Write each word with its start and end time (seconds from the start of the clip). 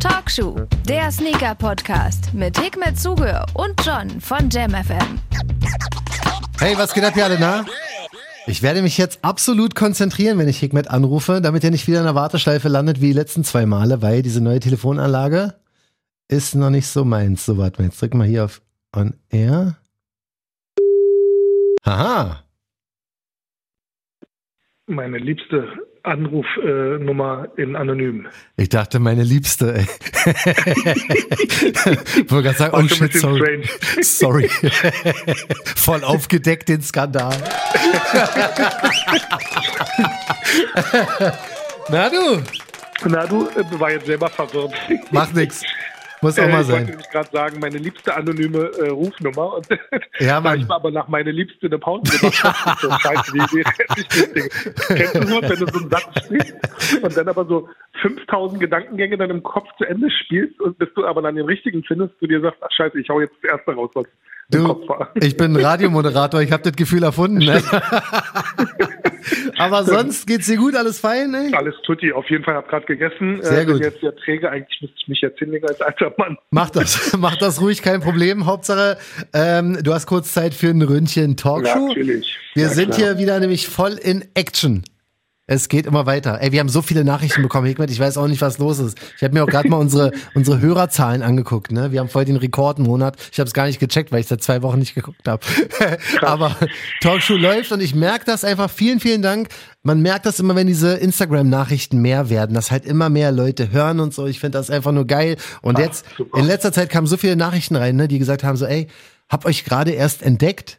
Talkshow, 0.00 0.56
der 0.88 1.10
Sneaker-Podcast 1.10 2.34
mit 2.34 2.58
Hikmet 2.58 2.98
Zuge 2.98 3.44
und 3.54 3.74
John 3.84 4.20
von 4.20 4.50
JamFM. 4.50 5.20
Hey, 6.58 6.76
was 6.76 6.92
geht 6.94 7.04
ab, 7.04 7.14
hier 7.14 7.24
alle, 7.24 7.38
na? 7.38 7.64
Ich 8.46 8.62
werde 8.62 8.82
mich 8.82 8.98
jetzt 8.98 9.24
absolut 9.24 9.74
konzentrieren, 9.74 10.38
wenn 10.38 10.48
ich 10.48 10.58
Hikmet 10.58 10.88
anrufe, 10.88 11.40
damit 11.40 11.62
er 11.62 11.70
nicht 11.70 11.86
wieder 11.86 11.98
in 11.98 12.04
der 12.04 12.14
Warteschleife 12.14 12.68
landet 12.68 13.00
wie 13.00 13.08
die 13.08 13.12
letzten 13.12 13.44
zwei 13.44 13.66
Male, 13.66 14.02
weil 14.02 14.22
diese 14.22 14.40
neue 14.40 14.58
Telefonanlage 14.58 15.54
ist 16.28 16.54
noch 16.54 16.70
nicht 16.70 16.88
so 16.88 17.04
meins. 17.04 17.44
So, 17.46 17.56
warte 17.58 17.80
mal, 17.80 17.88
jetzt 17.88 18.02
drück 18.02 18.14
mal 18.14 18.26
hier 18.26 18.44
auf 18.44 18.62
On 18.96 19.14
Air. 19.30 19.76
Haha. 21.84 22.42
Meine 24.86 25.18
liebste 25.18 25.68
Anrufnummer 26.04 27.48
äh, 27.56 27.62
in 27.62 27.76
Anonym. 27.76 28.26
Ich 28.56 28.68
dachte, 28.68 28.98
meine 28.98 29.22
Liebste. 29.22 29.74
Ey. 29.74 29.86
Wollte 32.28 32.42
gerade 32.42 32.58
sagen, 32.58 32.76
oh 32.76 32.88
shit, 32.88 33.14
sorry. 33.14 33.62
Sorry. 34.02 34.48
Voll 35.76 36.02
aufgedeckt 36.02 36.68
den 36.68 36.82
Skandal. 36.82 37.36
Na 41.88 42.08
du? 42.08 42.42
Na 43.08 43.26
du, 43.26 43.48
äh, 43.48 43.80
war 43.80 43.92
jetzt 43.92 44.06
selber 44.06 44.28
verwirrt. 44.28 44.74
Macht 45.12 45.34
nix. 45.34 45.62
Muss 46.22 46.38
auch 46.38 46.44
äh, 46.44 46.52
mal 46.52 46.64
sein. 46.64 46.84
Ich 46.84 46.94
wollte 46.94 47.08
gerade 47.10 47.30
sagen, 47.30 47.60
meine 47.60 47.78
liebste 47.78 48.14
anonyme 48.14 48.70
äh, 48.78 48.88
Rufnummer. 48.90 49.56
Und 49.56 49.66
ja, 50.20 50.40
Mann. 50.40 50.60
ich 50.60 50.68
war 50.68 50.76
aber 50.76 50.92
nach 50.92 51.08
meine 51.08 51.32
liebste 51.32 51.66
eine 51.66 51.78
Pause 51.78 52.16
gemacht. 52.18 52.78
so, 52.80 52.90
scheiße, 53.00 53.34
wie, 53.34 53.40
wie 53.40 53.60
ich 53.60 53.66
das 53.66 54.86
Kennst 54.86 55.14
du 55.16 55.26
so, 55.26 55.42
wenn 55.42 55.58
du 55.58 55.66
so 55.66 55.80
einen 55.80 55.90
Satz 55.90 56.24
sprichst 56.24 57.02
und 57.02 57.16
dann 57.16 57.28
aber 57.28 57.44
so 57.44 57.68
5000 58.02 58.60
Gedankengänge 58.60 59.18
dann 59.18 59.30
im 59.30 59.42
Kopf 59.42 59.68
zu 59.78 59.84
Ende 59.84 60.08
spielst 60.10 60.60
und 60.60 60.78
bis 60.78 60.88
du 60.94 61.04
aber 61.04 61.22
dann 61.22 61.34
den 61.34 61.46
richtigen 61.46 61.82
findest, 61.82 62.14
du 62.20 62.26
dir 62.28 62.40
sagst, 62.40 62.62
ach 62.62 62.70
scheiße, 62.70 63.00
ich 63.00 63.08
hau 63.08 63.20
jetzt 63.20 63.34
das 63.42 63.50
erste 63.50 63.72
raus, 63.72 63.90
was 63.94 64.06
Du, 64.52 64.84
ich 65.14 65.36
bin 65.36 65.56
Radiomoderator, 65.56 66.42
ich 66.42 66.52
habe 66.52 66.62
das 66.62 66.74
Gefühl 66.74 67.02
erfunden. 67.02 67.38
Ne? 67.38 67.62
Aber 69.58 69.84
sonst 69.84 70.26
geht's 70.26 70.46
dir 70.46 70.56
gut, 70.56 70.74
alles 70.74 70.98
fein? 70.98 71.30
Ne? 71.30 71.50
Alles 71.52 71.74
tutti, 71.84 72.12
auf 72.12 72.28
jeden 72.28 72.44
Fall, 72.44 72.54
habe 72.54 72.68
gerade 72.68 72.86
gegessen. 72.86 73.38
Sehr 73.42 73.62
äh, 73.62 73.64
gut. 73.64 73.74
Bin 73.74 73.84
jetzt 73.84 74.02
der 74.02 74.14
Träger, 74.16 74.50
eigentlich 74.50 74.80
müsste 74.80 74.96
ich 75.00 75.08
mich 75.08 75.20
jetzt 75.20 75.38
hinlegen 75.38 75.66
als 75.68 75.80
alter 75.80 76.12
Mann. 76.18 76.36
Mach 76.50 76.70
das, 76.70 77.16
mach 77.18 77.36
das 77.36 77.60
ruhig, 77.60 77.82
kein 77.82 78.00
Problem. 78.00 78.46
Hauptsache, 78.46 78.98
ähm, 79.32 79.78
du 79.82 79.92
hast 79.92 80.06
kurz 80.06 80.32
Zeit 80.32 80.54
für 80.54 80.68
ein 80.68 80.82
Ründchen 80.82 81.36
Talkshow. 81.36 81.88
Natürlich. 81.88 82.36
Wir 82.54 82.64
ja, 82.64 82.68
sind 82.70 82.94
klar. 82.94 82.98
hier 82.98 83.18
wieder 83.18 83.40
nämlich 83.40 83.68
voll 83.68 83.92
in 83.92 84.24
Action. 84.34 84.84
Es 85.48 85.68
geht 85.68 85.86
immer 85.86 86.06
weiter. 86.06 86.40
Ey, 86.40 86.52
wir 86.52 86.60
haben 86.60 86.68
so 86.68 86.82
viele 86.82 87.04
Nachrichten 87.04 87.42
bekommen, 87.42 87.66
Hikmet. 87.66 87.90
Ich 87.90 87.98
weiß 87.98 88.16
auch 88.16 88.28
nicht, 88.28 88.40
was 88.40 88.58
los 88.58 88.78
ist. 88.78 88.96
Ich 89.16 89.24
habe 89.24 89.34
mir 89.34 89.42
auch 89.42 89.48
gerade 89.48 89.68
mal 89.68 89.78
unsere, 89.78 90.12
unsere 90.34 90.60
Hörerzahlen 90.60 91.20
angeguckt. 91.20 91.72
Ne? 91.72 91.90
Wir 91.90 91.98
haben 91.98 92.08
voll 92.08 92.24
den 92.24 92.36
Rekordmonat. 92.36 93.16
Ich 93.32 93.40
habe 93.40 93.48
es 93.48 93.52
gar 93.52 93.66
nicht 93.66 93.80
gecheckt, 93.80 94.12
weil 94.12 94.20
ich 94.20 94.28
seit 94.28 94.40
zwei 94.40 94.62
Wochen 94.62 94.78
nicht 94.78 94.94
geguckt 94.94 95.26
habe. 95.26 95.44
Aber 96.22 96.56
Talkshow 97.00 97.34
läuft 97.34 97.72
und 97.72 97.80
ich 97.80 97.92
merke 97.92 98.24
das 98.24 98.44
einfach. 98.44 98.70
Vielen, 98.70 99.00
vielen 99.00 99.20
Dank. 99.20 99.48
Man 99.82 100.00
merkt 100.00 100.26
das 100.26 100.38
immer, 100.38 100.54
wenn 100.54 100.68
diese 100.68 100.94
Instagram-Nachrichten 100.94 102.00
mehr 102.00 102.30
werden, 102.30 102.54
dass 102.54 102.70
halt 102.70 102.86
immer 102.86 103.08
mehr 103.08 103.32
Leute 103.32 103.72
hören 103.72 103.98
und 103.98 104.14
so. 104.14 104.26
Ich 104.26 104.38
finde 104.38 104.58
das 104.58 104.70
einfach 104.70 104.92
nur 104.92 105.08
geil. 105.08 105.36
Und 105.60 105.76
Ach, 105.76 105.80
jetzt, 105.80 106.04
super. 106.16 106.38
in 106.38 106.44
letzter 106.44 106.70
Zeit 106.72 106.88
kamen 106.88 107.08
so 107.08 107.16
viele 107.16 107.34
Nachrichten 107.34 107.74
rein, 107.74 107.96
ne, 107.96 108.06
die 108.06 108.20
gesagt 108.20 108.44
haben 108.44 108.56
so, 108.56 108.64
ey, 108.64 108.86
hab 109.28 109.44
euch 109.44 109.64
gerade 109.64 109.90
erst 109.90 110.22
entdeckt 110.22 110.78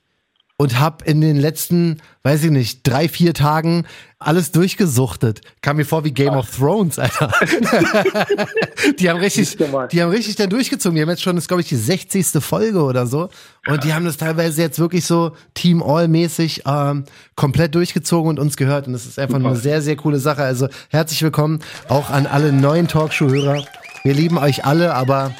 und 0.57 0.79
habe 0.79 1.03
in 1.05 1.19
den 1.19 1.37
letzten, 1.37 1.97
weiß 2.21 2.43
ich 2.43 2.51
nicht, 2.51 2.81
drei, 2.83 3.09
vier 3.09 3.33
Tagen 3.33 3.85
alles 4.19 4.51
durchgesuchtet. 4.51 5.41
Kam 5.61 5.77
mir 5.77 5.85
vor 5.85 6.03
wie 6.03 6.11
Game 6.11 6.33
Ach. 6.33 6.39
of 6.39 6.55
Thrones, 6.55 6.99
Alter. 6.99 7.31
die 8.99 9.09
haben 9.09 9.19
richtig, 9.19 9.57
die 9.91 10.01
haben 10.01 10.11
richtig 10.11 10.35
dann 10.35 10.49
durchgezogen. 10.49 10.95
Die 10.95 11.01
haben 11.01 11.09
jetzt 11.09 11.23
schon, 11.23 11.35
das 11.35 11.47
glaube 11.47 11.61
ich, 11.61 11.69
die 11.69 11.75
60. 11.75 12.43
Folge 12.43 12.83
oder 12.83 13.07
so. 13.07 13.29
Und 13.67 13.83
die 13.83 13.93
haben 13.93 14.05
das 14.05 14.17
teilweise 14.17 14.61
jetzt 14.61 14.79
wirklich 14.79 15.05
so 15.05 15.31
Team 15.55 15.81
All-mäßig 15.81 16.63
ähm, 16.65 17.05
komplett 17.35 17.73
durchgezogen 17.75 18.29
und 18.29 18.39
uns 18.39 18.55
gehört. 18.55 18.87
Und 18.87 18.93
das 18.93 19.05
ist 19.05 19.17
einfach 19.19 19.39
Super. 19.39 19.49
eine 19.49 19.57
sehr, 19.57 19.81
sehr 19.81 19.95
coole 19.95 20.19
Sache. 20.19 20.43
Also 20.43 20.67
herzlich 20.89 21.21
willkommen 21.23 21.59
auch 21.89 22.09
an 22.09 22.27
alle 22.27 22.53
neuen 22.53 22.87
Talkshow-Hörer. 22.87 23.65
Wir 24.03 24.13
lieben 24.13 24.37
euch 24.37 24.65
alle, 24.65 24.93
aber 24.93 25.33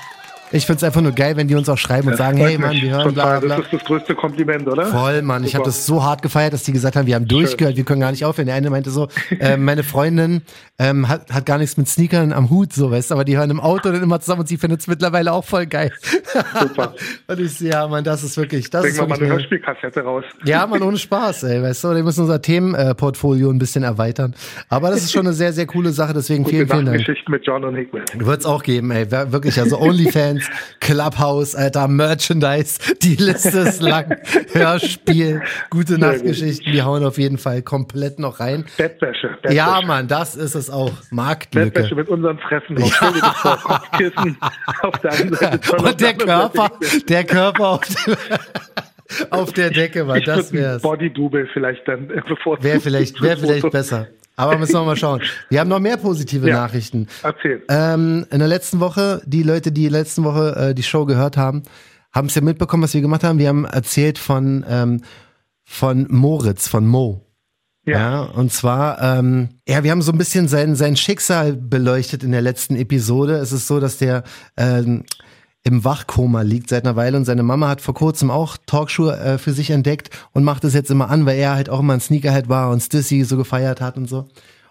ich 0.53 0.65
finde 0.67 0.77
es 0.77 0.83
einfach 0.83 1.01
nur 1.01 1.11
geil, 1.11 1.35
wenn 1.35 1.47
die 1.47 1.55
uns 1.55 1.67
auch 1.67 1.77
schreiben 1.77 2.09
und 2.09 2.17
sagen, 2.17 2.37
hey 2.37 2.57
Mann, 2.57 2.73
wir 2.75 2.91
hören 2.91 3.13
bla 3.13 3.39
bla. 3.39 3.57
Das 3.57 3.65
ist 3.65 3.73
das 3.73 3.83
größte 3.83 4.15
Kompliment, 4.15 4.67
oder? 4.67 4.85
Voll, 4.85 5.21
Mann. 5.23 5.43
Ich 5.43 5.55
habe 5.55 5.65
das 5.65 5.85
so 5.85 6.03
hart 6.03 6.21
gefeiert, 6.21 6.53
dass 6.53 6.63
die 6.63 6.71
gesagt 6.71 6.95
haben, 6.95 7.07
wir 7.07 7.15
haben 7.15 7.27
durchgehört, 7.27 7.75
wir 7.75 7.83
können 7.83 8.01
gar 8.01 8.11
nicht 8.11 8.23
aufhören. 8.23 8.45
Der 8.45 8.55
eine 8.55 8.69
meinte 8.69 8.91
so, 8.91 9.07
äh, 9.39 9.57
meine 9.57 9.83
Freundin 9.83 10.43
ähm, 10.83 11.07
hat, 11.07 11.31
hat 11.31 11.45
gar 11.45 11.57
nichts 11.57 11.77
mit 11.77 11.87
Sneakern 11.87 12.33
am 12.33 12.49
Hut, 12.49 12.73
so 12.73 12.91
weißt 12.91 13.11
du, 13.11 13.15
aber 13.15 13.23
die 13.23 13.37
hören 13.37 13.49
im 13.49 13.61
Auto 13.61 13.89
dann 13.89 14.03
immer 14.03 14.19
zusammen 14.19 14.41
und 14.41 14.47
sie 14.47 14.57
findet 14.57 14.81
es 14.81 14.87
mittlerweile 14.87 15.31
auch 15.31 15.45
voll 15.45 15.65
geil. 15.65 15.93
Super. 16.59 16.93
und 17.27 17.39
ich 17.39 17.57
so, 17.57 17.65
ja, 17.65 17.87
Mann, 17.87 18.03
das 18.03 18.23
ist 18.23 18.35
wirklich, 18.35 18.69
das 18.69 18.81
Bringen 18.81 18.95
ist 18.95 18.99
wirklich 18.99 19.19
wir 19.19 19.25
mal 19.25 19.31
eine 19.31 19.33
Hörspielkassette 19.39 20.01
raus. 20.01 20.25
Ja, 20.43 20.67
Mann, 20.67 20.81
ohne 20.81 20.97
Spaß, 20.97 21.43
ey, 21.43 21.63
weißt 21.63 21.85
du, 21.85 21.95
wir 21.95 22.03
müssen 22.03 22.21
unser 22.21 22.41
Themenportfolio 22.41 23.49
ein 23.49 23.59
bisschen 23.59 23.83
erweitern. 23.83 24.35
Aber 24.67 24.89
das 24.89 25.03
ist 25.03 25.13
schon 25.13 25.25
eine 25.25 25.33
sehr, 25.33 25.53
sehr 25.53 25.67
coole 25.67 25.91
Sache, 25.91 26.13
deswegen 26.13 26.43
Gute 26.43 26.57
vielen, 26.57 26.69
vielen 26.69 26.85
Dank. 26.85 26.97
Geschichten 26.97 27.31
mit 27.31 27.45
John 27.45 27.63
und 27.63 27.75
Hickman. 27.75 28.03
Wird 28.15 28.41
es 28.41 28.45
auch 28.45 28.63
geben, 28.63 28.91
ey, 28.91 29.09
wirklich, 29.09 29.57
also 29.59 29.79
OnlyFans, 29.79 30.49
Clubhouse, 30.81 31.55
Alter, 31.55 31.87
Merchandise, 31.87 32.79
die 33.01 33.15
Liste 33.15 33.59
ist 33.59 33.81
lang. 33.81 34.17
Hörspiel, 34.51 35.41
gute 35.69 35.97
Nachtgeschichten, 35.97 36.73
die 36.73 36.81
hauen 36.81 37.05
auf 37.05 37.17
jeden 37.17 37.37
Fall 37.37 37.61
komplett 37.61 38.19
noch 38.19 38.41
rein. 38.41 38.65
Bettwäsche. 38.77 39.29
Bettwäsche. 39.29 39.55
Ja, 39.55 39.81
Mann, 39.85 40.09
das 40.09 40.35
ist 40.35 40.55
es 40.55 40.72
auch. 40.73 40.91
Marktlücke. 41.11 41.71
Bettwäsche 41.71 41.95
mit 41.95 42.09
unseren 42.09 42.37
Fressen 42.39 42.75
drauf. 42.75 43.01
Ja. 43.01 43.11
Dir 43.11 43.21
vor, 43.21 43.57
Kopfkissen 43.57 44.37
auf 44.81 44.99
der 44.99 45.11
Seite. 45.11 45.77
Und 45.77 46.01
der 46.01 46.13
Körper, 46.13 46.71
der 47.07 47.23
Körper 47.23 47.67
auf 47.69 47.81
der, 47.87 48.17
auf 49.29 49.53
der 49.53 49.69
Decke, 49.69 50.07
war 50.07 50.19
das 50.19 50.51
wär's. 50.51 50.81
Body-Double 50.81 51.47
vielleicht 51.53 51.87
dann, 51.87 52.09
äh, 52.09 52.21
bevor 52.27 52.61
Wäre 52.63 52.79
vielleicht, 52.79 53.21
wäre 53.21 53.37
vielleicht 53.37 53.69
besser. 53.71 54.07
Aber 54.35 54.57
müssen 54.57 54.73
wir 54.73 54.83
mal 54.83 54.95
schauen. 54.95 55.21
Wir 55.49 55.59
haben 55.59 55.69
noch 55.69 55.79
mehr 55.79 55.97
positive 55.97 56.49
ja, 56.49 56.55
Nachrichten. 56.55 57.07
Erzähl. 57.21 57.63
Ähm, 57.69 58.25
in 58.31 58.39
der 58.39 58.47
letzten 58.47 58.79
Woche, 58.79 59.21
die 59.25 59.43
Leute, 59.43 59.71
die 59.71 59.87
letzten 59.89 60.23
Woche 60.23 60.69
äh, 60.69 60.73
die 60.73 60.81
Show 60.81 61.05
gehört 61.05 61.37
haben, 61.37 61.63
haben 62.11 62.27
es 62.27 62.35
ja 62.35 62.41
mitbekommen, 62.41 62.83
was 62.83 62.93
wir 62.93 63.01
gemacht 63.01 63.23
haben. 63.23 63.37
Wir 63.37 63.49
haben 63.49 63.65
erzählt 63.65 64.17
von, 64.17 64.65
ähm, 64.67 65.01
von 65.63 66.07
Moritz, 66.09 66.67
von 66.67 66.87
Mo. 66.87 67.25
Ja. 67.85 67.97
ja. 67.97 68.21
und 68.23 68.51
zwar, 68.51 69.01
ähm, 69.01 69.49
ja, 69.67 69.83
wir 69.83 69.91
haben 69.91 70.01
so 70.01 70.11
ein 70.11 70.17
bisschen 70.17 70.47
sein, 70.47 70.75
sein 70.75 70.95
Schicksal 70.95 71.53
beleuchtet 71.53 72.23
in 72.23 72.31
der 72.31 72.41
letzten 72.41 72.75
Episode. 72.75 73.35
Es 73.35 73.51
ist 73.51 73.67
so, 73.67 73.79
dass 73.79 73.97
der 73.97 74.23
ähm, 74.55 75.03
im 75.63 75.83
Wachkoma 75.83 76.41
liegt 76.41 76.69
seit 76.69 76.85
einer 76.85 76.95
Weile 76.95 77.17
und 77.17 77.25
seine 77.25 77.43
Mama 77.43 77.69
hat 77.69 77.81
vor 77.81 77.93
kurzem 77.93 78.31
auch 78.31 78.57
Talkshow 78.65 79.09
äh, 79.09 79.37
für 79.37 79.53
sich 79.53 79.69
entdeckt 79.69 80.09
und 80.33 80.43
macht 80.43 80.63
es 80.65 80.73
jetzt 80.73 80.91
immer 80.91 81.09
an, 81.09 81.25
weil 81.25 81.37
er 81.37 81.55
halt 81.55 81.69
auch 81.69 81.79
immer 81.79 81.93
ein 81.93 82.01
Sneakerhead 82.01 82.49
war 82.49 82.69
und 82.69 82.81
Stissy 82.81 83.23
so 83.23 83.37
gefeiert 83.37 83.79
hat 83.79 83.97
und 83.97 84.07
so. 84.07 84.27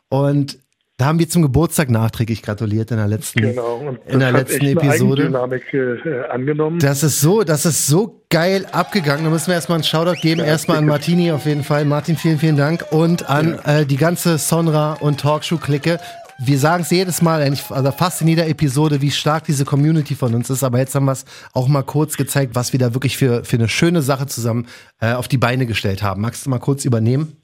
Und 0.08 0.58
da 1.02 1.08
haben 1.08 1.18
wir 1.18 1.28
zum 1.28 1.42
Geburtstag 1.42 1.90
nachträglich 1.90 2.42
gratuliert 2.42 2.92
in 2.92 2.96
der 2.96 3.08
letzten, 3.08 3.40
genau, 3.40 3.96
in 4.06 4.20
der 4.20 4.30
letzten 4.30 4.64
Episode. 4.66 5.24
Dynamik, 5.24 5.74
äh, 5.74 5.96
angenommen. 6.30 6.78
Das 6.78 7.02
ist 7.02 7.20
so, 7.20 7.42
das 7.42 7.66
ist 7.66 7.88
so 7.88 8.22
geil 8.30 8.66
abgegangen. 8.70 9.24
Da 9.24 9.30
müssen 9.30 9.48
wir 9.48 9.54
erstmal 9.54 9.78
einen 9.78 9.84
Shoutout 9.84 10.20
geben. 10.20 10.42
Ja, 10.42 10.46
erstmal 10.46 10.76
an 10.76 10.86
Martini 10.86 11.32
auf 11.32 11.44
jeden 11.44 11.64
Fall. 11.64 11.86
Martin, 11.86 12.16
vielen, 12.16 12.38
vielen 12.38 12.56
Dank. 12.56 12.84
Und 12.92 13.28
an 13.28 13.58
ja. 13.66 13.80
äh, 13.80 13.84
die 13.84 13.96
ganze 13.96 14.38
Sonra 14.38 14.92
und 15.00 15.18
Talkshow-Clique 15.20 15.98
wir 16.44 16.58
sagen 16.58 16.82
es 16.82 16.90
jedes 16.90 17.22
Mal, 17.22 17.42
also 17.42 17.92
fast 17.92 18.20
in 18.20 18.26
jeder 18.26 18.48
Episode, 18.48 19.00
wie 19.00 19.12
stark 19.12 19.44
diese 19.44 19.64
Community 19.64 20.16
von 20.16 20.34
uns 20.34 20.50
ist. 20.50 20.64
Aber 20.64 20.78
jetzt 20.78 20.94
haben 20.94 21.04
wir 21.04 21.12
es 21.12 21.24
auch 21.52 21.68
mal 21.68 21.82
kurz 21.82 22.16
gezeigt, 22.16 22.54
was 22.54 22.72
wir 22.72 22.80
da 22.80 22.94
wirklich 22.94 23.16
für, 23.16 23.44
für 23.44 23.56
eine 23.56 23.68
schöne 23.68 24.02
Sache 24.02 24.26
zusammen 24.26 24.66
äh, 25.00 25.12
auf 25.12 25.28
die 25.28 25.38
Beine 25.38 25.66
gestellt 25.66 26.02
haben. 26.02 26.20
Magst 26.22 26.46
du 26.46 26.50
mal 26.50 26.58
kurz 26.58 26.84
übernehmen? 26.84 27.36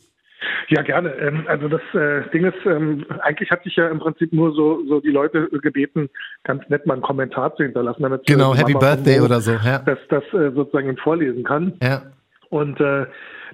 Ja, 0.69 0.83
gerne. 0.83 1.11
Ähm, 1.15 1.45
also 1.47 1.69
das 1.69 1.81
äh, 1.95 2.29
Ding 2.31 2.45
ist, 2.45 2.67
ähm, 2.67 3.05
eigentlich 3.21 3.51
hatte 3.51 3.69
ich 3.69 3.77
ja 3.77 3.89
im 3.89 3.99
Prinzip 3.99 4.33
nur 4.33 4.53
so, 4.53 4.83
so 4.87 5.01
die 5.01 5.11
Leute 5.11 5.49
gebeten, 5.63 6.09
ganz 6.45 6.63
nett 6.69 6.87
mal 6.87 6.95
einen 6.95 7.03
Kommentar 7.03 7.55
zu 7.57 7.63
hinterlassen, 7.63 8.03
damit 8.03 8.27
genau, 8.27 8.55
Happy 8.55 8.75
Birthday 8.75 9.21
oder 9.21 9.41
so, 9.41 9.53
ja. 9.53 9.79
dass 9.81 9.99
das 10.09 10.25
äh, 10.33 10.51
sozusagen 10.53 10.97
vorlesen 10.99 11.45
kann. 11.45 11.75
Ja. 11.83 12.03
Und 12.51 12.81
äh, 12.81 13.07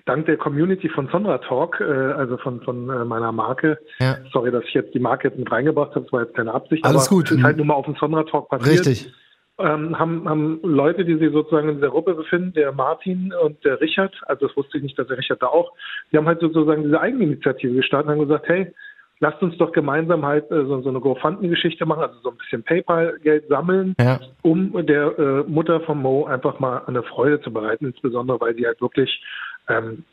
dank 0.07 0.27
der 0.27 0.37
Community 0.37 0.89
von 0.89 1.09
Sonra 1.09 1.39
Talk, 1.39 1.81
äh, 1.81 1.85
also 1.85 2.37
von, 2.39 2.61
von 2.63 2.89
äh, 2.89 3.05
meiner 3.05 3.33
Marke, 3.33 3.79
ja. 3.99 4.17
sorry, 4.33 4.51
dass 4.51 4.65
ich 4.65 4.75
jetzt 4.75 4.95
die 4.95 5.01
Marke 5.01 5.29
jetzt 5.29 5.39
mit 5.39 5.51
reingebracht 5.51 5.95
habe, 5.95 6.03
das 6.03 6.13
war 6.13 6.23
jetzt 6.23 6.35
keine 6.35 6.53
Absicht, 6.53 6.85
Alles 6.85 7.09
aber 7.09 7.17
gut. 7.17 7.31
ist 7.31 7.43
halt 7.43 7.57
nur 7.57 7.67
mal 7.67 7.75
auf 7.75 7.87
dem 7.87 7.97
Sonra 7.97 8.25
Talk 8.25 8.49
passiert. 8.49 8.87
Richtig. 8.87 9.13
Ähm, 9.57 9.97
haben, 9.99 10.29
haben 10.29 10.61
Leute, 10.65 11.05
die 11.05 11.17
sich 11.17 11.33
sozusagen 11.33 11.69
in 11.69 11.81
der 11.81 11.91
Gruppe 11.91 12.15
befinden, 12.15 12.53
der 12.55 12.73
Martin 12.73 13.33
und 13.33 13.65
der 13.65 13.81
Richard, 13.81 14.13
also 14.27 14.49
das 14.49 14.57
wusste 14.57 14.79
ich 14.79 14.83
nicht, 14.83 14.99
dass 14.99 15.07
der 15.07 15.17
Richard 15.19 15.43
da 15.43 15.47
auch, 15.47 15.73
die 16.11 16.17
haben 16.17 16.27
halt 16.27 16.41
sozusagen 16.41 16.83
diese 16.83 17.01
Eigeninitiative 17.01 17.75
gestartet 17.75 18.09
und 18.09 18.15
haben 18.15 18.27
gesagt, 18.27 18.49
hey, 18.49 18.75
lasst 19.21 19.43
uns 19.43 19.57
doch 19.59 19.73
gemeinsam 19.73 20.25
halt 20.25 20.51
äh, 20.51 20.65
so, 20.67 20.83
so 20.83 20.89
eine 20.89 21.01
GoFundMe-Geschichte 21.01 21.87
machen, 21.87 22.03
also 22.03 22.19
so 22.23 22.31
ein 22.31 22.37
bisschen 22.37 22.63
PayPal-Geld 22.65 23.49
sammeln, 23.49 23.95
ja. 24.01 24.21
um 24.43 24.85
der 24.87 25.19
äh, 25.19 25.45
Mutter 25.49 25.81
von 25.81 26.03
Mo 26.03 26.25
einfach 26.25 26.59
mal 26.59 26.83
eine 26.87 27.03
Freude 27.03 27.41
zu 27.41 27.53
bereiten, 27.53 27.87
insbesondere 27.87 28.41
weil 28.41 28.55
die 28.55 28.67
halt 28.67 28.81
wirklich 28.81 29.23
ähm, 29.69 30.05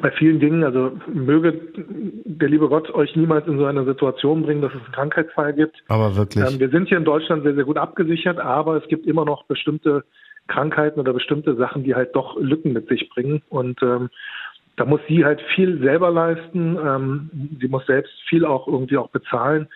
bei 0.00 0.10
vielen 0.10 0.40
Dingen, 0.40 0.64
also 0.64 0.92
möge 1.12 1.60
der 1.76 2.48
liebe 2.48 2.68
Gott 2.68 2.92
euch 2.94 3.14
niemals 3.14 3.46
in 3.46 3.58
so 3.58 3.64
eine 3.64 3.84
Situation 3.84 4.42
bringen, 4.42 4.60
dass 4.60 4.72
es 4.72 4.82
einen 4.82 4.92
Krankheitsfall 4.92 5.52
gibt. 5.52 5.82
Aber 5.88 6.16
wirklich. 6.16 6.44
Ähm, 6.44 6.58
wir 6.58 6.68
sind 6.70 6.88
hier 6.88 6.98
in 6.98 7.04
Deutschland 7.04 7.44
sehr, 7.44 7.54
sehr 7.54 7.64
gut 7.64 7.78
abgesichert, 7.78 8.38
aber 8.38 8.76
es 8.76 8.88
gibt 8.88 9.06
immer 9.06 9.24
noch 9.24 9.44
bestimmte 9.44 10.04
Krankheiten 10.48 11.00
oder 11.00 11.12
bestimmte 11.12 11.54
Sachen, 11.56 11.84
die 11.84 11.94
halt 11.94 12.14
doch 12.14 12.36
Lücken 12.38 12.72
mit 12.72 12.88
sich 12.88 13.08
bringen. 13.08 13.42
Und 13.48 13.82
ähm, 13.82 14.10
da 14.76 14.84
muss 14.84 15.00
sie 15.08 15.24
halt 15.24 15.40
viel 15.54 15.78
selber 15.78 16.10
leisten. 16.10 16.76
Ähm, 16.84 17.30
sie 17.60 17.68
muss 17.68 17.86
selbst 17.86 18.12
viel 18.28 18.44
auch 18.44 18.66
irgendwie 18.66 18.96
auch 18.96 19.10
bezahlen. 19.10 19.68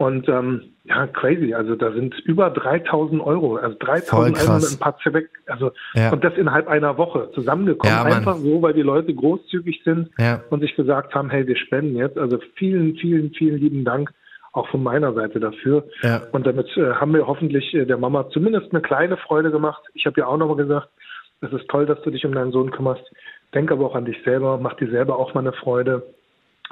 Und 0.00 0.30
ähm, 0.30 0.62
ja, 0.84 1.06
crazy. 1.08 1.52
Also 1.52 1.76
da 1.76 1.92
sind 1.92 2.18
über 2.20 2.48
3000 2.48 3.20
Euro, 3.20 3.56
also 3.56 3.76
3100 3.80 4.72
ein 4.72 4.78
paar 4.78 4.96
Zerbeck, 5.02 5.28
also 5.44 5.72
ja. 5.92 6.10
und 6.10 6.24
das 6.24 6.32
innerhalb 6.38 6.68
einer 6.68 6.96
Woche 6.96 7.30
zusammengekommen. 7.34 7.94
Ja, 7.94 8.04
Einfach 8.04 8.36
so, 8.38 8.62
weil 8.62 8.72
die 8.72 8.80
Leute 8.80 9.14
großzügig 9.14 9.82
sind 9.84 10.08
ja. 10.16 10.40
und 10.48 10.60
sich 10.60 10.74
gesagt 10.74 11.14
haben, 11.14 11.28
hey, 11.28 11.46
wir 11.46 11.56
spenden 11.58 11.96
jetzt. 11.96 12.16
Also 12.16 12.38
vielen, 12.54 12.96
vielen, 12.96 13.34
vielen 13.34 13.58
lieben 13.58 13.84
Dank 13.84 14.10
auch 14.52 14.66
von 14.68 14.82
meiner 14.82 15.12
Seite 15.12 15.38
dafür. 15.38 15.84
Und 16.32 16.46
damit 16.46 16.74
äh, 16.78 16.94
haben 16.94 17.12
wir 17.12 17.26
hoffentlich 17.26 17.74
äh, 17.74 17.84
der 17.84 17.98
Mama 17.98 18.30
zumindest 18.30 18.72
eine 18.72 18.80
kleine 18.80 19.18
Freude 19.18 19.50
gemacht. 19.50 19.82
Ich 19.92 20.06
habe 20.06 20.18
ja 20.18 20.28
auch 20.28 20.38
nochmal 20.38 20.56
gesagt, 20.56 20.88
es 21.42 21.52
ist 21.52 21.68
toll, 21.68 21.84
dass 21.84 22.00
du 22.00 22.10
dich 22.10 22.24
um 22.24 22.32
deinen 22.32 22.52
Sohn 22.52 22.70
kümmerst. 22.70 23.04
Denk 23.52 23.70
aber 23.70 23.84
auch 23.84 23.94
an 23.94 24.06
dich 24.06 24.16
selber, 24.24 24.56
mach 24.56 24.78
dir 24.78 24.88
selber 24.88 25.18
auch 25.18 25.34
mal 25.34 25.40
eine 25.40 25.52
Freude. 25.52 26.06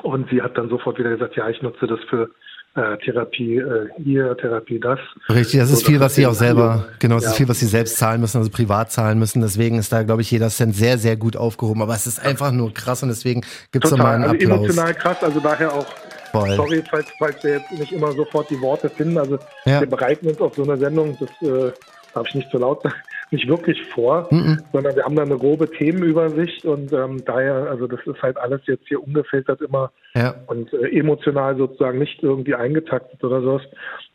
Und 0.03 0.31
sie 0.31 0.41
hat 0.41 0.57
dann 0.57 0.71
sofort 0.71 0.99
wieder 0.99 1.11
gesagt, 1.11 1.37
ja, 1.37 1.47
ich 1.51 1.61
nutze 1.61 1.87
das 1.87 2.01
für 2.09 2.31
äh, 2.75 2.97
Therapie 2.99 3.57
äh, 3.57 3.89
hier, 4.03 4.37
Therapie 4.37 4.79
das. 4.79 4.99
Richtig, 5.29 5.61
das 5.61 5.71
ist 5.71 5.81
so, 5.81 5.87
viel, 5.87 6.01
was 6.01 6.15
sie 6.15 6.27
auch 6.27 6.35
selber, 6.35 6.89
genau, 6.99 7.17
das 7.17 7.25
ja. 7.25 7.31
ist 7.31 7.37
viel, 7.37 7.49
was 7.49 7.61
sie 7.61 7.67
selbst 7.67 7.97
zahlen 7.97 8.21
müssen, 8.21 8.39
also 8.39 8.51
privat 8.51 8.93
zahlen 8.93 9.19
müssen. 9.19 9.41
Deswegen 9.41 9.79
ist 9.79 9.93
da, 9.93 10.03
glaube 10.03 10.23
ich, 10.23 10.31
jeder 10.31 10.49
Cent 10.49 10.75
sehr, 10.75 10.99
sehr 10.99 11.17
gut 11.17 11.37
aufgehoben. 11.37 11.83
Aber 11.83 11.95
es 11.95 12.07
ist 12.07 12.25
einfach 12.25 12.53
nur 12.53 12.73
krass 12.73 13.03
und 13.03 13.09
deswegen 13.09 13.43
gibt 13.73 13.85
es 13.85 13.91
nochmal 13.91 14.15
einen 14.15 14.25
also 14.25 14.35
Applaus. 14.35 14.59
Emotional 14.59 14.95
krass, 14.95 15.23
also 15.23 15.41
daher 15.41 15.73
auch 15.73 15.87
Voll. 16.31 16.57
Sorry, 16.57 16.85
falls, 16.91 17.07
falls 17.19 17.43
wir 17.43 17.53
jetzt 17.53 17.73
nicht 17.73 17.91
immer 17.91 18.13
sofort 18.13 18.51
die 18.51 18.61
Worte 18.61 18.91
finden. 18.91 19.17
Also 19.17 19.39
ja. 19.65 19.81
wir 19.81 19.87
bereiten 19.87 20.29
uns 20.29 20.39
auf 20.41 20.55
so 20.55 20.63
eine 20.63 20.77
Sendung, 20.77 21.17
das 21.19 21.31
äh, 21.49 21.73
darf 22.13 22.29
ich 22.29 22.35
nicht 22.35 22.51
zu 22.51 22.59
laut 22.59 22.83
sagen, 22.83 22.95
nicht 23.31 23.49
wirklich 23.49 23.83
vor, 23.89 24.29
mhm. 24.31 24.61
sondern 24.73 24.97
wir 24.97 25.05
haben 25.05 25.17
da 25.17 25.23
eine 25.23 25.37
grobe 25.37 25.71
Themenübersicht 25.71 26.65
und 26.65 26.93
ähm, 26.93 27.25
daher, 27.25 27.69
also 27.71 27.87
das 27.87 28.01
ist 28.07 28.23
halt 28.23 28.37
alles 28.39 28.61
jetzt 28.67 28.87
hier 28.89 29.03
ungefiltert 29.03 29.61
immer 29.61 29.93
ja. 30.15 30.35
und 30.47 30.73
äh, 30.73 30.89
emotional 30.99 31.57
sozusagen 31.57 31.99
nicht 31.99 32.23
irgendwie 32.23 32.55
eingetaktet 32.55 33.23
oder 33.23 33.41
sowas. 33.43 33.63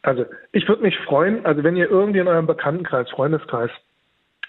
Also 0.02 0.26
ich 0.52 0.68
würde 0.68 0.84
mich 0.84 0.98
freuen, 1.00 1.46
also 1.46 1.64
wenn 1.64 1.76
ihr 1.76 1.90
irgendwie 1.90 2.20
in 2.20 2.28
eurem 2.28 2.48
Bekanntenkreis, 2.48 3.10
Freundeskreis 3.10 3.72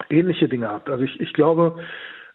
ähnliche 0.09 0.47
Dinge 0.49 0.69
habt. 0.69 0.89
Also 0.89 1.03
ich, 1.03 1.19
ich 1.19 1.33
glaube, 1.33 1.77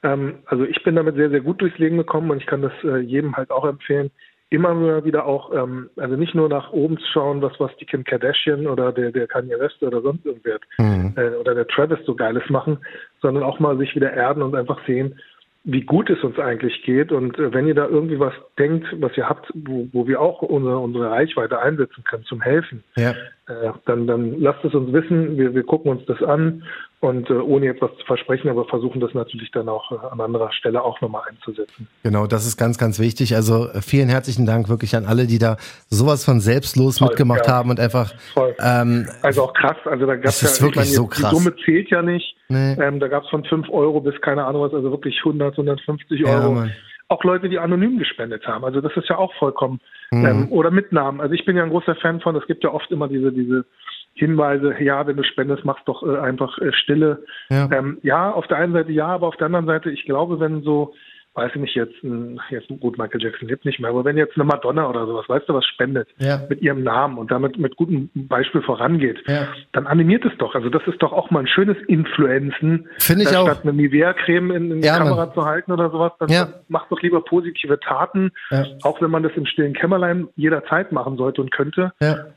ähm, 0.02 0.38
also 0.46 0.64
ich 0.64 0.82
bin 0.82 0.96
damit 0.96 1.16
sehr, 1.16 1.30
sehr 1.30 1.40
gut 1.40 1.60
durchs 1.60 1.78
Leben 1.78 1.98
gekommen 1.98 2.30
und 2.30 2.38
ich 2.38 2.46
kann 2.46 2.62
das 2.62 2.72
äh, 2.84 2.98
jedem 2.98 3.36
halt 3.36 3.50
auch 3.50 3.66
empfehlen 3.66 4.10
immer 4.50 5.05
wieder 5.05 5.26
auch, 5.26 5.55
ähm, 5.55 5.91
also 5.97 6.17
nicht 6.17 6.35
nur 6.35 6.49
nach 6.49 6.73
oben 6.73 6.99
zu 6.99 7.06
schauen, 7.12 7.41
was, 7.41 7.58
was 7.58 7.75
die 7.76 7.87
Kim 7.87 8.05
Kardashian 8.05 8.67
oder 8.67 8.93
der, 8.93 9.12
der 9.12 9.29
Kanye 9.29 9.58
West 9.58 9.82
oder 9.82 10.02
sonst 10.02 10.26
irgendwer 10.26 10.58
mhm. 10.79 11.14
äh, 11.17 11.31
oder 11.37 11.55
der 11.55 11.69
Travis 11.69 12.00
so 12.05 12.17
Geiles 12.17 12.49
machen, 12.50 12.79
sondern 13.23 13.44
auch 13.44 13.61
mal 13.61 13.79
sich 13.79 13.94
wieder 13.94 14.12
erden 14.12 14.43
und 14.43 14.56
einfach 14.56 14.85
sehen, 14.87 15.20
wie 15.62 15.82
gut 15.82 16.11
es 16.11 16.23
uns 16.25 16.38
eigentlich 16.38 16.82
geht. 16.82 17.12
Und 17.12 17.38
äh, 17.38 17.52
wenn 17.52 17.69
ihr 17.69 17.75
da 17.75 17.87
irgendwie 17.87 18.19
was 18.19 18.35
denkt, 18.58 18.87
was 18.99 19.17
ihr 19.17 19.29
habt, 19.29 19.50
wo, 19.55 19.87
wo 19.93 20.08
wir 20.08 20.20
auch 20.20 20.43
unsere, 20.43 20.79
unsere 20.79 21.11
Reichweite 21.11 21.61
einsetzen 21.61 22.02
können 22.02 22.25
zum 22.25 22.41
Helfen, 22.41 22.82
ja. 22.97 23.11
äh, 23.47 23.73
dann, 23.87 24.06
dann 24.08 24.41
lasst 24.41 24.64
es 24.64 24.75
uns 24.75 24.93
wissen. 24.93 25.38
Wir, 25.38 25.55
wir 25.55 25.62
gucken 25.62 25.93
uns 25.93 26.05
das 26.06 26.23
an 26.23 26.64
und 27.00 27.31
äh, 27.31 27.35
ohne 27.35 27.64
jetzt 27.64 27.81
was 27.81 27.91
zu 27.97 28.05
versprechen, 28.05 28.50
aber 28.50 28.67
versuchen 28.67 29.00
das 29.00 29.14
natürlich 29.14 29.50
dann 29.52 29.70
auch 29.70 29.91
äh, 29.91 30.06
an 30.11 30.20
anderer 30.20 30.52
Stelle 30.52 30.82
auch 30.82 31.00
nochmal 31.00 31.23
einzusetzen. 31.31 31.88
Genau, 32.02 32.26
das 32.26 32.47
ist 32.47 32.58
ganz, 32.58 32.76
ganz 32.76 33.00
wichtig. 33.00 33.35
Also 33.35 33.69
äh, 33.70 33.81
vielen 33.81 34.11
herzlichen 34.11 34.44
Dank 34.44 34.69
wirklich 34.69 34.94
an 34.94 35.06
alle, 35.06 35.26
die 35.26 35.38
da 35.38 35.56
sowas 35.88 36.26
von 36.26 36.41
selbstlos 36.41 36.99
Voll, 36.99 37.08
mitgemacht 37.08 37.47
ja. 37.47 37.55
haben 37.55 37.70
und 37.70 37.81
einfach. 37.81 38.12
Ähm, 38.62 39.08
also 39.23 39.44
auch 39.44 39.55
krass. 39.55 39.79
Also 39.87 40.05
da 40.05 40.17
gab 40.17 40.26
es 40.26 40.43
ja 40.43 40.64
wirklich 40.64 40.85
meine, 40.85 40.94
so 40.94 41.06
krass. 41.06 41.31
Die 41.31 41.37
Summe 41.37 41.56
zählt 41.64 41.88
ja 41.88 42.02
nicht. 42.02 42.37
Nee. 42.49 42.75
Ähm, 42.75 43.00
da 43.00 43.08
gab 43.08 43.25
es 43.25 43.31
von 43.31 43.44
5 43.44 43.70
Euro 43.70 44.00
bis 44.00 44.20
keine 44.20 44.44
Ahnung 44.44 44.62
was, 44.62 44.75
also 44.75 44.91
wirklich 44.91 45.17
100, 45.20 45.52
150 45.52 46.25
Euro. 46.26 46.55
Ja, 46.55 46.69
auch 47.08 47.25
Leute, 47.25 47.49
die 47.49 47.58
anonym 47.58 47.99
gespendet 47.99 48.47
haben. 48.47 48.64
Also 48.64 48.81
das 48.81 48.93
ist 48.97 49.08
ja 49.08 49.17
auch 49.17 49.35
vollkommen 49.35 49.81
mhm. 50.11 50.26
ähm, 50.26 50.52
oder 50.52 50.70
Mitnahmen. 50.70 51.20
Also 51.20 51.35
ich 51.35 51.44
bin 51.44 51.56
ja 51.56 51.64
ein 51.64 51.70
großer 51.70 51.97
Fan 51.97 52.20
von. 52.20 52.37
Es 52.37 52.47
gibt 52.47 52.62
ja 52.62 52.70
oft 52.73 52.91
immer 52.91 53.08
diese 53.08 53.32
diese 53.32 53.64
Hinweise, 54.14 54.74
ja, 54.80 55.06
wenn 55.06 55.16
du 55.16 55.24
spendest, 55.24 55.64
machst 55.64 55.86
doch 55.86 56.02
äh, 56.02 56.18
einfach 56.18 56.58
äh, 56.58 56.72
Stille. 56.72 57.24
Ja. 57.48 57.68
Ähm, 57.72 57.98
ja, 58.02 58.30
auf 58.30 58.46
der 58.48 58.58
einen 58.58 58.72
Seite 58.72 58.92
ja, 58.92 59.06
aber 59.06 59.28
auf 59.28 59.36
der 59.36 59.46
anderen 59.46 59.66
Seite, 59.66 59.90
ich 59.90 60.04
glaube, 60.04 60.40
wenn 60.40 60.62
so 60.62 60.94
weiß 61.34 61.52
ich 61.54 61.60
nicht, 61.60 61.74
jetzt, 61.76 61.94
ein, 62.02 62.40
jetzt 62.50 62.68
gut, 62.80 62.98
Michael 62.98 63.22
Jackson 63.22 63.48
lebt 63.48 63.64
nicht 63.64 63.78
mehr, 63.78 63.90
aber 63.90 64.04
wenn 64.04 64.16
jetzt 64.16 64.34
eine 64.34 64.44
Madonna 64.44 64.88
oder 64.88 65.06
sowas, 65.06 65.28
weißt 65.28 65.48
du, 65.48 65.54
was 65.54 65.64
spendet 65.64 66.08
ja. 66.18 66.42
mit 66.48 66.60
ihrem 66.60 66.82
Namen 66.82 67.18
und 67.18 67.30
damit 67.30 67.58
mit 67.58 67.76
gutem 67.76 68.10
Beispiel 68.14 68.62
vorangeht, 68.62 69.18
ja. 69.26 69.48
dann 69.72 69.86
animiert 69.86 70.24
es 70.24 70.32
doch. 70.38 70.54
Also 70.54 70.68
das 70.68 70.82
ist 70.86 71.00
doch 71.00 71.12
auch 71.12 71.30
mal 71.30 71.40
ein 71.40 71.46
schönes 71.46 71.76
Influenzen. 71.86 72.88
Finde 72.98 73.24
ich 73.24 73.36
auch. 73.36 73.46
Statt 73.46 73.60
eine 73.62 73.72
Nivea-Creme 73.72 74.50
in, 74.50 74.70
in 74.72 74.80
die 74.80 74.86
ja, 74.86 74.98
Kamera 74.98 75.26
Mann. 75.26 75.34
zu 75.34 75.44
halten 75.44 75.72
oder 75.72 75.90
sowas, 75.90 76.12
dann, 76.18 76.28
dann 76.28 76.54
macht 76.68 76.90
doch 76.90 77.00
lieber 77.00 77.24
positive 77.24 77.78
Taten, 77.78 78.32
auch 78.82 79.00
wenn 79.00 79.10
man 79.10 79.22
das 79.22 79.32
im 79.36 79.46
stillen 79.46 79.74
Kämmerlein 79.74 80.28
jederzeit 80.36 80.90
machen 80.92 81.16
sollte 81.16 81.40
und 81.40 81.52
könnte. 81.52 81.92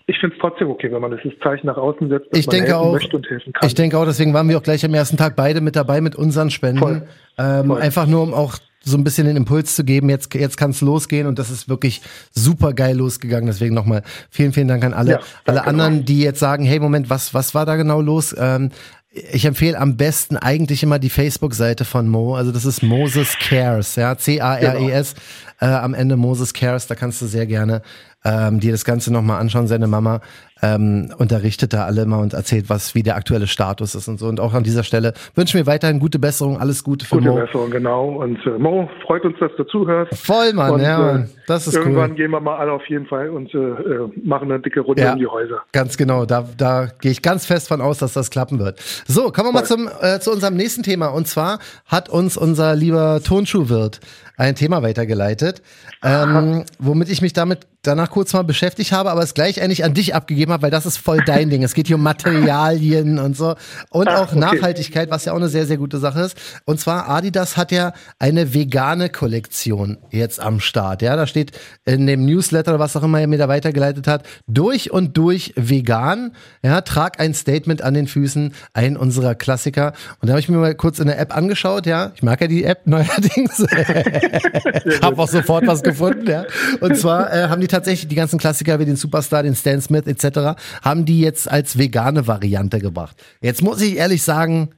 Ich 0.05 0.19
finde 0.19 0.35
es 0.35 0.41
trotzdem 0.41 0.69
okay, 0.69 0.91
wenn 0.91 1.01
man 1.01 1.11
das 1.11 1.19
Zeichen 1.41 1.67
nach 1.67 1.77
außen 1.77 2.09
setzt, 2.09 2.31
dass 2.31 2.39
ich 2.39 2.47
man 2.47 2.55
denke 2.55 2.77
auch, 2.77 2.93
möchte 2.93 3.15
und 3.15 3.29
helfen 3.29 3.53
kann. 3.53 3.67
Ich 3.67 3.73
denke 3.73 3.97
auch, 3.97 4.05
deswegen 4.05 4.33
waren 4.33 4.47
wir 4.49 4.57
auch 4.57 4.63
gleich 4.63 4.85
am 4.85 4.93
ersten 4.93 5.17
Tag 5.17 5.35
beide 5.35 5.61
mit 5.61 5.75
dabei 5.75 6.01
mit 6.01 6.15
unseren 6.15 6.51
Spenden. 6.51 6.79
Voll. 6.79 7.03
Ähm, 7.37 7.67
Voll. 7.67 7.81
Einfach 7.81 8.05
nur, 8.05 8.21
um 8.21 8.33
auch 8.33 8.55
so 8.83 8.97
ein 8.97 9.03
bisschen 9.03 9.27
den 9.27 9.37
Impuls 9.37 9.75
zu 9.75 9.83
geben, 9.83 10.09
jetzt, 10.09 10.33
jetzt 10.33 10.57
kann 10.57 10.71
es 10.71 10.81
losgehen 10.81 11.27
und 11.27 11.39
das 11.39 11.49
ist 11.49 11.69
wirklich 11.69 12.01
super 12.33 12.73
geil 12.73 12.97
losgegangen. 12.97 13.47
Deswegen 13.47 13.73
nochmal 13.73 14.03
vielen, 14.29 14.53
vielen 14.53 14.67
Dank 14.67 14.83
an 14.83 14.93
alle, 14.93 15.11
ja, 15.13 15.19
alle 15.45 15.65
anderen, 15.65 16.05
die 16.05 16.19
jetzt 16.19 16.39
sagen, 16.39 16.65
hey 16.65 16.79
Moment, 16.79 17.09
was, 17.09 17.33
was 17.33 17.55
war 17.55 17.65
da 17.65 17.75
genau 17.75 18.01
los? 18.01 18.35
Ähm, 18.37 18.71
ich 19.13 19.45
empfehle 19.45 19.77
am 19.77 19.95
besten 19.95 20.37
eigentlich 20.37 20.81
immer 20.81 20.97
die 20.97 21.09
Facebook-Seite 21.09 21.85
von 21.85 22.07
Mo. 22.07 22.35
Also 22.35 22.51
das 22.51 22.65
ist 22.65 22.81
Moses 22.81 23.37
Cares, 23.39 23.95
ja, 23.95 24.17
C-A-R-E-S. 24.17 25.13
Genau. 25.59 25.71
Äh, 25.71 25.75
am 25.75 25.93
Ende 25.93 26.17
Moses 26.17 26.53
Cares, 26.53 26.87
da 26.87 26.95
kannst 26.95 27.21
du 27.21 27.27
sehr 27.27 27.45
gerne 27.45 27.83
ähm, 28.25 28.59
dir 28.59 28.71
das 28.71 28.85
Ganze 28.85 29.13
nochmal 29.13 29.39
anschauen. 29.39 29.67
Seine 29.67 29.87
Mama 29.87 30.21
ähm, 30.63 31.13
unterrichtet 31.17 31.73
da 31.73 31.85
alle 31.85 32.03
immer 32.03 32.19
und 32.19 32.33
erzählt, 32.33 32.69
was 32.69 32.95
wie 32.95 33.03
der 33.03 33.17
aktuelle 33.17 33.47
Status 33.47 33.95
ist 33.95 34.07
und 34.07 34.17
so. 34.17 34.27
Und 34.27 34.39
auch 34.39 34.53
an 34.53 34.63
dieser 34.63 34.83
Stelle 34.83 35.13
wünschen 35.35 35.57
wir 35.57 35.67
weiterhin 35.67 35.99
gute 35.99 36.19
Besserung, 36.19 36.57
alles 36.57 36.85
Gute 36.85 37.05
für 37.05 37.17
gute 37.17 37.27
Mo. 37.27 37.33
Gute 37.33 37.45
Besserung, 37.47 37.69
genau. 37.69 38.05
Und 38.21 38.37
äh, 38.45 38.57
Mo, 38.57 38.89
freut 39.05 39.25
uns, 39.25 39.35
dass 39.39 39.51
du 39.57 39.65
zuhörst. 39.65 40.15
Voll, 40.15 40.53
Mann, 40.53 40.71
und, 40.71 40.81
ja, 40.81 41.17
äh, 41.17 41.25
das 41.47 41.67
ist 41.67 41.75
irgendwann 41.75 42.11
cool. 42.11 42.17
gehen 42.17 42.31
wir 42.31 42.39
mal 42.39 42.55
alle 42.55 42.71
auf 42.71 42.85
jeden 42.87 43.05
Fall 43.07 43.29
und 43.29 43.53
äh, 43.53 43.57
äh, 43.57 44.09
machen 44.23 44.49
eine 44.49 44.61
dicke 44.61 44.79
Runde 44.79 45.01
ja, 45.01 45.13
um 45.13 45.19
die 45.19 45.27
Häuser. 45.27 45.61
Ganz 45.73 45.97
genau, 45.97 46.25
da, 46.25 46.47
da 46.57 46.87
gehe 47.01 47.11
ich 47.11 47.21
ganz 47.21 47.45
fest 47.45 47.67
von 47.67 47.81
aus, 47.81 47.97
dass 47.97 48.13
das 48.13 48.29
klappen 48.29 48.59
wird. 48.59 48.79
So, 49.05 49.31
kommen 49.31 49.49
wir 49.49 49.51
mal 49.51 49.65
zum, 49.65 49.89
äh, 50.01 50.19
zu 50.19 50.31
unserem 50.31 50.55
nächsten 50.55 50.83
Thema. 50.83 51.07
Und 51.07 51.27
zwar 51.27 51.59
hat 51.87 52.07
uns 52.07 52.37
unser 52.37 52.75
lieber 52.75 53.19
Tonschuhwirt 53.21 53.99
ein 54.37 54.55
Thema 54.55 54.81
weitergeleitet, 54.81 55.61
ähm, 56.03 56.63
womit 56.79 57.09
ich 57.09 57.21
mich 57.21 57.33
damit 57.33 57.67
danach 57.83 58.09
kurz 58.09 58.33
mal 58.33 58.43
beschäftigt 58.43 58.91
habe, 58.91 59.11
aber 59.11 59.21
es 59.21 59.33
gleich 59.33 59.61
eigentlich 59.61 59.83
an 59.83 59.93
dich 59.93 60.15
abgegeben 60.15 60.51
habe, 60.51 60.63
weil 60.63 60.71
das 60.71 60.85
ist 60.85 60.97
voll 60.97 61.21
dein 61.25 61.49
Ding. 61.49 61.63
Es 61.63 61.73
geht 61.73 61.87
hier 61.87 61.97
um 61.97 62.03
Materialien 62.03 63.19
und 63.19 63.37
so 63.37 63.55
und 63.89 64.07
Ach, 64.07 64.21
auch 64.21 64.31
okay. 64.31 64.39
Nachhaltigkeit, 64.39 65.11
was 65.11 65.25
ja 65.25 65.33
auch 65.33 65.37
eine 65.37 65.49
sehr, 65.49 65.65
sehr 65.65 65.77
gute 65.77 65.99
Sache 65.99 66.21
ist. 66.21 66.37
Und 66.65 66.79
zwar 66.79 67.09
Adidas 67.09 67.57
hat 67.57 67.71
ja 67.71 67.93
eine 68.19 68.53
vegane 68.53 69.09
Kollektion 69.09 69.97
jetzt 70.11 70.39
am 70.39 70.61
Start. 70.61 71.01
Ja, 71.01 71.15
da 71.15 71.27
steht 71.27 71.51
in 71.85 72.07
dem 72.07 72.25
Newsletter, 72.25 72.79
was 72.79 72.95
auch 72.95 73.03
immer 73.03 73.19
er 73.19 73.27
mir 73.27 73.37
da 73.37 73.49
weitergeleitet 73.49 74.07
hat, 74.07 74.23
durch 74.47 74.91
und 74.91 75.17
durch 75.17 75.53
vegan. 75.55 76.35
Ja, 76.63 76.81
trag 76.81 77.19
ein 77.19 77.33
Statement 77.33 77.81
an 77.81 77.93
den 77.93 78.07
Füßen, 78.07 78.53
ein 78.73 78.95
unserer 78.95 79.35
Klassiker. 79.35 79.93
Und 80.21 80.27
da 80.27 80.33
habe 80.33 80.39
ich 80.39 80.47
mir 80.47 80.57
mal 80.57 80.73
kurz 80.73 80.99
in 80.99 81.07
der 81.07 81.19
App 81.19 81.35
angeschaut. 81.35 81.85
Ja, 81.85 82.13
ich 82.15 82.23
mag 82.23 82.39
ja 82.39 82.47
die 82.47 82.63
App 82.63 82.87
neuerdings. 82.87 83.59
hab 85.01 85.19
auch 85.19 85.27
sofort 85.27 85.67
was 85.67 85.83
gefunden. 85.83 86.29
Ja, 86.29 86.45
und 86.79 86.95
zwar 86.95 87.33
äh, 87.33 87.49
haben 87.49 87.59
die 87.59 87.72
tatsächlich 87.73 88.07
die 88.07 88.15
ganzen 88.15 88.39
Klassiker 88.39 88.79
wie 88.79 88.85
den 88.85 88.95
Superstar, 88.95 89.43
den 89.43 89.55
Stan 89.55 89.81
Smith 89.81 90.05
etc. 90.05 90.59
haben 90.81 91.05
die 91.05 91.19
jetzt 91.19 91.49
als 91.49 91.77
vegane 91.77 92.27
Variante 92.27 92.79
gebracht. 92.79 93.17
Jetzt 93.41 93.61
muss 93.61 93.81
ich 93.81 93.97
ehrlich 93.97 94.23
sagen, 94.23 94.69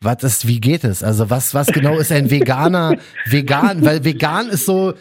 was 0.00 0.22
ist, 0.22 0.46
wie 0.46 0.60
geht 0.60 0.84
es? 0.84 1.02
Also 1.02 1.28
was, 1.28 1.54
was 1.54 1.66
genau 1.68 1.98
ist 1.98 2.12
ein 2.12 2.30
veganer 2.30 2.96
vegan? 3.26 3.84
Weil 3.84 4.04
vegan 4.04 4.48
ist 4.48 4.64
so, 4.64 4.94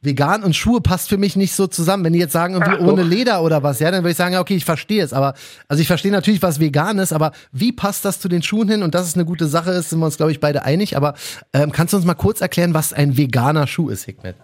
vegan 0.00 0.44
und 0.44 0.54
Schuhe 0.54 0.80
passt 0.80 1.08
für 1.08 1.18
mich 1.18 1.36
nicht 1.36 1.54
so 1.54 1.66
zusammen. 1.66 2.04
Wenn 2.04 2.12
die 2.12 2.18
jetzt 2.18 2.32
sagen, 2.32 2.54
irgendwie 2.54 2.76
Ach, 2.80 2.86
ohne 2.86 3.02
Leder 3.02 3.42
oder 3.42 3.62
was, 3.62 3.80
ja, 3.80 3.90
dann 3.90 4.02
würde 4.02 4.12
ich 4.12 4.16
sagen, 4.16 4.36
okay, 4.36 4.54
ich 4.54 4.64
verstehe 4.64 5.02
es. 5.02 5.12
Aber, 5.12 5.34
also 5.66 5.80
ich 5.80 5.86
verstehe 5.86 6.12
natürlich, 6.12 6.42
was 6.42 6.60
vegan 6.60 6.98
ist, 6.98 7.12
aber 7.12 7.32
wie 7.52 7.72
passt 7.72 8.04
das 8.04 8.20
zu 8.20 8.28
den 8.28 8.42
Schuhen 8.42 8.68
hin? 8.68 8.82
Und 8.82 8.94
dass 8.94 9.06
es 9.06 9.14
eine 9.14 9.24
gute 9.24 9.48
Sache 9.48 9.72
ist, 9.72 9.90
sind 9.90 9.98
wir 9.98 10.06
uns, 10.06 10.16
glaube 10.16 10.32
ich, 10.32 10.40
beide 10.40 10.64
einig. 10.64 10.96
Aber 10.96 11.14
ähm, 11.52 11.72
kannst 11.72 11.92
du 11.92 11.96
uns 11.96 12.06
mal 12.06 12.14
kurz 12.14 12.40
erklären, 12.40 12.74
was 12.74 12.92
ein 12.92 13.16
veganer 13.16 13.66
Schuh 13.66 13.88
ist, 13.88 14.04
Hikmet? 14.04 14.36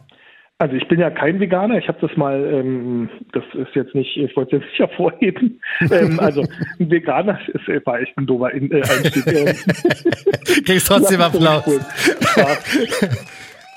Also 0.59 0.77
ich 0.77 0.87
bin 0.87 1.01
ja 1.01 1.11
kein 1.11 1.41
Veganer. 1.41 1.79
Ich 1.79 1.89
habe 1.89 1.99
das 2.07 2.17
mal, 2.17 2.37
ähm, 2.45 3.09
das 3.33 3.43
ist 3.55 3.75
jetzt 3.75 3.95
nicht, 3.95 4.17
ich 4.17 4.35
wollte 4.37 4.57
es 4.57 4.63
jetzt 4.63 4.71
nicht 4.71 4.79
hervorheben. 4.91 5.61
ähm, 5.91 6.21
also 6.21 6.43
ein 6.79 6.91
Veganer 6.91 7.39
ist, 7.49 7.87
war 7.87 8.01
echt 8.01 8.17
ein 8.17 8.27
doofer 8.27 8.55
äh, 8.55 8.61
Einstieg. 8.83 9.25
Kriegst 10.65 10.87
trotzdem 10.87 11.21
Applaus. 11.21 11.65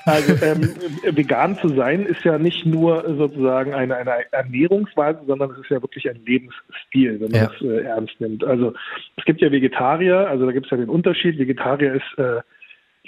Also 0.04 0.32
ähm, 0.42 0.70
vegan 1.16 1.58
zu 1.58 1.68
sein 1.68 2.06
ist 2.06 2.24
ja 2.24 2.38
nicht 2.38 2.64
nur 2.64 3.04
sozusagen 3.18 3.74
eine, 3.74 3.94
eine 3.96 4.32
Ernährungsweise, 4.32 5.18
sondern 5.26 5.50
es 5.50 5.58
ist 5.58 5.68
ja 5.70 5.82
wirklich 5.82 6.08
ein 6.08 6.20
Lebensstil, 6.24 7.20
wenn 7.20 7.30
man 7.30 7.42
Ja. 7.42 7.50
es 7.54 7.60
äh, 7.62 7.82
ernst 7.84 8.18
nimmt. 8.20 8.42
Also 8.44 8.72
es 9.16 9.24
gibt 9.26 9.42
ja 9.42 9.52
Vegetarier, 9.52 10.28
also 10.28 10.46
da 10.46 10.52
gibt 10.52 10.64
es 10.66 10.70
ja 10.70 10.78
den 10.78 10.88
Unterschied. 10.88 11.38
Vegetarier 11.38 11.94
ist, 11.94 12.18
äh, 12.18 12.40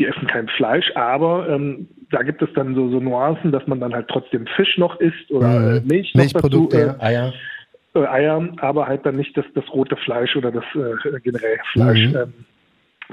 die 0.01 0.07
essen 0.07 0.27
kein 0.27 0.49
Fleisch, 0.49 0.91
aber 0.95 1.49
ähm, 1.49 1.87
da 2.11 2.23
gibt 2.23 2.43
es 2.43 2.49
dann 2.55 2.75
so, 2.75 2.89
so 2.91 2.99
Nuancen, 2.99 3.53
dass 3.53 3.67
man 3.67 3.81
dann 3.81 3.95
halt 3.95 4.09
trotzdem 4.09 4.47
Fisch 4.57 4.79
noch 4.79 4.99
isst 4.99 5.31
oder 5.31 5.77
äh, 5.77 5.81
Milch 5.83 6.15
noch 6.15 6.23
Milchprodukte, 6.23 6.77
dazu, 6.79 6.99
ja. 6.99 7.07
Eier. 7.07 7.33
äh, 7.95 8.07
Eier, 8.07 8.49
aber 8.59 8.89
halt 8.89 9.05
dann 9.07 9.17
nicht 9.17 9.37
das, 9.37 9.45
das 9.55 9.65
rote 9.73 9.97
Fleisch 9.97 10.35
oder 10.37 10.51
das 10.51 10.65
äh, 10.75 11.21
generell 11.21 11.59
Fleisch. 11.73 12.09
Mhm. 12.09 12.17
Ähm, 12.17 12.35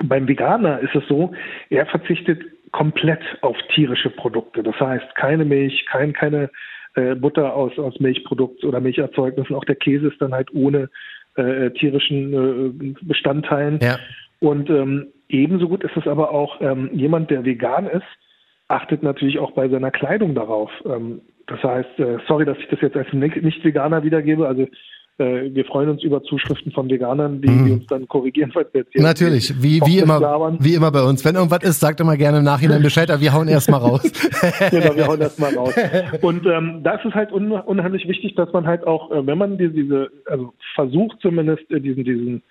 beim 0.03 0.27
Veganer 0.27 0.79
ist 0.79 0.95
es 0.95 1.03
so, 1.07 1.33
er 1.69 1.85
verzichtet 1.87 2.41
komplett 2.71 3.21
auf 3.41 3.57
tierische 3.73 4.09
Produkte. 4.09 4.63
Das 4.63 4.79
heißt, 4.79 5.15
keine 5.15 5.43
Milch, 5.43 5.85
kein, 5.87 6.13
keine 6.13 6.49
äh, 6.95 7.15
Butter 7.15 7.53
aus, 7.53 7.77
aus 7.77 7.99
Milchprodukt 7.99 8.63
oder 8.63 8.79
Milcherzeugnissen. 8.79 9.55
Auch 9.55 9.65
der 9.65 9.75
Käse 9.75 10.07
ist 10.07 10.21
dann 10.21 10.33
halt 10.33 10.53
ohne 10.53 10.89
äh, 11.35 11.71
tierischen 11.71 12.33
äh, 12.33 12.95
Bestandteilen. 13.01 13.79
Ja. 13.81 13.97
Und 14.39 14.69
ähm, 14.69 15.07
ebenso 15.29 15.67
gut 15.67 15.83
ist 15.83 15.97
es 15.97 16.07
aber 16.07 16.31
auch 16.31 16.61
ähm, 16.61 16.89
jemand, 16.93 17.31
der 17.31 17.43
vegan 17.45 17.87
ist, 17.87 18.03
achtet 18.67 19.01
natürlich 19.03 19.39
auch 19.39 19.51
bei 19.51 19.67
seiner 19.69 19.91
Kleidung 19.91 20.35
darauf. 20.35 20.69
Ähm, 20.85 21.21
das 21.47 21.63
heißt, 21.63 21.99
äh, 21.99 22.17
sorry, 22.27 22.45
dass 22.45 22.57
ich 22.59 22.67
das 22.69 22.81
jetzt 22.81 22.97
als 22.97 23.11
Nicht- 23.13 23.41
Nicht-Veganer 23.41 24.03
wiedergebe. 24.03 24.47
Also 24.47 24.67
äh, 25.19 25.49
wir 25.55 25.65
freuen 25.65 25.89
uns 25.89 26.03
über 26.03 26.21
Zuschriften 26.21 26.71
von 26.73 26.89
Veganern, 26.89 27.41
die, 27.41 27.47
die 27.47 27.71
uns 27.71 27.87
dann 27.87 28.07
korrigieren, 28.07 28.51
falls 28.53 28.71
wir 28.73 28.81
jetzt 28.81 28.93
Mhm. 28.95 29.01
Natürlich, 29.03 29.53
wie, 29.63 29.81
wie 29.85 29.97
immer, 29.99 30.19
labern. 30.19 30.57
wie 30.59 30.75
immer 30.75 30.91
bei 30.91 31.01
uns. 31.01 31.23
Wenn 31.25 31.35
irgendwas 31.35 31.63
ist, 31.63 31.79
sagt 31.79 31.99
immer 32.01 32.17
gerne 32.17 32.39
im 32.39 32.43
Nachhinein 32.43 32.83
Bescheid, 32.83 33.09
aber 33.09 33.21
wir 33.21 33.33
hauen 33.33 33.47
erstmal 33.47 33.79
raus. 33.79 34.03
genau, 34.69 34.95
wir 34.95 35.07
hauen 35.07 35.19
das 35.19 35.39
mal 35.39 35.55
raus. 35.55 35.73
Und 36.21 36.45
ähm, 36.45 36.81
da 36.83 36.95
ist 36.95 37.05
es 37.05 37.13
halt 37.15 37.31
un 37.31 37.51
unheimlich 37.53 38.07
wichtig, 38.07 38.35
dass 38.35 38.51
man 38.53 38.67
halt 38.67 38.85
auch, 38.85 39.09
äh, 39.09 39.25
wenn 39.25 39.37
man 39.39 39.57
die, 39.57 39.69
diese, 39.69 40.09
also 40.25 40.53
versucht 40.75 41.17
zumindest 41.21 41.63
äh, 41.71 41.79
diesen, 41.79 42.03
diesen 42.03 42.43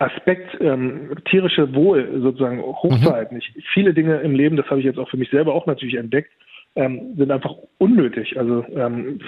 Aspekt 0.00 0.56
ähm, 0.60 1.10
tierische 1.26 1.74
Wohl 1.74 2.20
sozusagen 2.22 2.60
hochzuhalten. 2.62 3.36
Ich, 3.36 3.52
viele 3.74 3.92
Dinge 3.92 4.16
im 4.20 4.34
Leben, 4.34 4.56
das 4.56 4.66
habe 4.70 4.80
ich 4.80 4.86
jetzt 4.86 4.98
auch 4.98 5.10
für 5.10 5.18
mich 5.18 5.30
selber 5.30 5.54
auch 5.54 5.66
natürlich 5.66 5.94
entdeckt, 5.94 6.30
ähm, 6.74 7.14
sind 7.16 7.30
einfach 7.30 7.54
unnötig. 7.78 8.38
Also 8.38 8.64
ähm, 8.74 9.20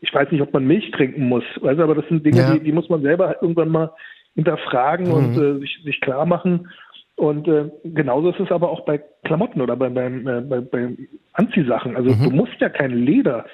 ich 0.00 0.12
weiß 0.12 0.32
nicht, 0.32 0.40
ob 0.40 0.52
man 0.52 0.66
Milch 0.66 0.90
trinken 0.90 1.28
muss, 1.28 1.44
weißt, 1.60 1.78
du, 1.78 1.84
aber 1.84 1.94
das 1.94 2.08
sind 2.08 2.26
Dinge, 2.26 2.38
Ja. 2.38 2.54
die, 2.54 2.60
die 2.60 2.72
muss 2.72 2.88
man 2.88 3.02
selber 3.02 3.28
halt 3.28 3.38
irgendwann 3.42 3.68
mal 3.68 3.92
hinterfragen 4.34 5.10
und 5.10 5.36
äh, 5.36 5.60
sich, 5.60 5.78
sich 5.84 6.00
klar 6.00 6.26
machen. 6.26 6.68
Und 7.14 7.46
äh, 7.46 7.70
genauso 7.84 8.30
ist 8.30 8.40
es 8.40 8.50
aber 8.50 8.70
auch 8.70 8.84
bei 8.84 9.00
Klamotten 9.24 9.60
oder 9.60 9.76
bei, 9.76 9.88
beim, 9.88 10.26
äh, 10.26 10.40
bei, 10.40 10.60
bei 10.60 10.96
Anziehsachen. 11.32 11.96
Also 11.96 12.14
du 12.14 12.30
musst 12.30 12.60
ja 12.60 12.68
kein 12.68 12.92
Leder 12.92 13.46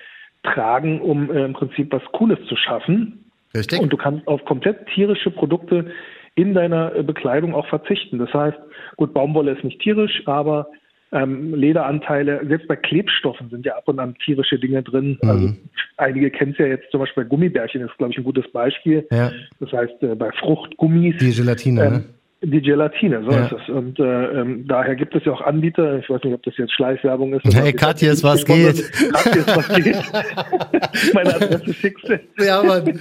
tragen, 0.45 1.01
um 1.01 1.31
äh, 1.31 1.45
im 1.45 1.53
Prinzip 1.53 1.93
was 1.93 2.05
Cooles 2.13 2.39
zu 2.47 2.57
schaffen. 2.57 3.31
Richtig? 3.55 3.81
Und 3.81 3.93
du 3.93 3.97
kannst 3.97 4.27
auf 4.29 4.45
komplett 4.45 4.87
tierische 4.95 5.31
Produkte 5.31 5.87
in 6.35 6.55
deiner 6.55 6.95
äh, 6.95 7.03
Bekleidung 7.03 7.55
auch 7.55 7.67
verzichten. 7.69 8.19
Das 8.19 8.33
heißt, 8.33 8.59
gut, 8.97 9.15
Baumwolle 9.15 9.53
ist 9.53 9.65
nicht 9.65 9.81
tierisch, 9.81 10.23
aber 10.27 10.69
ähm, 11.13 11.55
Lederanteile, 11.55 12.45
selbst 12.47 12.67
bei 12.67 12.77
Klebstoffen 12.77 13.49
sind 13.49 13.65
ja 13.65 13.77
ab 13.77 13.87
und 13.87 14.01
an 14.01 14.17
tierische 14.25 14.59
Dinge 14.59 14.83
drin. 14.83 15.19
Mhm. 15.23 15.29
Also 15.29 15.55
einige 15.97 16.31
kennen 16.31 16.53
es 16.53 16.59
ja 16.59 16.67
jetzt 16.67 16.91
zum 16.91 17.01
Beispiel 17.01 17.23
bei 17.23 17.29
Gummibärchen, 17.29 17.83
ist 17.83 17.97
glaube 17.99 18.13
ich 18.13 18.19
ein 18.19 18.25
gutes 18.25 18.51
Beispiel. 18.51 19.07
Ja. 19.13 19.31
Das 19.61 19.73
heißt, 19.73 20.03
äh, 20.03 20.15
bei 20.17 20.31
Fruchtgummis. 20.33 21.17
Die 21.19 21.33
Gelatine, 21.33 21.91
ne? 21.91 22.05
Die 22.47 22.61
Gelatine, 22.61 23.23
so 23.25 23.31
Ja. 23.31 23.47
ist 23.47 23.53
es. 23.53 23.69
Und 23.71 23.99
äh, 23.99 24.41
ähm, 24.41 24.67
daher 24.69 24.95
gibt 24.97 25.15
es 25.15 25.25
ja 25.25 25.33
auch 25.33 25.41
Anbieter, 25.41 25.99
ich 25.99 26.11
weiß 26.11 26.23
nicht, 26.25 26.35
ob 26.35 26.43
das 26.43 26.57
jetzt 26.59 26.73
Schleichwerbung 26.75 27.33
ist. 27.35 27.43
Hey, 27.55 27.73
Katjes, 27.73 28.23
was 28.23 28.45
geht? 28.45 28.93
Katjes, 29.13 29.47
was 29.57 29.69
geht? 29.75 31.15
Meine 31.15 31.35
Adresse 31.35 31.73
schickst 31.75 32.09
du. 32.09 32.21
Ja, 32.45 32.63
Mann. 32.63 32.99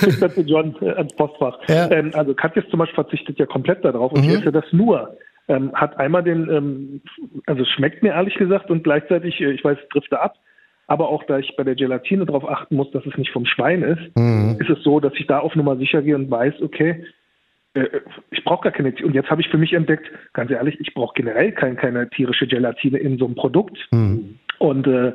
Schickst 0.00 0.36
du 0.36 0.40
John 0.42 0.74
äh, 0.82 0.90
ans 0.90 1.14
Postfach. 1.16 1.58
Ja. 1.68 1.90
Ähm, 1.90 2.10
also 2.14 2.34
Katjes 2.34 2.64
zum 2.70 2.80
Beispiel 2.80 2.96
verzichtet 2.96 3.38
ja 3.38 3.46
komplett 3.46 3.84
darauf 3.84 4.12
und 4.12 4.24
Mhm. 4.24 4.30
ich 4.30 4.40
esse 4.40 4.52
das 4.52 4.64
nur. 4.72 5.16
Ähm, 5.48 5.72
hat 5.74 5.98
einmal 5.98 6.22
den, 6.22 6.48
ähm, 6.50 7.00
also 7.46 7.62
es 7.62 7.68
schmeckt 7.70 8.02
mir 8.02 8.10
ehrlich 8.10 8.34
gesagt 8.34 8.70
und 8.70 8.84
gleichzeitig, 8.84 9.40
äh, 9.40 9.50
ich 9.52 9.64
weiß, 9.64 9.78
es 9.82 9.88
drifte 9.88 10.20
ab, 10.20 10.34
aber 10.86 11.08
auch 11.08 11.24
da 11.24 11.38
ich 11.38 11.54
bei 11.56 11.64
der 11.64 11.74
Gelatine 11.74 12.26
darauf 12.26 12.48
achten 12.48 12.76
muss, 12.76 12.90
dass 12.92 13.04
es 13.06 13.16
nicht 13.16 13.32
vom 13.32 13.46
Schwein 13.46 13.82
ist, 13.82 14.16
Mhm. 14.16 14.56
ist 14.60 14.70
es 14.70 14.82
so, 14.84 15.00
dass 15.00 15.12
ich 15.16 15.26
da 15.26 15.38
auf 15.40 15.56
Nummer 15.56 15.76
sicher 15.76 16.02
gehe 16.02 16.14
und 16.14 16.30
weiß, 16.30 16.54
okay, 16.62 17.04
ich 18.30 18.44
brauche 18.44 18.64
gar 18.64 18.72
keine 18.72 18.92
und 19.02 19.14
jetzt 19.14 19.30
habe 19.30 19.40
ich 19.40 19.48
für 19.48 19.56
mich 19.56 19.72
entdeckt, 19.72 20.10
ganz 20.34 20.50
ehrlich, 20.50 20.78
ich 20.80 20.92
brauche 20.92 21.14
generell 21.14 21.52
kein, 21.52 21.76
keine 21.76 22.08
tierische 22.10 22.46
Gelatine 22.46 22.98
in 22.98 23.16
so 23.16 23.24
einem 23.24 23.34
Produkt. 23.34 23.78
Mhm. 23.92 24.38
Und 24.58 24.86
äh, 24.86 25.12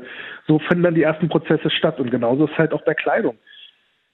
so 0.48 0.60
finden 0.60 0.84
dann 0.84 0.96
die 0.96 1.04
ersten 1.04 1.30
Prozesse 1.30 1.70
statt. 1.70 2.00
Und 2.00 2.12
genauso 2.12 2.46
ist 2.46 2.52
es 2.52 2.58
halt 2.58 2.74
auch 2.74 2.84
bei 2.84 2.94
Kleidung. 2.94 3.38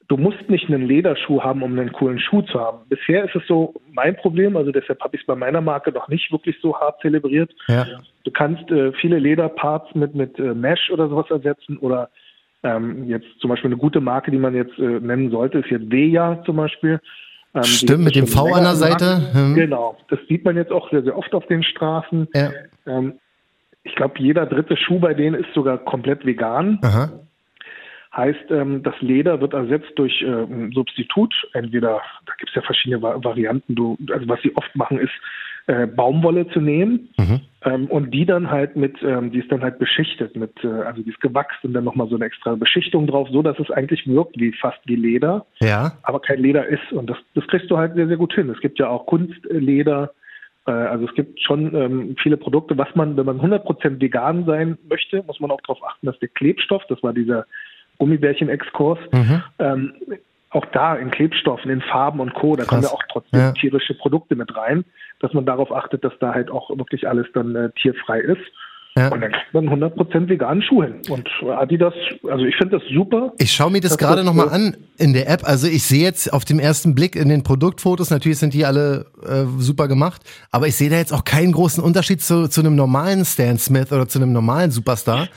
Du 0.10 0.18
musst 0.18 0.50
nicht 0.50 0.68
einen 0.68 0.86
Lederschuh 0.86 1.42
haben, 1.42 1.64
um 1.64 1.80
einen 1.80 1.94
coolen 1.94 2.20
Schuh 2.20 2.42
zu 2.42 2.60
haben. 2.60 2.80
Bisher 2.90 3.24
ist 3.24 3.36
es 3.36 3.48
so 3.48 3.74
mein 3.94 4.16
Problem, 4.18 4.58
also 4.58 4.72
deshalb 4.72 5.00
habe 5.02 5.16
ich 5.16 5.22
es 5.22 5.28
bei 5.28 5.36
meiner 5.36 5.62
Marke 5.62 5.92
noch 5.92 6.10
nicht 6.10 6.32
wirklich 6.32 6.58
so 6.62 6.78
hart 6.78 7.00
zelebriert. 7.02 7.52
Ja. 7.68 7.86
Du 8.26 8.32
kannst 8.32 8.70
äh, 8.70 8.92
viele 8.94 9.18
Lederparts 9.18 9.96
mit, 9.96 10.14
mit 10.14 10.38
äh, 10.38 10.54
Mesh 10.54 10.92
oder 10.92 11.08
sowas 11.08 11.32
ersetzen 11.32 11.78
oder 11.78 12.10
ähm, 12.64 13.10
jetzt 13.10 13.28
zum 13.40 13.50
Beispiel 13.50 13.70
eine 13.70 13.78
gute 13.78 14.02
Marke, 14.02 14.30
die 14.30 14.38
man 14.38 14.54
jetzt 14.54 14.78
äh, 14.78 15.00
nennen 15.00 15.32
sollte, 15.32 15.60
ist 15.60 15.70
jetzt 15.70 15.90
Veja 15.90 16.44
zum 16.46 16.58
Beispiel. 16.58 17.00
Ähm, 17.56 17.64
Stimmt, 17.64 18.04
mit 18.04 18.16
dem 18.16 18.28
V 18.28 18.54
an 18.54 18.64
der 18.64 18.76
Seite. 18.76 19.34
Hm. 19.34 19.56
Genau, 19.56 19.98
das 20.10 20.20
sieht 20.28 20.44
man 20.44 20.58
jetzt 20.58 20.72
auch 20.72 20.90
sehr, 20.90 21.04
sehr 21.04 21.18
oft 21.18 21.34
auf 21.34 21.46
den 21.48 21.64
Straßen. 21.64 22.28
Ja. 22.34 22.52
Ähm, 22.88 23.14
ich 23.84 23.96
glaube, 23.96 24.16
jeder 24.18 24.46
dritte 24.46 24.78
Schuh 24.78 25.00
bei 25.00 25.14
denen 25.14 25.36
ist 25.36 25.54
sogar 25.54 25.78
komplett 25.78 26.26
vegan. 26.26 26.80
Aha. 26.82 27.12
Heißt, 28.16 28.52
ähm, 28.52 28.84
das 28.84 28.94
Leder 29.02 29.42
wird 29.42 29.54
ersetzt 29.54 29.92
durch 29.96 30.22
äh, 30.22 30.26
ein 30.26 30.72
Substitut. 30.74 31.34
Entweder, 31.54 32.02
da 32.26 32.34
gibt 32.38 32.50
es 32.50 32.56
ja 32.56 32.62
verschiedene 32.62 33.02
Va 33.02 33.24
Varianten. 33.24 33.76
Du, 33.76 33.98
also 34.12 34.28
was 34.28 34.42
sie 34.42 34.56
oft 34.56 34.76
machen, 34.76 35.00
ist 35.00 35.14
äh, 35.68 35.88
Baumwolle 35.88 36.48
zu 36.50 36.60
nehmen 36.60 37.10
Mhm. 37.18 37.40
ähm, 37.64 37.86
und 37.88 38.12
die 38.12 38.26
dann 38.26 38.52
halt 38.52 38.76
mit, 38.76 39.02
ähm, 39.02 39.32
die 39.32 39.40
ist 39.40 39.52
dann 39.52 39.62
halt 39.62 39.80
beschichtet 39.80 40.36
mit, 40.36 40.52
äh, 40.64 40.68
also 40.68 41.02
die 41.02 41.10
ist 41.10 41.22
gewachst 41.22 41.64
und 41.64 41.74
dann 41.74 41.86
nochmal 41.86 42.08
so 42.10 42.16
eine 42.16 42.26
extra 42.26 42.56
Beschichtung 42.56 43.08
drauf, 43.08 43.30
so 43.32 43.42
dass 43.42 43.58
es 43.60 43.72
eigentlich 43.72 44.06
wirkt 44.08 44.38
wie 44.38 44.52
fast 44.52 44.80
wie 44.86 44.96
Leder, 44.98 45.46
Ja. 45.62 45.94
aber 46.04 46.20
kein 46.20 46.40
Leder 46.40 46.66
ist. 46.68 46.92
Und 46.92 47.10
das, 47.10 47.18
das 47.36 47.48
kriegst 47.48 47.72
du 47.72 47.78
halt 47.78 47.96
sehr, 47.96 48.08
sehr 48.08 48.18
gut 48.18 48.34
hin. 48.34 48.50
Es 48.50 48.60
gibt 48.60 48.78
ja 48.80 48.90
auch 48.90 49.06
Kunstleder. 49.06 50.12
Äh, 50.66 50.72
also 50.72 51.06
es 51.06 51.14
gibt 51.16 51.40
schon 51.42 51.74
ähm, 51.76 52.16
viele 52.22 52.36
Produkte, 52.38 52.78
was 52.78 52.94
man, 52.96 53.16
wenn 53.16 53.26
man 53.26 53.40
100% 53.40 54.02
vegan 54.02 54.46
sein 54.46 54.78
möchte, 54.90 55.24
muss 55.24 55.40
man 55.40 55.52
auch 55.52 55.62
darauf 55.62 55.82
achten, 55.86 56.08
dass 56.08 56.20
der 56.20 56.30
Klebstoff, 56.30 56.84
das 56.90 57.02
war 57.04 57.14
dieser 57.14 57.46
Gummibärchen-Exkurs, 58.00 59.00
Mhm. 59.14 59.44
ähm, 59.60 59.94
auch 60.54 60.66
da 60.74 60.96
in 60.96 61.12
Klebstoffen, 61.12 61.70
in 61.72 61.82
Farben 61.82 62.20
und 62.20 62.34
Co., 62.34 62.56
da 62.56 62.66
kommen 62.66 62.82
Krass. 62.82 62.92
ja 62.92 62.98
auch 62.98 63.04
trotzdem 63.12 63.40
Ja. 63.40 63.52
tierische 63.54 63.94
Produkte 63.96 64.36
mit 64.36 64.56
rein, 64.56 64.86
dass 65.20 65.34
man 65.34 65.46
darauf 65.46 65.72
achtet, 65.72 66.04
dass 66.04 66.14
da 66.20 66.34
halt 66.34 66.50
auch 66.52 66.70
wirklich 66.70 67.08
alles 67.08 67.28
dann 67.34 67.56
äh, 67.56 67.70
tierfrei 67.82 68.20
ist. 68.20 68.42
Ja. 68.96 69.08
Und 69.08 69.22
dann 69.22 69.32
kriegt 69.32 69.54
man 69.56 69.68
100% 69.70 70.30
veganen 70.30 70.62
Schuh 70.62 70.84
hin. 70.84 71.02
Und 71.10 71.28
Adidas, 71.50 71.96
also 72.30 72.46
ich 72.46 72.56
finde 72.56 72.78
das 72.78 72.88
super. 72.94 73.34
Ich 73.40 73.52
schaue 73.52 73.72
mir 73.72 73.82
das 73.82 73.98
gerade 73.98 74.24
nochmal 74.24 74.50
äh, 74.50 74.52
an 74.52 74.78
in 75.00 75.14
der 75.14 75.28
App. 75.32 75.42
Also 75.46 75.66
ich 75.66 75.82
sehe 75.82 76.04
jetzt 76.04 76.32
auf 76.32 76.46
dem 76.46 76.60
ersten 76.60 76.94
Blick 76.94 77.16
in 77.16 77.28
den 77.28 77.42
Produktfotos, 77.42 78.12
natürlich 78.12 78.38
sind 78.38 78.54
die 78.54 78.66
alle 78.66 79.08
äh, 79.24 79.46
super 79.58 79.88
gemacht, 79.88 80.22
aber 80.52 80.68
ich 80.68 80.76
sehe 80.76 80.92
da 80.92 80.98
jetzt 80.98 81.12
auch 81.12 81.24
keinen 81.24 81.54
großen 81.54 81.84
Unterschied 81.84 82.22
zu, 82.22 82.48
zu 82.48 82.62
einem 82.62 82.76
normalen 82.76 83.26
Stan 83.26 83.58
Smith 83.58 83.92
oder 83.92 84.08
zu 84.08 84.20
einem 84.20 84.32
normalen 84.32 84.70
Superstar. 84.70 85.28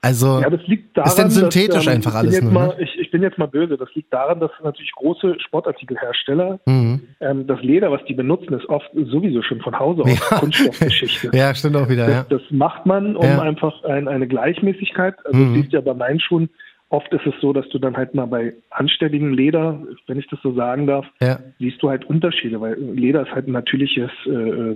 Also 0.00 0.40
Ja, 0.40 0.48
das 0.48 0.66
liegt 0.66 0.96
daran, 0.96 1.10
ist 1.10 1.18
denn 1.18 1.30
synthetisch 1.30 1.74
dass, 1.74 1.86
ähm, 1.88 1.92
einfach 1.92 2.14
alles 2.14 2.40
nur, 2.40 2.50
mal, 2.50 2.68
ne? 2.68 2.76
ich 2.80 3.01
bin 3.12 3.22
jetzt 3.22 3.38
mal 3.38 3.46
böse. 3.46 3.76
Das 3.76 3.94
liegt 3.94 4.12
daran, 4.12 4.40
dass 4.40 4.50
natürlich 4.64 4.90
große 4.92 5.36
Sportartikelhersteller 5.38 6.58
Mhm. 6.66 7.00
ähm, 7.20 7.46
das 7.46 7.62
Leder, 7.62 7.92
was 7.92 8.04
die 8.06 8.14
benutzen, 8.14 8.52
ist 8.54 8.68
oft 8.68 8.90
sowieso 8.94 9.42
schon 9.42 9.60
von 9.60 9.78
Hause 9.78 10.02
aus 10.02 10.18
Ja. 10.30 10.38
Kunststoffgeschichte. 10.38 11.30
Ja, 11.34 11.54
stimmt 11.54 11.76
auch 11.76 11.88
wieder, 11.88 12.08
ja. 12.10 12.26
Das, 12.28 12.40
das 12.40 12.50
macht 12.50 12.84
man, 12.86 13.14
um 13.16 13.24
Ja. 13.24 13.40
einfach 13.40 13.84
ein, 13.84 14.08
eine 14.08 14.26
Gleichmäßigkeit. 14.26 15.14
Also 15.24 15.38
Mhm. 15.38 15.54
du 15.54 15.60
siehst 15.60 15.72
ja 15.72 15.80
bei 15.80 15.94
meinen 15.94 16.18
Schuhen, 16.18 16.48
oft 16.88 17.12
ist 17.12 17.24
es 17.26 17.34
so, 17.40 17.52
dass 17.52 17.68
du 17.70 17.78
dann 17.78 17.96
halt 17.96 18.14
mal 18.14 18.26
bei 18.26 18.54
anständigem 18.70 19.32
Leder, 19.32 19.80
wenn 20.08 20.18
ich 20.18 20.26
das 20.28 20.40
so 20.42 20.52
sagen 20.54 20.86
darf, 20.86 21.06
Ja. 21.20 21.38
siehst 21.58 21.82
du 21.82 21.88
halt 21.88 22.04
Unterschiede, 22.04 22.60
weil 22.60 22.74
Leder 22.74 23.22
ist 23.22 23.32
halt 23.32 23.46
ein 23.46 23.52
natürliches, 23.52 24.10
äh, 24.26 24.74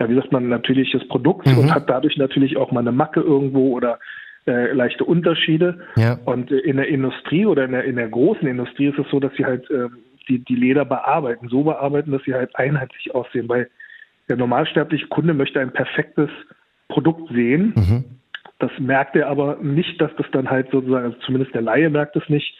ja, 0.00 0.08
wie 0.08 0.14
sagt 0.14 0.30
man, 0.32 0.44
ein 0.44 0.48
natürliches 0.50 1.06
Produkt 1.08 1.46
Mhm. 1.46 1.58
und 1.58 1.74
hat 1.74 1.88
dadurch 1.88 2.16
natürlich 2.16 2.56
auch 2.56 2.70
mal 2.70 2.80
eine 2.80 2.92
Macke 2.92 3.20
irgendwo 3.20 3.72
oder 3.76 3.98
äh, 4.48 4.72
leichte 4.72 5.04
Unterschiede. 5.04 5.80
Ja. 5.96 6.18
Und 6.24 6.50
äh, 6.50 6.58
in 6.58 6.78
der 6.78 6.88
Industrie 6.88 7.46
oder 7.46 7.64
in 7.64 7.72
der, 7.72 7.84
in 7.84 7.96
der 7.96 8.08
großen 8.08 8.48
Industrie 8.48 8.86
ist 8.86 8.98
es 8.98 9.06
so, 9.10 9.20
dass 9.20 9.32
sie 9.36 9.44
halt 9.44 9.70
ähm, 9.70 9.98
die, 10.28 10.40
die 10.40 10.56
Leder 10.56 10.84
bearbeiten, 10.84 11.48
so 11.48 11.62
bearbeiten, 11.62 12.10
dass 12.10 12.22
sie 12.24 12.34
halt 12.34 12.54
einheitlich 12.56 13.14
aussehen, 13.14 13.48
weil 13.48 13.70
der 14.28 14.36
normalsterbliche 14.36 15.06
Kunde 15.06 15.34
möchte 15.34 15.60
ein 15.60 15.72
perfektes 15.72 16.30
Produkt 16.88 17.30
sehen. 17.32 17.72
Mhm. 17.76 18.04
Das 18.58 18.70
merkt 18.78 19.14
er 19.16 19.28
aber 19.28 19.58
nicht, 19.62 20.00
dass 20.00 20.10
das 20.16 20.26
dann 20.32 20.50
halt 20.50 20.70
sozusagen, 20.70 21.06
also 21.06 21.18
zumindest 21.24 21.54
der 21.54 21.62
Laie 21.62 21.88
merkt 21.90 22.16
es 22.16 22.28
nicht, 22.28 22.54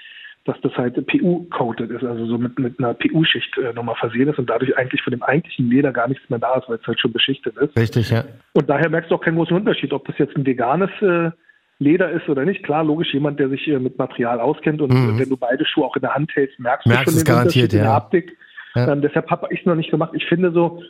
dass 0.44 0.58
das 0.62 0.72
halt 0.76 0.94
PU-coated 1.06 1.90
ist, 1.90 2.04
also 2.04 2.24
so 2.24 2.38
mit, 2.38 2.58
mit 2.58 2.78
einer 2.78 2.94
PU-Schicht 2.94 3.58
äh, 3.58 3.72
nochmal 3.74 3.96
versehen 3.96 4.28
ist 4.28 4.38
und 4.38 4.48
dadurch 4.48 4.76
eigentlich 4.78 5.02
von 5.02 5.10
dem 5.10 5.22
eigentlichen 5.22 5.68
Leder 5.68 5.92
gar 5.92 6.08
nichts 6.08 6.28
mehr 6.30 6.38
da 6.38 6.54
ist, 6.54 6.68
weil 6.68 6.78
es 6.80 6.86
halt 6.86 7.00
schon 7.00 7.12
beschichtet 7.12 7.56
ist. 7.58 7.76
Richtig, 7.76 8.10
ja. 8.10 8.24
Und 8.54 8.70
daher 8.70 8.88
merkst 8.88 9.10
du 9.10 9.16
auch 9.16 9.20
keinen 9.20 9.36
großen 9.36 9.56
Unterschied, 9.56 9.92
ob 9.92 10.06
das 10.06 10.16
jetzt 10.16 10.36
ein 10.36 10.46
veganes 10.46 10.90
äh, 11.02 11.32
Leder 11.80 12.10
ist 12.10 12.28
oder 12.28 12.44
nicht. 12.44 12.62
Klar, 12.64 12.84
logisch, 12.84 13.12
jemand, 13.14 13.38
der 13.38 13.48
sich 13.48 13.66
äh, 13.68 13.78
mit 13.78 13.98
Material 13.98 14.40
auskennt 14.40 14.80
und 14.82 14.92
Mhm. 14.92 15.16
äh, 15.16 15.20
wenn 15.20 15.28
du 15.28 15.36
beide 15.36 15.64
Schuhe 15.64 15.84
auch 15.86 15.96
in 15.96 16.02
der 16.02 16.14
Hand 16.14 16.34
hältst, 16.34 16.58
merkst, 16.58 16.86
Merkst 16.86 17.06
du 17.06 17.10
es 17.10 17.16
schon 17.18 17.24
den 17.24 17.26
garantiert, 17.26 17.64
Unterschied 17.64 17.72
in 17.72 17.78
der 17.78 17.86
ja. 17.88 17.94
Haptik. 17.94 18.36
Ja. 18.74 18.92
Ähm, 18.92 19.00
deshalb 19.02 19.30
habe 19.30 19.46
ich 19.50 19.60
es 19.60 19.66
noch 19.66 19.74
nicht 19.76 19.90
gemacht. 19.90 20.10
Ich 20.14 20.26
finde 20.26 20.50
so, 20.52 20.82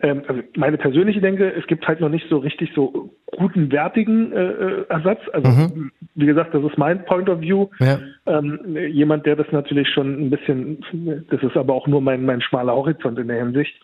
ähm, 0.00 0.22
also 0.26 0.42
meine 0.56 0.78
persönliche 0.78 1.20
Denke, 1.20 1.52
es 1.54 1.64
gibt 1.68 1.86
halt 1.86 2.00
noch 2.00 2.08
nicht 2.08 2.28
so 2.28 2.38
richtig 2.38 2.72
so 2.74 3.14
guten, 3.38 3.70
wertigen 3.70 4.32
äh, 4.32 4.42
äh, 4.50 4.84
Ersatz. 4.88 5.20
Also 5.32 5.48
Mhm. 5.48 5.92
wie 6.16 6.26
gesagt, 6.26 6.52
das 6.54 6.64
ist 6.64 6.76
mein 6.76 7.04
Point 7.04 7.28
of 7.28 7.40
View. 7.40 7.68
Ja. 7.78 8.00
Ähm, 8.26 8.76
jemand, 8.90 9.26
der 9.26 9.36
das 9.36 9.46
natürlich 9.52 9.88
schon 9.90 10.26
ein 10.26 10.30
bisschen, 10.30 10.84
das 11.30 11.40
ist 11.42 11.56
aber 11.56 11.72
auch 11.74 11.86
nur 11.86 12.00
mein, 12.00 12.24
mein 12.26 12.40
schmaler 12.40 12.74
Horizont 12.74 13.18
in 13.18 13.28
der 13.28 13.38
Hinsicht. 13.38 13.74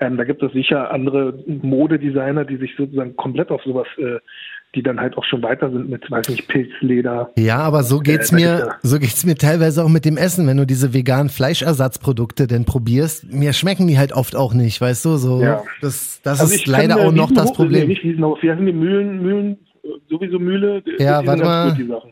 Ähm, 0.00 0.16
da 0.16 0.24
gibt 0.24 0.42
es 0.42 0.52
sicher 0.52 0.90
andere 0.92 1.34
Modedesigner, 1.46 2.44
die 2.44 2.56
sich 2.56 2.74
sozusagen 2.76 3.14
komplett 3.16 3.50
auf 3.50 3.62
sowas, 3.62 3.86
äh, 3.98 4.18
die 4.74 4.82
dann 4.82 5.00
halt 5.00 5.16
auch 5.16 5.24
schon 5.24 5.42
weiter 5.42 5.70
sind 5.70 5.88
mit, 5.88 6.10
weiß 6.10 6.28
nicht, 6.28 6.48
Pilzleder. 6.48 7.30
Ja, 7.38 7.58
aber 7.58 7.82
so 7.82 8.00
geht's 8.00 8.30
da 8.30 8.36
mir, 8.36 8.74
so 8.82 8.98
geht's 8.98 9.24
mir 9.24 9.36
teilweise 9.36 9.82
auch 9.84 9.88
mit 9.88 10.04
dem 10.04 10.16
Essen, 10.16 10.46
wenn 10.46 10.56
du 10.56 10.66
diese 10.66 10.92
veganen 10.94 11.28
Fleischersatzprodukte 11.30 12.46
denn 12.46 12.64
probierst. 12.64 13.32
Mir 13.32 13.52
schmecken 13.52 13.86
die 13.86 13.98
halt 13.98 14.12
oft 14.12 14.36
auch 14.36 14.54
nicht, 14.54 14.80
weißt 14.80 15.04
du, 15.04 15.16
so. 15.16 15.40
Ja. 15.40 15.62
Das, 15.80 16.20
das 16.22 16.40
Also 16.40 16.54
ist 16.54 16.66
leider 16.66 16.96
kann, 16.96 17.04
äh, 17.04 17.06
auch 17.08 17.12
noch 17.12 17.30
das 17.32 17.52
Problem. 17.52 17.88
Nicht 17.88 18.04
Wiesenhof, 18.04 18.42
wie 18.42 18.50
heißen 18.50 18.64
die 18.66 18.72
Mühlen, 18.72 19.22
Mühlen, 19.22 19.58
äh, 19.82 19.88
sowieso 20.10 20.38
Mühle? 20.38 20.82
Ja, 20.98 21.24
warte 21.26 21.42
mal. 21.44 21.74
Gut. 21.74 22.02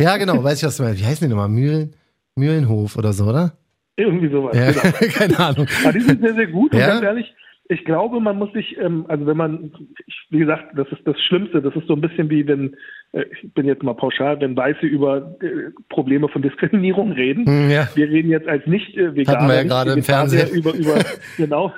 Ja, 0.00 0.16
genau, 0.16 0.42
weiß 0.42 0.58
ich, 0.58 0.66
was 0.66 0.76
du 0.76 0.82
meinst. 0.82 1.00
Wie 1.00 1.06
heißen 1.06 1.26
die 1.26 1.30
nochmal? 1.34 1.48
Mühlen, 1.48 1.94
Mühlenhof 2.36 2.96
oder 2.96 3.12
so, 3.12 3.24
oder? 3.24 3.52
Irgendwie 3.96 4.28
sowas. 4.30 4.56
Ja, 4.56 4.70
Genau. 4.72 5.12
keine 5.14 5.38
Ahnung. 5.38 5.66
Aber 5.84 5.92
die 5.92 6.00
sind 6.00 6.20
sehr, 6.22 6.34
sehr 6.34 6.46
gut. 6.46 6.72
Und 6.72 6.78
Ja? 6.78 6.88
ganz 6.88 7.02
ehrlich, 7.02 7.34
ich 7.72 7.84
glaube, 7.84 8.20
man 8.20 8.36
muss 8.38 8.52
sich, 8.52 8.76
ähm, 8.78 9.04
also 9.08 9.26
wenn 9.26 9.36
man, 9.36 9.72
ich, 10.06 10.14
wie 10.30 10.38
gesagt, 10.38 10.76
das 10.76 10.86
ist 10.92 11.06
das 11.06 11.20
Schlimmste. 11.22 11.60
Das 11.62 11.74
ist 11.74 11.86
so 11.86 11.94
ein 11.94 12.00
bisschen 12.00 12.30
wie 12.30 12.46
wenn, 12.46 12.76
äh, 13.12 13.24
ich 13.32 13.52
bin 13.54 13.66
jetzt 13.66 13.82
mal 13.82 13.94
pauschal, 13.94 14.40
wenn 14.40 14.56
Weiße 14.56 14.86
über 14.86 15.36
äh, 15.40 15.70
Probleme 15.88 16.28
von 16.28 16.42
Diskriminierung 16.42 17.12
reden. 17.12 17.46
Hm, 17.46 17.70
ja. 17.70 17.88
Wir 17.94 18.08
reden 18.08 18.30
jetzt 18.30 18.48
als 18.48 18.66
nicht 18.66 18.96
äh, 18.96 19.14
Veganer, 19.14 19.38
Hatten 19.38 19.48
wir 19.48 19.54
ja 19.56 19.62
gerade 19.64 19.92
im 19.92 20.02
Fernsehen. 20.02 20.48
über, 20.54 20.72
über 20.74 20.94
genau. 21.36 21.72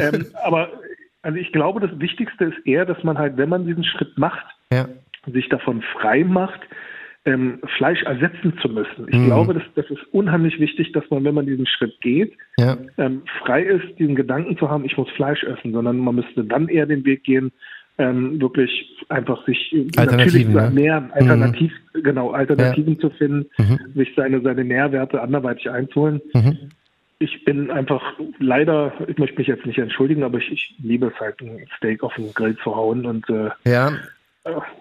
ähm, 0.00 0.26
aber 0.44 0.70
also 1.22 1.38
ich 1.38 1.52
glaube, 1.52 1.80
das 1.80 1.98
Wichtigste 2.00 2.46
ist 2.46 2.66
eher, 2.66 2.84
dass 2.86 3.02
man 3.04 3.18
halt, 3.18 3.36
wenn 3.36 3.48
man 3.48 3.66
diesen 3.66 3.84
Schritt 3.84 4.16
macht, 4.16 4.46
Ja. 4.72 4.88
sich 5.26 5.48
davon 5.48 5.82
frei 6.00 6.24
macht, 6.24 6.60
ähm, 7.28 7.60
Fleisch 7.76 8.02
ersetzen 8.04 8.54
zu 8.62 8.68
müssen. 8.68 9.06
Ich 9.08 9.16
Mhm. 9.16 9.26
glaube, 9.26 9.54
das, 9.54 9.62
das 9.74 9.84
ist 9.90 10.02
unheimlich 10.12 10.58
wichtig, 10.58 10.92
dass 10.92 11.04
man, 11.10 11.24
wenn 11.24 11.34
man 11.34 11.46
diesen 11.46 11.66
Schritt 11.66 12.00
geht, 12.00 12.32
Ja. 12.58 12.76
ähm, 12.96 13.22
frei 13.42 13.62
ist, 13.62 13.98
diesen 13.98 14.14
Gedanken 14.16 14.56
zu 14.56 14.70
haben, 14.70 14.84
ich 14.86 14.96
muss 14.96 15.10
Fleisch 15.10 15.44
essen, 15.44 15.72
sondern 15.72 15.98
man 15.98 16.14
müsste 16.14 16.42
dann 16.44 16.68
eher 16.68 16.86
den 16.86 17.04
Weg 17.04 17.24
gehen, 17.24 17.52
ähm, 17.98 18.40
wirklich 18.40 18.70
einfach 19.08 19.44
sich 19.44 19.72
äh, 19.74 19.86
natürlich 19.96 20.46
zu 20.46 20.52
ne? 20.52 20.60
ernähren, 20.62 21.10
alternativ, 21.12 21.72
genau, 21.92 22.30
Alternativen 22.30 22.98
zu 22.98 23.10
finden, 23.10 23.46
Mhm. 23.58 23.78
sich 23.94 24.12
seine, 24.16 24.40
seine 24.40 24.64
Nährwerte 24.64 25.20
anderweitig 25.20 25.68
einzuholen. 25.68 26.20
Mhm. 26.32 26.56
Ich 27.18 27.44
bin 27.44 27.70
einfach 27.72 28.00
leider, 28.38 28.92
ich 29.08 29.18
möchte 29.18 29.38
mich 29.38 29.48
jetzt 29.48 29.66
nicht 29.66 29.78
entschuldigen, 29.78 30.22
aber 30.22 30.38
ich, 30.38 30.52
ich 30.52 30.74
liebe 30.80 31.06
es 31.08 31.20
halt, 31.20 31.40
ein 31.42 31.66
Steak 31.76 32.04
auf 32.04 32.14
den 32.14 32.32
Grill 32.32 32.56
zu 32.62 32.74
hauen 32.76 33.04
und 33.04 33.28
äh, 33.28 33.50
Ja, 33.64 33.92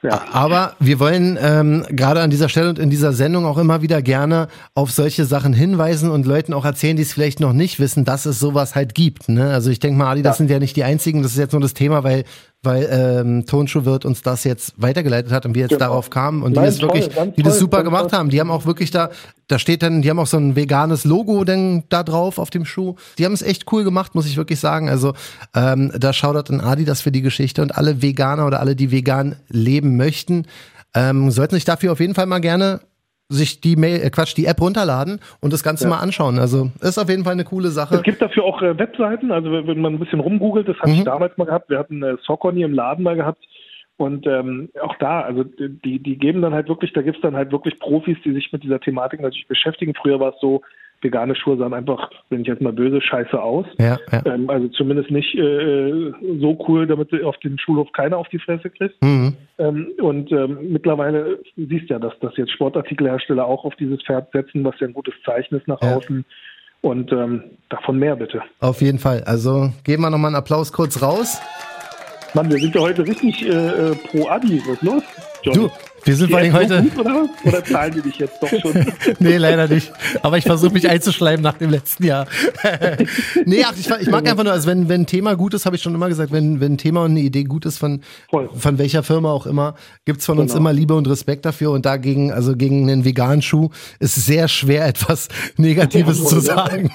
ja. 0.03 0.21
Aber 0.31 0.74
wir 0.79 1.00
wollen 1.00 1.38
ähm, 1.41 1.86
gerade 1.89 2.21
an 2.21 2.29
dieser 2.29 2.50
Stelle 2.50 2.69
und 2.69 2.79
in 2.79 2.89
dieser 2.89 3.13
Sendung 3.13 3.45
auch 3.45 3.57
immer 3.57 3.81
wieder 3.81 4.01
gerne 4.01 4.47
auf 4.75 4.91
solche 4.91 5.25
Sachen 5.25 5.53
hinweisen 5.53 6.09
und 6.12 6.25
Leuten 6.25 6.53
auch 6.53 6.65
erzählen, 6.65 6.95
die 6.95 7.03
es 7.03 7.13
vielleicht 7.13 7.39
noch 7.39 7.53
nicht 7.53 7.79
wissen, 7.79 8.05
dass 8.05 8.25
es 8.25 8.39
sowas 8.39 8.75
halt 8.75 8.95
gibt. 8.95 9.29
Ne? 9.29 9.50
Also 9.51 9.69
ich 9.69 9.79
denke 9.79 9.97
mal, 9.97 10.12
Adi, 10.12 10.21
das 10.21 10.36
Ja. 10.36 10.38
sind 10.38 10.51
ja 10.51 10.59
nicht 10.59 10.75
die 10.75 10.83
einzigen, 10.83 11.24
das 11.24 11.31
ist 11.33 11.38
jetzt 11.38 11.51
nur 11.53 11.62
das 11.62 11.74
Thema, 11.74 12.03
weil 12.03 12.24
weil 12.63 12.87
ähm, 12.91 13.45
Tonschuhwirt 13.45 14.03
uns 14.03 14.21
das 14.23 14.43
jetzt 14.43 14.73
weitergeleitet 14.77 15.31
hat 15.31 15.45
und 15.45 15.53
wir 15.55 15.61
jetzt 15.61 15.69
Genau. 15.71 15.85
darauf 15.85 16.09
kamen 16.09 16.41
und 16.43 16.53
die 16.53 16.59
Nein, 16.59 16.65
das 16.65 16.77
toll, 16.79 16.89
wirklich, 16.89 17.09
die 17.35 17.43
das 17.43 17.53
toll, 17.53 17.59
super 17.61 17.83
gemacht 17.83 18.09
toll. 18.09 18.19
haben. 18.19 18.29
Die 18.29 18.39
haben 18.39 18.49
auch 18.51 18.65
wirklich 18.65 18.91
da, 18.91 19.09
da 19.47 19.59
steht 19.59 19.83
dann, 19.83 20.01
die 20.01 20.09
haben 20.09 20.19
auch 20.19 20.27
so 20.27 20.37
ein 20.37 20.55
veganes 20.55 21.05
Logo 21.05 21.43
denn 21.43 21.83
da 21.89 22.03
drauf 22.03 22.39
auf 22.39 22.49
dem 22.49 22.65
Schuh. 22.65 22.95
Die 23.19 23.25
haben 23.25 23.33
es 23.33 23.41
echt 23.43 23.71
cool 23.71 23.84
gemacht, 23.84 24.15
muss 24.15 24.25
ich 24.25 24.38
wirklich 24.38 24.60
sagen. 24.60 24.89
Also 24.89 25.13
ähm, 25.55 25.91
da 25.97 26.13
schaudert 26.13 26.49
an 26.49 26.60
Adi 26.62 26.84
das 26.84 27.01
für 27.01 27.12
die 27.12 27.21
Geschichte 27.21 27.62
und 27.62 27.75
alle 27.77 28.01
Veganer 28.01 28.45
oder 28.47 28.60
alle, 28.60 28.75
die 28.75 28.91
vegan 28.91 29.36
leben 29.49 29.95
möchten, 29.95 30.45
ähm, 30.95 31.29
sollten 31.32 31.55
sich 31.55 31.65
dafür 31.65 31.91
auf 31.91 31.99
jeden 31.99 32.15
Fall 32.15 32.25
mal 32.25 32.39
gerne 32.39 32.79
sich 33.29 33.59
die 33.61 33.75
Mail, 33.75 34.01
äh, 34.01 34.09
Quatsch, 34.09 34.35
die 34.37 34.45
App 34.45 34.61
runterladen 34.61 35.19
und 35.41 35.51
das 35.53 35.63
Ganze 35.63 35.83
Ja. 35.85 35.89
mal 35.91 35.99
anschauen. 35.99 36.39
Also 36.39 36.71
ist 36.81 36.97
auf 36.97 37.09
jeden 37.09 37.23
Fall 37.23 37.33
eine 37.33 37.43
coole 37.43 37.69
Sache. 37.69 37.95
Es 37.95 38.03
gibt 38.03 38.21
dafür 38.21 38.43
auch 38.45 38.61
äh, 38.61 38.77
Webseiten, 38.77 39.31
also 39.31 39.51
wenn 39.51 39.81
man 39.81 39.95
ein 39.95 39.99
bisschen 39.99 40.19
rumgoogelt, 40.19 40.67
das 40.67 40.77
hatte 40.77 40.89
Mhm. 40.91 40.97
ich 40.99 41.03
damals 41.03 41.37
mal 41.37 41.45
gehabt, 41.45 41.69
wir 41.69 41.77
hatten 41.79 42.01
äh, 42.03 42.15
Socony 42.25 42.61
im 42.63 42.73
Laden 42.73 43.03
mal 43.03 43.15
gehabt 43.15 43.43
und 43.97 44.25
ähm, 44.27 44.69
auch 44.81 44.95
da, 44.99 45.21
also 45.21 45.43
die, 45.43 45.99
die 45.99 46.17
geben 46.17 46.41
dann 46.41 46.53
halt 46.53 46.69
wirklich, 46.69 46.93
da 46.93 47.01
gibt's 47.01 47.21
dann 47.21 47.35
halt 47.35 47.51
wirklich 47.51 47.79
Profis, 47.79 48.17
die 48.23 48.31
sich 48.33 48.51
mit 48.53 48.63
dieser 48.63 48.79
Thematik 48.79 49.19
natürlich 49.21 49.47
beschäftigen. 49.47 49.93
Früher 49.93 50.19
war 50.19 50.29
es 50.33 50.39
so, 50.39 50.61
vegane 51.01 51.36
Schuhe 51.36 51.57
sahen 51.57 51.73
einfach, 51.73 52.10
wenn 52.29 52.41
ich 52.41 52.47
jetzt 52.47 52.62
mal 52.62 52.73
böse, 52.73 53.01
scheiße 53.01 53.41
aus. 53.41 53.65
Ja, 53.77 53.97
ja. 54.12 54.25
Ähm, 54.25 54.49
also 54.49 54.67
zumindest 54.69 55.12
nicht 55.12 55.36
äh, 55.36 56.12
so 56.39 56.57
cool, 56.67 56.88
damit 56.88 57.12
du 57.12 57.23
auf 57.27 57.38
dem 57.38 57.57
Schulhof 57.57 57.91
keiner 57.93 58.17
auf 58.17 58.27
die 58.29 58.39
Fresse 58.39 58.69
kriegst. 58.69 59.01
Mhm. 59.01 59.36
Ähm, 59.60 59.88
und 59.99 60.31
ähm, 60.31 60.57
mittlerweile 60.71 61.39
du 61.55 61.65
siehst 61.67 61.89
ja, 61.89 61.99
dass, 61.99 62.17
dass 62.19 62.36
jetzt 62.38 62.51
Sportartikelhersteller 62.51 63.45
auch 63.45 63.63
auf 63.63 63.75
dieses 63.75 64.01
Pferd 64.03 64.31
setzen, 64.31 64.63
was 64.63 64.79
ja 64.79 64.88
ein 64.88 64.93
gutes 64.93 65.13
Zeichen 65.25 65.55
ist 65.55 65.67
nach 65.67 65.81
Ja. 65.81 65.95
außen. 65.95 66.25
Und 66.81 67.12
ähm, 67.12 67.43
davon 67.69 67.97
mehr 67.97 68.15
bitte. 68.15 68.41
Auf 68.60 68.81
jeden 68.81 68.99
Fall. 68.99 69.23
Also 69.25 69.71
geben 69.83 70.03
wir 70.03 70.12
nochmal 70.12 70.29
einen 70.29 70.36
Applaus 70.36 70.71
kurz 70.71 71.01
raus. 71.01 71.41
Mann, 72.33 72.51
wir 72.51 72.60
sind 72.60 72.75
ja 72.75 72.81
heute 72.81 73.05
richtig 73.05 73.47
äh, 73.47 73.49
äh, 73.49 73.95
pro 73.95 74.27
Adi. 74.27 74.62
Was 74.67 74.75
ist 74.75 74.81
los? 74.83 75.03
John? 75.41 75.53
Du, 75.55 75.69
wir 76.08 76.15
sind 76.15 76.30
vor 76.30 76.39
allem 76.39 76.54
heute. 76.54 76.82
Gut, 76.84 76.98
oder? 77.00 77.30
oder 77.43 77.63
zahlen 77.63 77.93
die 77.93 78.02
dich 78.02 78.17
jetzt 78.17 78.41
doch 78.41 78.50
schon? 78.50 78.86
Nee, 79.20 79.38
leider 79.38 79.67
nicht. 79.67 79.91
Aber 80.22 80.38
ich 80.38 80.43
versuche 80.46 80.74
mich 80.74 80.89
einzuschleimen 80.89 81.41
nach 81.41 81.58
dem 81.58 81.70
letzten 81.70 82.06
Jahr. 82.06 82.28
nee, 83.46 83.63
ach, 83.65 83.74
ich, 83.78 83.89
ich 83.89 84.10
mag 84.10 84.28
einfach 84.30 84.43
nur, 84.43 84.54
also 84.54 84.67
wenn, 84.67 84.89
wenn 84.89 85.02
ein 85.02 85.06
Thema 85.06 85.36
gut 85.36 85.54
ist, 85.54 85.65
habe 85.65 85.76
ich 85.76 85.82
schon 85.82 85.93
immer 85.96 86.08
gesagt, 86.08 86.32
wenn, 86.32 86.60
wenn 86.60 86.74
ein 86.74 86.78
Thema 86.78 87.04
und 87.04 87.12
eine 87.12 87.20
Idee 87.20 87.43
gut 87.43 87.65
ist, 87.65 87.78
von, 87.78 88.02
Voll. 88.30 88.50
von 88.54 88.78
welcher 88.78 89.04
Firma 89.04 89.32
auch 89.32 89.46
immer, 89.46 89.76
gibt's 90.06 90.26
von 90.26 90.39
uns 90.39 90.52
Genau. 90.52 90.62
immer 90.62 90.74
Liebe 90.74 90.93
und 90.96 91.08
Respekt 91.10 91.46
dafür. 91.46 91.72
Und 91.72 91.86
dagegen, 91.86 92.32
also 92.32 92.56
gegen 92.56 92.89
einen 92.89 93.04
veganen 93.06 93.41
Schuh, 93.41 93.70
ist 94.00 94.15
sehr 94.15 94.48
schwer, 94.48 94.88
etwas 94.88 95.28
Negatives 95.58 96.24
zu 96.26 96.39
sagen. 96.39 96.91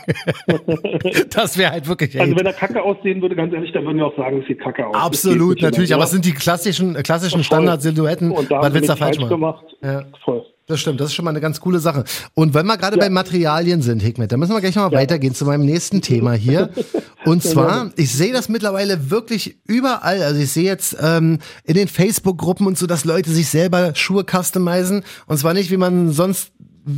das 1.30 1.58
wäre 1.58 1.72
halt 1.72 1.86
wirklich 1.86 2.18
Also 2.20 2.34
wenn 2.36 2.46
er 2.46 2.52
Kacke 2.52 2.82
aussehen 2.82 3.20
würde, 3.20 3.36
ganz 3.36 3.52
ehrlich, 3.52 3.72
dann 3.72 3.84
würden 3.84 3.98
wir 3.98 4.06
auch 4.06 4.16
sagen, 4.16 4.40
es 4.40 4.46
sieht 4.46 4.60
Kacke 4.60 4.86
aus. 4.86 4.94
Absolut, 4.94 5.60
natürlich. 5.60 5.90
mehr, 5.90 5.96
Aber 5.96 6.04
es 6.04 6.10
sind 6.10 6.24
die 6.24 6.32
klassischen, 6.32 6.94
klassischen. 7.02 7.42
Standardsilhouetten. 7.44 8.30
Und 8.30 8.50
da 8.50 8.58
Was 8.58 8.66
haben 8.66 8.74
willst 8.74 8.88
du 8.88 8.92
falsch 9.04 9.18
machen? 9.18 9.28
gemacht. 9.30 9.64
Ja. 9.82 10.02
Voll. 10.24 10.44
Das 10.68 10.80
stimmt, 10.80 11.00
das 11.00 11.08
ist 11.08 11.14
schon 11.14 11.24
mal 11.24 11.30
eine 11.32 11.40
ganz 11.40 11.60
coole 11.60 11.80
Sache. 11.80 12.04
Und 12.34 12.54
wenn 12.54 12.64
wir 12.66 12.78
gerade 12.78 12.96
Ja. 12.96 13.02
bei 13.02 13.10
Materialien 13.10 13.82
sind, 13.82 14.00
Hikmet, 14.00 14.30
dann 14.32 14.38
müssen 14.40 14.52
wir 14.54 14.60
gleich 14.60 14.76
noch 14.76 14.84
mal 14.84 14.92
Ja. 14.92 14.98
weitergehen 15.00 15.34
zu 15.34 15.44
meinem 15.44 15.66
nächsten 15.66 16.00
Thema 16.02 16.32
hier. 16.32 16.70
Und 17.24 17.42
zwar, 17.42 17.90
ich 17.96 18.12
sehe 18.12 18.32
das 18.32 18.48
mittlerweile 18.48 19.10
wirklich 19.10 19.58
überall. 19.66 20.22
Also 20.22 20.40
ich 20.40 20.50
sehe 20.52 20.64
jetzt 20.64 20.96
ähm, 21.00 21.38
in 21.64 21.74
den 21.74 21.86
Facebook-Gruppen 21.88 22.66
und 22.66 22.76
so, 22.76 22.86
dass 22.88 23.04
Leute 23.04 23.30
sich 23.30 23.48
selber 23.48 23.94
Schuhe 23.94 24.24
customizen. 24.24 25.04
Und 25.26 25.36
zwar 25.38 25.54
nicht, 25.54 25.70
wie 25.70 25.76
man 25.76 26.10
sonst 26.10 26.50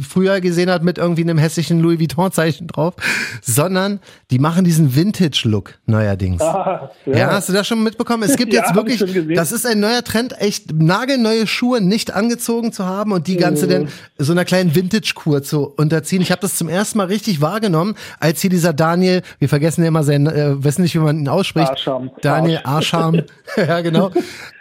früher 0.08 0.40
gesehen 0.40 0.70
hat 0.70 0.82
mit 0.82 0.98
irgendwie 0.98 1.22
einem 1.22 1.38
hässlichen 1.38 1.80
Louis 1.80 1.98
Vuitton-Zeichen 2.00 2.66
drauf, 2.68 2.94
sondern 3.42 4.00
die 4.30 4.38
machen 4.38 4.64
diesen 4.64 4.94
Vintage-Look 4.96 5.74
neuerdings. 5.86 6.40
Ah, 6.42 6.90
Ja. 7.06 7.32
hast 7.32 7.48
du 7.48 7.52
das 7.52 7.66
schon 7.66 7.82
mitbekommen? 7.82 8.22
Es 8.22 8.36
gibt 8.36 8.52
Ja, 8.54 8.62
jetzt 8.62 8.74
wirklich, 8.74 9.02
das 9.34 9.52
ist 9.52 9.66
ein 9.66 9.80
neuer 9.80 10.02
Trend, 10.04 10.40
echt 10.40 10.72
nagelneue 10.72 11.46
Schuhe 11.46 11.80
nicht 11.80 12.14
angezogen 12.14 12.72
zu 12.72 12.84
haben 12.86 13.12
und 13.12 13.26
die 13.26 13.36
ganze 13.36 13.66
Mhm. 13.66 13.70
denn 13.70 13.88
so 14.18 14.32
einer 14.32 14.44
kleinen 14.44 14.74
Vintage-Kur 14.74 15.42
zu 15.42 15.66
unterziehen. 15.66 16.22
Ich 16.22 16.30
habe 16.30 16.40
das 16.40 16.56
zum 16.56 16.68
ersten 16.68 16.98
Mal 16.98 17.06
richtig 17.08 17.40
wahrgenommen, 17.40 17.94
als 18.20 18.40
hier 18.40 18.50
dieser 18.50 18.72
Daniel, 18.72 19.22
wir 19.38 19.48
vergessen 19.48 19.82
ja 19.82 19.88
immer 19.88 20.02
seinen, 20.04 20.26
äh, 20.26 20.62
wissen 20.64 20.82
nicht, 20.82 20.94
wie 20.94 20.98
man 21.00 21.18
ihn 21.18 21.28
ausspricht. 21.28 21.70
Arscham. 21.70 22.10
Daniel 22.22 22.60
Arscham, 22.64 23.22
ja 23.56 23.80
genau. 23.80 24.10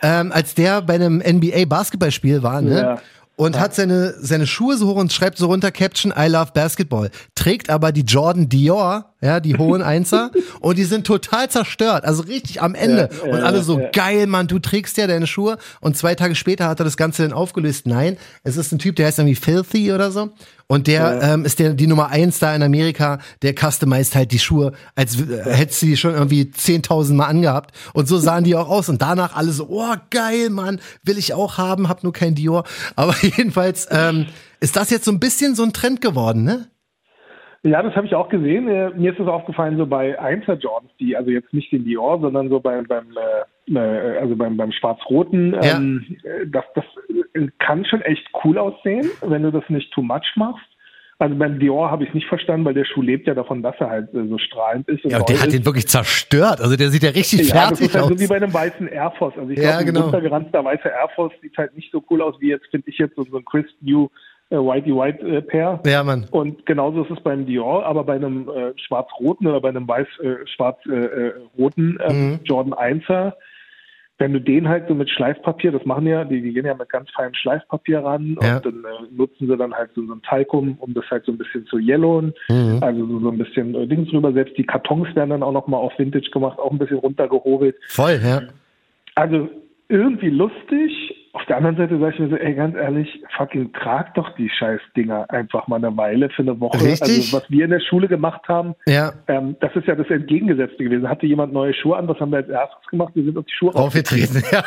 ähm, 0.01 0.31
als 0.31 0.53
der 0.55 0.81
bei 0.81 0.95
einem 0.95 1.21
NBA-Basketballspiel 1.25 2.43
war, 2.43 2.62
ne? 2.62 2.79
Ja. 2.81 3.01
Und 3.36 3.60
hat 3.60 3.74
seine, 3.74 4.13
seine 4.19 4.46
Schuhe 4.46 4.78
so 4.78 4.88
hoch 4.88 4.96
und 4.96 5.12
schreibt 5.12 5.38
so 5.38 5.48
runter 5.48 5.72
Caption 5.72 6.13
I 6.15 6.28
love 6.28 6.52
Basketball. 6.54 7.10
Trägt 7.34 7.69
aber 7.69 7.91
die 7.91 8.02
Jordan 8.02 8.48
Dior, 8.48 9.12
ja, 9.23 9.39
die 9.39 9.57
hohen 9.57 9.81
Einser. 9.81 10.31
und 10.59 10.77
die 10.77 10.83
sind 10.83 11.07
total 11.07 11.49
zerstört, 11.49 12.03
also 12.03 12.23
richtig 12.23 12.62
am 12.62 12.75
Ende. 12.75 13.09
Ja, 13.12 13.31
und 13.31 13.39
ja, 13.39 13.45
alle 13.45 13.63
so, 13.63 13.79
ja. 13.79 13.89
geil, 13.91 14.27
Mann, 14.27 14.47
du 14.47 14.59
trägst 14.59 14.97
ja 14.97 15.07
deine 15.07 15.27
Schuhe. 15.27 15.57
Und 15.79 15.95
zwei 15.95 16.15
Tage 16.15 16.36
später 16.36 16.67
hat 16.67 16.79
er 16.79 16.83
das 16.83 16.97
Ganze 16.97 17.23
dann 17.23 17.33
aufgelöst. 17.33 17.88
Nein, 17.88 18.17
es 18.43 18.57
ist 18.57 18.71
ein 18.71 18.79
Typ, 18.79 18.97
der 18.97 19.07
heißt 19.07 19.19
irgendwie 19.19 19.36
Filthy 19.36 19.93
oder 19.93 20.12
so. 20.12 20.31
Und 20.67 20.88
der 20.88 21.21
ähm, 21.21 21.45
ist 21.45 21.59
der 21.59 21.73
die 21.73 21.88
Nummer 21.88 22.09
eins 22.09 22.39
da 22.39 22.55
in 22.55 22.63
Amerika, 22.63 23.19
der 23.41 23.53
customized 23.53 24.15
halt 24.15 24.31
die 24.31 24.39
Schuhe, 24.39 24.73
als 24.95 25.19
äh, 25.19 25.43
hättest 25.45 25.81
du 25.81 25.86
die 25.86 25.97
schon 25.97 26.13
irgendwie 26.13 26.43
10.000 26.43 27.13
Mal 27.13 27.27
angehabt. 27.27 27.75
Und 27.93 28.07
so 28.07 28.17
sahen 28.17 28.43
die 28.43 28.55
auch 28.55 28.69
aus. 28.69 28.89
Und 28.89 29.01
danach 29.01 29.36
alle 29.36 29.51
so, 29.51 29.67
oh 29.69 29.95
geil, 30.09 30.49
Mann, 30.49 30.79
will 31.03 31.17
ich 31.17 31.33
auch 31.33 31.57
haben, 31.57 31.89
hab 31.89 32.03
nur 32.03 32.13
kein 32.13 32.36
Dior. 32.36 32.63
Aber 32.95 33.15
jedenfalls 33.21 33.88
ähm, 33.91 34.27
ist 34.59 34.75
das 34.75 34.89
jetzt 34.89 35.05
so 35.05 35.12
ein 35.12 35.19
bisschen 35.19 35.55
so 35.55 35.63
ein 35.63 35.73
Trend 35.73 36.01
geworden, 36.01 36.43
ne? 36.43 36.67
Ja, 37.65 37.82
das 37.82 37.95
habe 37.95 38.06
ich 38.06 38.13
auch 38.13 38.28
gesehen. 38.30 38.67
Äh, 38.67 38.89
mir 38.91 39.13
ist 39.13 39.19
es 39.19 39.28
aufgefallen, 39.28 39.78
so 39.78 39.86
bei 39.86 40.19
Einser 40.19 40.56
Jordans, 40.56 40.91
die, 40.99 41.15
also 41.15 41.32
jetzt 41.32 41.54
nicht 41.54 41.71
den 41.71 41.86
Dior, 41.86 42.19
sondern 42.19 42.49
so 42.49 42.60
beim, 42.60 42.86
beim 42.86 43.06
äh, 43.15 43.73
äh, 43.73 44.17
also 44.19 44.36
beim, 44.36 44.58
beim 44.58 44.71
Schwarz-Roten, 44.73 45.54
Ja. 45.54 45.78
ähm, 45.78 46.17
äh, 46.23 46.45
das, 46.47 46.65
das 46.76 46.84
kann 47.60 47.86
schon 47.86 48.02
echt 48.02 48.28
cool 48.43 48.58
aussehen, 48.58 49.10
wenn 49.21 49.43
du 49.43 49.52
das 49.52 49.63
nicht 49.69 49.91
too 49.93 50.02
much 50.02 50.34
machst. 50.36 50.65
Also 51.19 51.36
beim 51.36 51.58
Dior 51.58 51.89
habe 51.89 52.04
ich 52.04 52.10
es 52.10 52.15
nicht 52.15 52.28
verstanden, 52.28 52.65
weil 52.65 52.73
der 52.73 52.84
Schuh 52.84 53.02
lebt 53.02 53.28
ja 53.28 53.34
davon, 53.34 53.62
dass 53.63 53.76
er 53.80 53.89
halt 53.89 54.10
so 54.12 54.38
strahlend 54.39 54.89
ist. 54.89 55.06
Ja, 55.06 55.19
und 55.19 55.30
der 55.30 55.39
hat 55.39 55.47
ist. 55.47 55.54
den 55.58 55.65
wirklich 55.65 55.88
zerstört. 55.88 56.60
Also 56.60 56.76
der 56.76 56.89
sieht 56.89 57.04
ja 57.04 57.12
richtig 57.12 57.47
Ja, 57.47 57.69
das 57.69 57.80
fertig 57.80 57.86
ist 57.86 57.93
halt 57.93 58.04
aus. 58.06 58.10
so 58.10 58.19
wie 58.19 58.28
bei 58.28 58.36
einem 58.36 58.54
weißen 58.54 58.88
Air 58.89 59.12
Force. 59.17 59.38
Also 59.38 59.49
ich 59.52 59.58
Ja, 59.60 59.78
glaube, 59.78 59.86
genau. 59.86 59.99
ein 59.99 60.04
runtergeranzter 60.06 60.65
weißer 60.65 60.89
Air 60.91 61.08
Force 61.15 61.32
sieht 61.41 61.56
halt 61.58 61.73
nicht 61.78 61.91
so 61.93 62.04
cool 62.10 62.21
aus 62.21 62.36
wie 62.41 62.49
jetzt, 62.49 62.65
finde 62.71 62.89
ich 62.89 62.97
jetzt, 62.97 63.15
so 63.15 63.23
so 63.23 63.38
ein 63.38 63.45
Chris 63.45 63.67
New 63.80 64.10
Whitey 64.49 64.95
White 64.95 65.25
äh, 65.27 65.41
Pair. 65.41 65.79
ja, 65.86 66.03
Mann. 66.03 66.25
Und 66.32 66.65
genauso 66.65 67.03
ist 67.03 67.12
es 67.12 67.19
beim 67.21 67.45
Dior, 67.45 67.86
aber 67.86 68.03
bei 68.03 68.15
einem 68.15 68.49
äh, 68.49 68.73
schwarz-roten 68.77 69.47
oder 69.47 69.62
bei 69.62 69.69
einem 69.69 69.88
weiß-schwarz-roten 69.88 71.99
äh, 71.99 72.03
ähm, 72.12 72.32
Mhm. 72.34 72.39
Jordan 72.43 72.73
1er, 72.73 73.34
wenn 74.19 74.32
du 74.34 74.39
den 74.39 74.69
halt 74.69 74.88
so 74.88 74.93
mit 74.93 75.10
Schleifpapier, 75.10 75.71
das 75.71 75.84
machen 75.86 76.06
ja, 76.06 76.23
die, 76.23 76.39
die 76.41 76.53
gehen 76.53 76.65
ja 76.67 76.75
mit 76.75 76.88
ganz 76.89 77.10
feinem 77.12 77.34
Schleifpapier 77.34 78.03
ran 78.03 78.38
Ja. 78.41 78.58
und 78.58 78.65
dann 78.65 78.84
äh, 78.86 79.08
nutzen 79.12 79.47
sie 79.47 79.58
dann 79.58 79.73
halt 79.73 79.89
so, 79.95 80.06
so 80.06 80.13
ein 80.13 80.21
Talcum, 80.21 80.77
um 80.79 80.93
das 80.93 81.03
halt 81.10 81.25
so 81.25 81.32
ein 81.32 81.38
bisschen 81.38 81.65
zu 81.65 81.79
yellowen, 81.79 82.34
Mhm. 82.49 82.77
also 82.82 83.08
so, 83.08 83.19
so 83.19 83.29
ein 83.32 83.38
bisschen 83.39 83.73
äh, 83.73 83.88
Dings 83.88 84.10
drüber. 84.12 84.32
Selbst 84.34 84.56
die 84.58 84.65
Kartons 84.65 85.13
werden 85.15 85.32
dann 85.32 85.43
auch 85.43 85.51
nochmal 85.51 85.79
auf 85.82 85.97
Vintage 85.97 86.29
gemacht, 86.32 86.60
auch 86.60 86.71
ein 86.71 86.77
bisschen 86.77 86.99
runtergehobelt. 86.99 87.75
Voll, 87.88 88.19
ja. 88.23 88.41
Also 89.15 89.49
irgendwie 89.89 90.29
lustig. 90.29 90.91
Auf 91.36 91.43
der 91.48 91.58
anderen 91.58 91.76
Seite 91.78 91.98
sage 92.00 92.13
ich 92.13 92.19
mir 92.19 92.30
so, 92.30 92.36
ey, 92.36 92.54
ganz 92.54 92.76
ehrlich, 92.76 93.24
fucking 93.36 93.74
trag 93.74 94.13
doch 94.13 94.36
die 94.36 94.50
scheiß 94.50 94.80
Dinger 94.96 95.26
einfach 95.32 95.67
mal 95.67 95.78
eine 95.78 95.98
Weile 95.98 96.30
für 96.30 96.43
eine 96.43 96.60
Woche. 96.60 96.78
Richtig. 96.80 97.02
Also 97.02 97.38
was 97.38 97.50
wir 97.50 97.65
in 97.65 97.72
der 97.72 97.80
Schule 97.80 98.08
gemacht 98.08 98.41
haben, 98.48 98.76
Ja. 98.86 99.13
ähm, 99.28 99.56
das 99.60 99.76
ist 99.76 99.88
ja 99.88 99.96
das 99.96 100.08
Entgegengesetzte 100.12 100.84
gewesen. 100.84 101.10
Hatte 101.10 101.26
jemand 101.26 101.52
neue 101.52 101.74
Schuhe 101.74 101.98
an, 101.98 102.08
was 102.08 102.19
haben 102.19 102.30
wir 102.32 102.38
als 102.38 102.50
erstes 102.50 102.86
gemacht? 102.88 103.13
Wir 103.15 103.24
sind 103.24 103.36
uns 103.36 103.48
die 103.48 103.54
Schuhe 103.56 103.74
Aufgetreten. 103.76 104.43
Ja. 104.52 104.63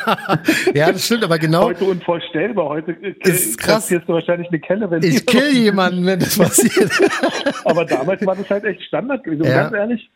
ja, 0.75 0.91
das 0.93 1.07
stimmt, 1.07 1.23
aber 1.23 1.39
genau. 1.39 1.67
Heute 1.67 1.85
unvorstellbar. 1.85 2.69
Heute 2.69 2.93
äh, 3.01 3.15
Ist 3.21 3.59
krass. 3.59 3.75
kassierst 3.87 4.09
du 4.09 4.15
wahrscheinlich 4.15 4.49
eine 4.49 4.59
Kelle, 4.59 4.91
wenn 4.91 5.03
Ich 5.05 5.25
kill 5.25 5.53
jemanden, 5.57 6.05
wenn 6.05 6.19
das 6.19 6.37
passiert. 6.37 6.91
Aber 7.65 7.85
damals 7.85 8.27
war 8.27 8.35
das 8.35 8.49
halt 8.51 8.65
echt 8.65 8.83
Standard 8.83 9.23
gewesen. 9.23 9.43
Und 9.43 9.49
Ja. 9.49 9.63
ganz 9.63 9.75
ehrlich, 9.75 10.11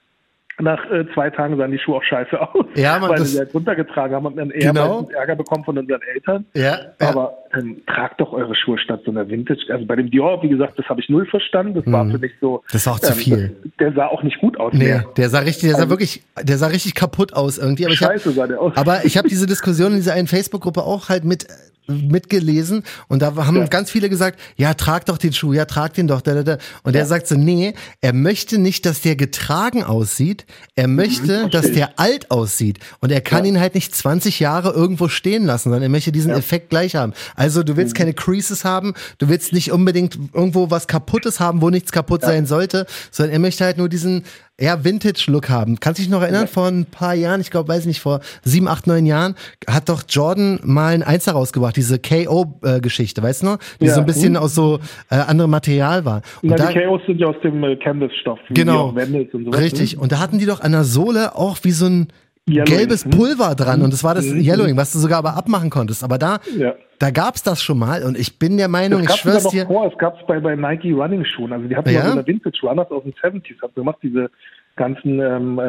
nach 0.61 0.91
äh, 0.91 1.05
zwei 1.15 1.31
Tagen 1.31 1.57
sahen 1.57 1.71
die 1.71 1.79
Schuhe 1.79 1.97
auch 1.97 2.03
scheiße 2.03 2.41
aus. 2.41 2.65
Ja, 2.75 2.99
man, 2.99 3.11
weil 3.11 3.19
das- 3.19 3.33
sie 3.33 3.39
halt 3.39 3.53
runtergetragen 3.55 4.15
haben 4.17 4.27
und 4.27 4.37
dann 4.37 4.51
eher 4.51 4.73
Genau. 4.73 5.09
Ärger 5.15 5.37
bekommen 5.37 5.65
von 5.65 5.77
unseren 5.79 6.01
Eltern. 6.15 6.45
Ja, 6.55 6.63
ja. 7.01 7.09
Aber 7.09 7.35
ähm, 7.55 7.83
tragt 7.87 8.21
doch 8.21 8.33
eure 8.33 8.55
Schuhe 8.55 8.79
statt 8.79 9.01
so 9.05 9.11
einer 9.11 9.29
Vintage. 9.29 9.61
Also 9.73 9.85
bei 9.87 9.97
dem 9.97 10.11
Dior, 10.11 10.43
wie 10.43 10.49
gesagt, 10.49 10.79
das 10.79 10.87
habe 10.89 11.01
ich 11.01 11.09
null 11.09 11.27
verstanden. 11.27 11.75
Das 11.75 11.93
war 11.93 12.09
für 12.09 12.19
mich 12.19 12.33
so. 12.41 12.59
Mhm. 12.59 12.61
Das 12.73 12.87
war 12.87 12.93
auch 12.95 13.01
zu 13.01 13.13
viel. 13.13 13.57
Das, 13.65 13.73
der 13.81 13.93
sah 13.95 14.07
auch 14.07 14.23
nicht 14.23 14.39
gut 14.41 14.59
aus 14.59 14.73
Nee, 14.73 14.85
mehr. 14.85 15.05
der 15.17 15.29
sah 15.29 15.41
richtig, 15.41 15.63
der 15.69 15.71
sah 15.73 15.77
Also- 15.79 15.91
wirklich, 15.91 16.23
der 16.43 16.57
sah 16.59 16.67
richtig 16.69 16.95
kaputt 16.95 17.33
aus 17.35 17.59
irgendwie. 17.59 17.85
Aber 17.87 17.95
ich 17.95 18.03
hab, 18.03 18.13
Scheiße 18.13 18.31
sah 18.33 18.47
der 18.47 18.61
aus. 18.61 18.73
aber 18.77 19.05
ich 19.05 19.17
habe 19.19 19.29
diese 19.29 19.47
Diskussion 19.47 19.91
in 19.93 19.97
dieser 19.97 20.13
einen 20.15 20.29
Facebook-Gruppe 20.29 20.83
auch 20.83 21.09
halt 21.09 21.25
mit 21.25 21.47
mitgelesen 21.91 22.83
und 23.09 23.23
da 23.23 23.35
haben 23.37 23.57
Ja. 23.57 23.67
ganz 23.67 23.91
viele 23.91 24.09
gesagt, 24.09 24.39
ja, 24.57 24.75
trag 24.75 25.07
doch 25.07 25.19
den 25.19 25.33
Schuh, 25.33 25.53
ja, 25.53 25.65
trag 25.65 25.95
den 25.95 26.07
doch. 26.07 26.21
Da, 26.21 26.35
da, 26.35 26.43
da. 26.43 26.59
Und 26.83 26.95
der 26.95 27.07
sagt 27.07 27.27
so, 27.27 27.35
nee, 27.35 27.75
er 28.01 28.13
möchte 28.13 28.59
nicht, 28.59 28.87
dass 28.87 29.01
der 29.01 29.17
getragen 29.17 29.83
aussieht, 29.85 30.47
er 30.77 30.89
möchte, 30.89 31.49
dass 31.51 31.73
der 31.73 31.99
alt 31.99 32.31
aussieht 32.31 32.79
und 33.01 33.11
er 33.13 33.21
kann 33.21 33.41
Mhm, 33.41 33.47
Ja. 33.47 33.53
ihn 33.55 33.61
halt 33.61 33.75
nicht 33.75 33.95
20 33.95 34.41
Jahre 34.41 34.71
irgendwo 34.71 35.09
stehen 35.09 35.45
lassen, 35.45 35.65
sondern 35.71 35.83
er 35.83 35.89
möchte 35.89 36.13
diesen 36.13 36.31
Effekt 36.33 36.71
gleich 36.71 36.95
haben. 36.95 37.13
Also 37.37 37.63
du 37.63 37.73
Mhm. 37.73 37.77
willst 37.79 37.95
keine 37.95 38.15
Creases 38.15 38.65
haben, 38.65 38.95
du 39.19 39.29
willst 39.29 39.53
nicht 39.53 39.73
unbedingt 39.73 40.19
irgendwo 40.35 40.71
was 40.71 40.87
kaputtes 40.87 41.41
haben, 41.41 41.61
wo 41.63 41.71
nichts 41.71 41.93
kaputt 41.93 42.23
sein 42.23 42.47
sollte, 42.47 42.87
sondern 43.11 43.33
er 43.33 43.39
möchte 43.39 43.65
halt 43.65 43.79
nur 43.79 43.89
diesen 43.89 44.25
ja, 44.61 44.85
Vintage-Look 44.85 45.49
haben. 45.49 45.81
Kannst 45.81 45.99
du 45.99 46.03
dich 46.03 46.11
noch 46.11 46.23
erinnern, 46.23 46.47
vor 46.47 46.67
ein 46.67 46.85
paar 46.85 47.15
Jahren, 47.15 47.41
ich 47.41 47.51
glaube, 47.51 47.69
weiß 47.69 47.87
nicht, 47.87 48.01
vor 48.01 48.21
sieben, 48.43 48.69
acht, 48.69 48.87
neun 48.87 49.07
Jahren, 49.07 49.35
hat 49.69 49.89
doch 49.89 50.03
Jordan 50.09 50.61
mal 50.63 50.93
ein 50.93 51.03
Einser 51.03 51.33
rausgebracht, 51.33 51.77
diese 51.77 51.99
KO-Geschichte, 51.99 53.23
weißt 53.23 53.43
du 53.43 53.47
noch? 53.47 53.59
Die 53.81 53.87
Ja. 53.87 53.95
so 53.95 54.01
ein 54.01 54.07
bisschen 54.07 54.37
aus 54.37 54.55
so 54.55 54.79
äh, 55.11 55.17
anderem 55.17 55.51
Material 55.51 56.05
war. 56.05 56.23
Und 56.43 56.51
Na, 56.51 56.57
da, 56.57 56.73
die 56.73 56.79
KOs 56.79 57.01
sind 57.07 57.19
ja 57.21 57.29
aus 57.29 57.37
dem 57.43 57.63
äh, 57.65 57.77
Canvas-Stoff. 57.77 58.39
Genau. 58.51 58.89
und 58.89 59.45
sowas, 59.47 59.61
richtig. 59.61 59.97
ne? 59.97 60.03
Und 60.03 60.13
da 60.13 60.19
hatten 60.19 60.39
die 60.39 60.47
doch 60.47 60.61
an 60.61 60.73
der 60.73 60.85
Sohle 60.85 61.35
auch 61.37 61.59
wie 61.63 61.71
so 61.73 61.87
ein 61.87 62.09
Yellowing, 62.49 62.65
gelbes? 62.65 63.05
Pulver 63.05 63.55
dran 63.55 63.83
und 63.83 63.93
das 63.93 64.03
war 64.03 64.15
das 64.15 64.27
Mhm. 64.27 64.41
Yellowing, 64.41 64.77
was 64.77 64.93
du 64.93 64.99
sogar 64.99 65.19
aber 65.19 65.37
abmachen 65.37 65.71
konntest. 65.71 66.03
Aber 66.03 66.19
da, 66.19 66.39
Ja. 66.57 66.75
da 66.99 67.11
gab's 67.11 67.43
das 67.43 67.63
schon 67.63 67.79
mal 67.79 68.03
und 68.03 68.19
ich 68.19 68.39
bin 68.39 68.57
der 68.57 68.69
Meinung, 68.69 69.01
ich 69.03 69.07
gab 69.09 69.17
es 69.17 69.21
schwör's 69.23 69.45
noch 69.45 69.51
dir. 69.53 69.67
vor, 69.67 69.87
es 69.93 69.97
gab 69.99 70.19
es 70.21 70.27
bei, 70.27 70.41
bei 70.41 70.57
Nike 70.57 70.93
Running 70.93 71.25
Schuhen. 71.25 71.53
Also 71.53 71.69
die 71.69 71.77
hatten 71.77 71.91
Ja? 71.91 72.07
so 72.07 72.13
eine 72.13 72.27
Vintage 72.27 72.59
Runners 72.63 72.91
aus 72.91 73.03
den 73.05 73.13
70s 73.15 73.61
hat 73.63 73.75
gemacht, 73.75 73.99
diese 74.03 74.31
ganzen 74.77 75.21
ähm, 75.21 75.59
äh, 75.59 75.63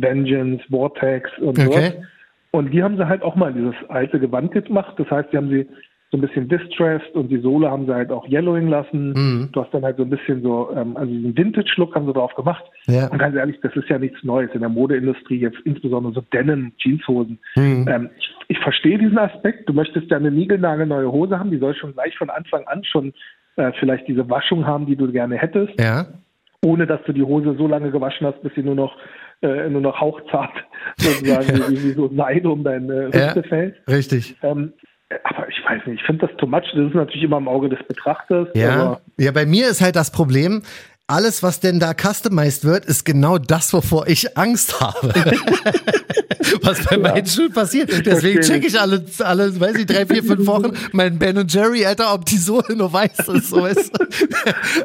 Vengeance, 0.00 0.62
Vortex 0.70 1.30
und 1.40 1.58
Okay. 1.58 1.64
sowas. 1.66 1.92
Und 2.50 2.70
die 2.72 2.82
haben 2.82 2.96
sie 2.96 3.06
halt 3.06 3.22
auch 3.22 3.34
mal 3.36 3.52
dieses 3.52 3.74
alte 3.88 4.18
Gewand 4.20 4.52
gemacht. 4.52 4.94
Das 4.96 5.10
heißt, 5.10 5.28
die 5.32 5.36
haben 5.36 5.50
sie 5.50 5.66
so 6.10 6.16
ein 6.16 6.22
bisschen 6.22 6.48
distressed 6.48 7.14
und 7.14 7.28
die 7.28 7.38
Sohle 7.38 7.70
haben 7.70 7.84
sie 7.86 7.92
halt 7.94 8.10
auch 8.10 8.26
yellowing 8.26 8.68
lassen. 8.68 9.10
Mhm. 9.12 9.48
Du 9.52 9.60
hast 9.62 9.72
dann 9.74 9.82
halt 9.84 9.98
so 9.98 10.04
ein 10.04 10.10
bisschen 10.10 10.42
so, 10.42 10.70
ähm, 10.74 10.96
also 10.96 11.12
diesen 11.12 11.36
Vintage-Look 11.36 11.94
haben 11.94 12.06
sie 12.06 12.14
drauf 12.14 12.34
gemacht. 12.34 12.64
Ja. 12.86 13.08
Und 13.08 13.18
ganz 13.18 13.36
ehrlich, 13.36 13.58
das 13.62 13.76
ist 13.76 13.88
ja 13.90 13.98
nichts 13.98 14.22
Neues 14.24 14.50
in 14.54 14.60
der 14.60 14.70
Modeindustrie, 14.70 15.38
jetzt 15.38 15.58
insbesondere 15.64 16.14
so 16.14 16.22
Denim, 16.32 16.72
Jeanshosen. 16.78 17.38
Mhm. 17.56 17.86
Ähm, 17.88 18.10
ich, 18.18 18.34
ich 18.48 18.58
verstehe 18.60 18.96
diesen 18.98 19.18
Aspekt. 19.18 19.68
Du 19.68 19.74
möchtest 19.74 20.10
ja 20.10 20.16
eine 20.16 20.30
niegelnagelneue 20.30 21.12
Hose 21.12 21.38
haben, 21.38 21.50
die 21.50 21.58
soll 21.58 21.74
schon 21.74 21.92
gleich 21.92 22.16
von 22.16 22.30
Anfang 22.30 22.66
an 22.68 22.82
schon 22.84 23.12
äh, 23.56 23.72
vielleicht 23.78 24.08
diese 24.08 24.30
Waschung 24.30 24.66
haben, 24.66 24.86
die 24.86 24.96
du 24.96 25.12
gerne 25.12 25.36
hättest, 25.36 25.78
Ja. 25.78 26.06
ohne 26.64 26.86
dass 26.86 27.02
du 27.04 27.12
die 27.12 27.22
Hose 27.22 27.54
so 27.58 27.66
lange 27.66 27.90
gewaschen 27.90 28.26
hast, 28.26 28.40
bis 28.42 28.54
sie 28.54 28.62
nur 28.62 28.74
noch 28.76 28.96
äh, 29.42 29.68
nur 29.68 29.82
noch 29.82 30.00
hauchzart 30.00 30.50
sozusagen 30.96 31.46
wie, 31.70 31.82
wie 31.84 31.92
so 31.92 32.08
Seide 32.16 32.48
um 32.48 32.64
deine 32.64 33.10
Ja. 33.12 33.26
Hüfte 33.34 33.42
fällt. 33.44 33.76
Richtig. 33.88 34.36
Ähm, 34.42 34.72
aber 35.24 35.48
ich 35.48 35.56
weiß 35.64 35.86
nicht, 35.86 36.00
ich 36.00 36.06
finde 36.06 36.26
das 36.26 36.36
too 36.36 36.46
much. 36.46 36.64
Das 36.74 36.86
ist 36.86 36.94
natürlich 36.94 37.22
immer 37.22 37.38
im 37.38 37.48
Auge 37.48 37.68
des 37.68 37.78
Betrachters. 37.86 38.48
Ja. 38.54 39.00
Ja, 39.18 39.32
bei 39.32 39.46
mir 39.46 39.68
ist 39.68 39.80
halt 39.80 39.96
das 39.96 40.10
Problem, 40.10 40.62
alles, 41.06 41.42
was 41.42 41.60
denn 41.60 41.80
da 41.80 41.94
customized 41.94 42.64
wird, 42.64 42.84
ist 42.84 43.04
genau 43.04 43.38
das, 43.38 43.72
wovor 43.72 44.06
ich 44.08 44.36
Angst 44.36 44.78
habe. 44.80 45.08
was 46.62 46.84
bei 46.84 46.98
meinen 46.98 47.26
Schuhen 47.26 47.50
passiert. 47.50 48.04
Deswegen 48.04 48.42
checke 48.42 48.66
ich 48.66 48.78
alle, 48.78 49.02
alle, 49.20 49.58
weiß 49.58 49.76
ich, 49.76 49.86
drei, 49.86 50.04
vier, 50.04 50.22
fünf 50.22 50.46
Wochen 50.46 50.72
mein 50.92 51.18
Ben 51.18 51.38
und 51.38 51.52
Jerry, 51.52 51.86
Alter, 51.86 52.12
ob 52.12 52.26
die 52.26 52.36
Sohle 52.36 52.64
nur 52.76 52.92
weiß 52.92 53.28
ist. 53.28 53.48
So 53.48 53.56
du? 53.56 53.64
also 53.64 53.90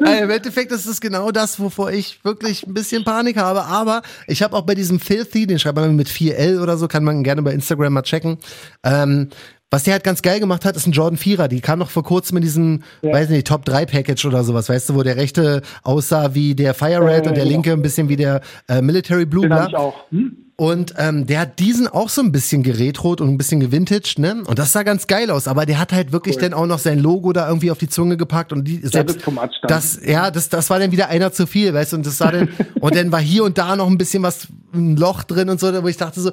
Im 0.00 0.30
Endeffekt 0.30 0.72
ist 0.72 0.86
es 0.86 1.02
genau 1.02 1.30
das, 1.30 1.60
wovor 1.60 1.92
ich 1.92 2.24
wirklich 2.24 2.66
ein 2.66 2.72
bisschen 2.72 3.04
Panik 3.04 3.36
habe. 3.36 3.64
Aber 3.64 4.00
ich 4.26 4.42
habe 4.42 4.56
auch 4.56 4.62
bei 4.62 4.74
diesem 4.74 5.00
Filthy, 5.00 5.46
den 5.46 5.58
schreibt 5.58 5.76
man 5.76 5.94
mit 5.94 6.08
4L 6.08 6.62
oder 6.62 6.78
so, 6.78 6.88
kann 6.88 7.04
man 7.04 7.22
gerne 7.22 7.42
bei 7.42 7.52
Instagram 7.52 7.92
mal 7.92 8.02
checken. 8.02 8.38
Ähm, 8.82 9.28
was 9.74 9.82
der 9.82 9.94
halt 9.94 10.04
ganz 10.04 10.22
geil 10.22 10.38
gemacht 10.38 10.64
hat, 10.64 10.76
ist 10.76 10.86
ein 10.86 10.92
Jordan 10.92 11.18
4er. 11.18 11.48
Die 11.48 11.60
kam 11.60 11.80
noch 11.80 11.90
vor 11.90 12.04
kurzem 12.04 12.36
in 12.36 12.44
diesem, 12.44 12.84
weiß 13.02 13.28
nicht, 13.28 13.48
Top 13.48 13.64
3 13.64 13.86
Package 13.86 14.24
oder 14.24 14.44
sowas, 14.44 14.68
weißt 14.68 14.90
du, 14.90 14.94
wo 14.94 15.02
der 15.02 15.16
rechte 15.16 15.62
aussah 15.82 16.32
wie 16.32 16.54
der 16.54 16.74
Fire 16.74 17.04
Red 17.04 17.26
Äh, 17.26 17.28
und 17.30 17.34
der 17.34 17.42
genau. 17.42 17.48
linke 17.48 17.72
ein 17.72 17.82
bisschen 17.82 18.08
wie 18.08 18.14
der 18.14 18.40
äh, 18.68 18.80
Military 18.80 19.26
Blue. 19.26 19.42
den 19.42 19.52
habe 19.52 19.68
ich 19.68 19.76
auch. 19.76 19.94
Hm? 20.12 20.36
Und 20.54 20.94
ähm, 20.98 21.26
der 21.26 21.40
hat 21.40 21.58
diesen 21.58 21.88
auch 21.88 22.08
so 22.08 22.22
ein 22.22 22.30
bisschen 22.30 22.62
geretrot 22.62 23.20
und 23.20 23.28
ein 23.30 23.36
bisschen 23.36 23.58
gewintaged, 23.58 24.20
ne? 24.20 24.44
Und 24.46 24.60
das 24.60 24.70
sah 24.70 24.84
ganz 24.84 25.08
geil 25.08 25.32
aus. 25.32 25.48
Aber 25.48 25.66
der 25.66 25.80
hat 25.80 25.92
halt 25.92 26.12
wirklich 26.12 26.36
Cool. 26.36 26.42
dann 26.42 26.54
auch 26.54 26.66
noch 26.66 26.78
sein 26.78 27.00
Logo 27.00 27.32
da 27.32 27.48
irgendwie 27.48 27.72
auf 27.72 27.78
die 27.78 27.88
Zunge 27.88 28.16
gepackt 28.16 28.52
und 28.52 28.62
die 28.62 28.76
selbst 28.84 29.18
das, 29.66 29.98
ja, 30.06 30.30
das, 30.30 30.50
das 30.50 30.70
war 30.70 30.78
dann 30.78 30.92
wieder 30.92 31.08
einer 31.08 31.32
zu 31.32 31.48
viel, 31.48 31.74
weißt 31.74 31.94
du? 31.94 31.96
Und 31.96 32.06
das 32.06 32.18
sah 32.18 32.30
dann 32.30 32.50
und 32.80 32.94
dann 32.94 33.10
war 33.10 33.20
hier 33.20 33.42
und 33.42 33.58
da 33.58 33.74
noch 33.74 33.88
ein 33.88 33.98
bisschen 33.98 34.22
was, 34.22 34.46
ein 34.72 34.96
Loch 34.96 35.24
drin 35.24 35.48
und 35.48 35.58
so, 35.58 35.82
wo 35.82 35.88
ich 35.88 35.96
dachte 35.96 36.20
so, 36.20 36.30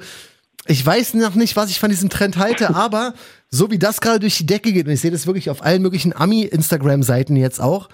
ich 0.71 0.85
weiß 0.85 1.15
noch 1.15 1.35
nicht, 1.35 1.55
was 1.55 1.69
ich 1.69 1.79
von 1.79 1.89
diesem 1.89 2.09
Trend 2.09 2.37
halte, 2.37 2.73
aber 2.75 3.13
so 3.49 3.69
wie 3.69 3.77
das 3.77 3.99
gerade 3.99 4.21
durch 4.21 4.37
die 4.37 4.45
Decke 4.45 4.71
geht, 4.71 4.87
und 4.87 4.93
ich 4.93 5.01
sehe 5.01 5.11
das 5.11 5.27
wirklich 5.27 5.49
auf 5.49 5.63
allen 5.63 5.81
möglichen 5.81 6.15
Ami-Instagram-Seiten 6.15 7.35
jetzt 7.35 7.59
auch, 7.59 7.89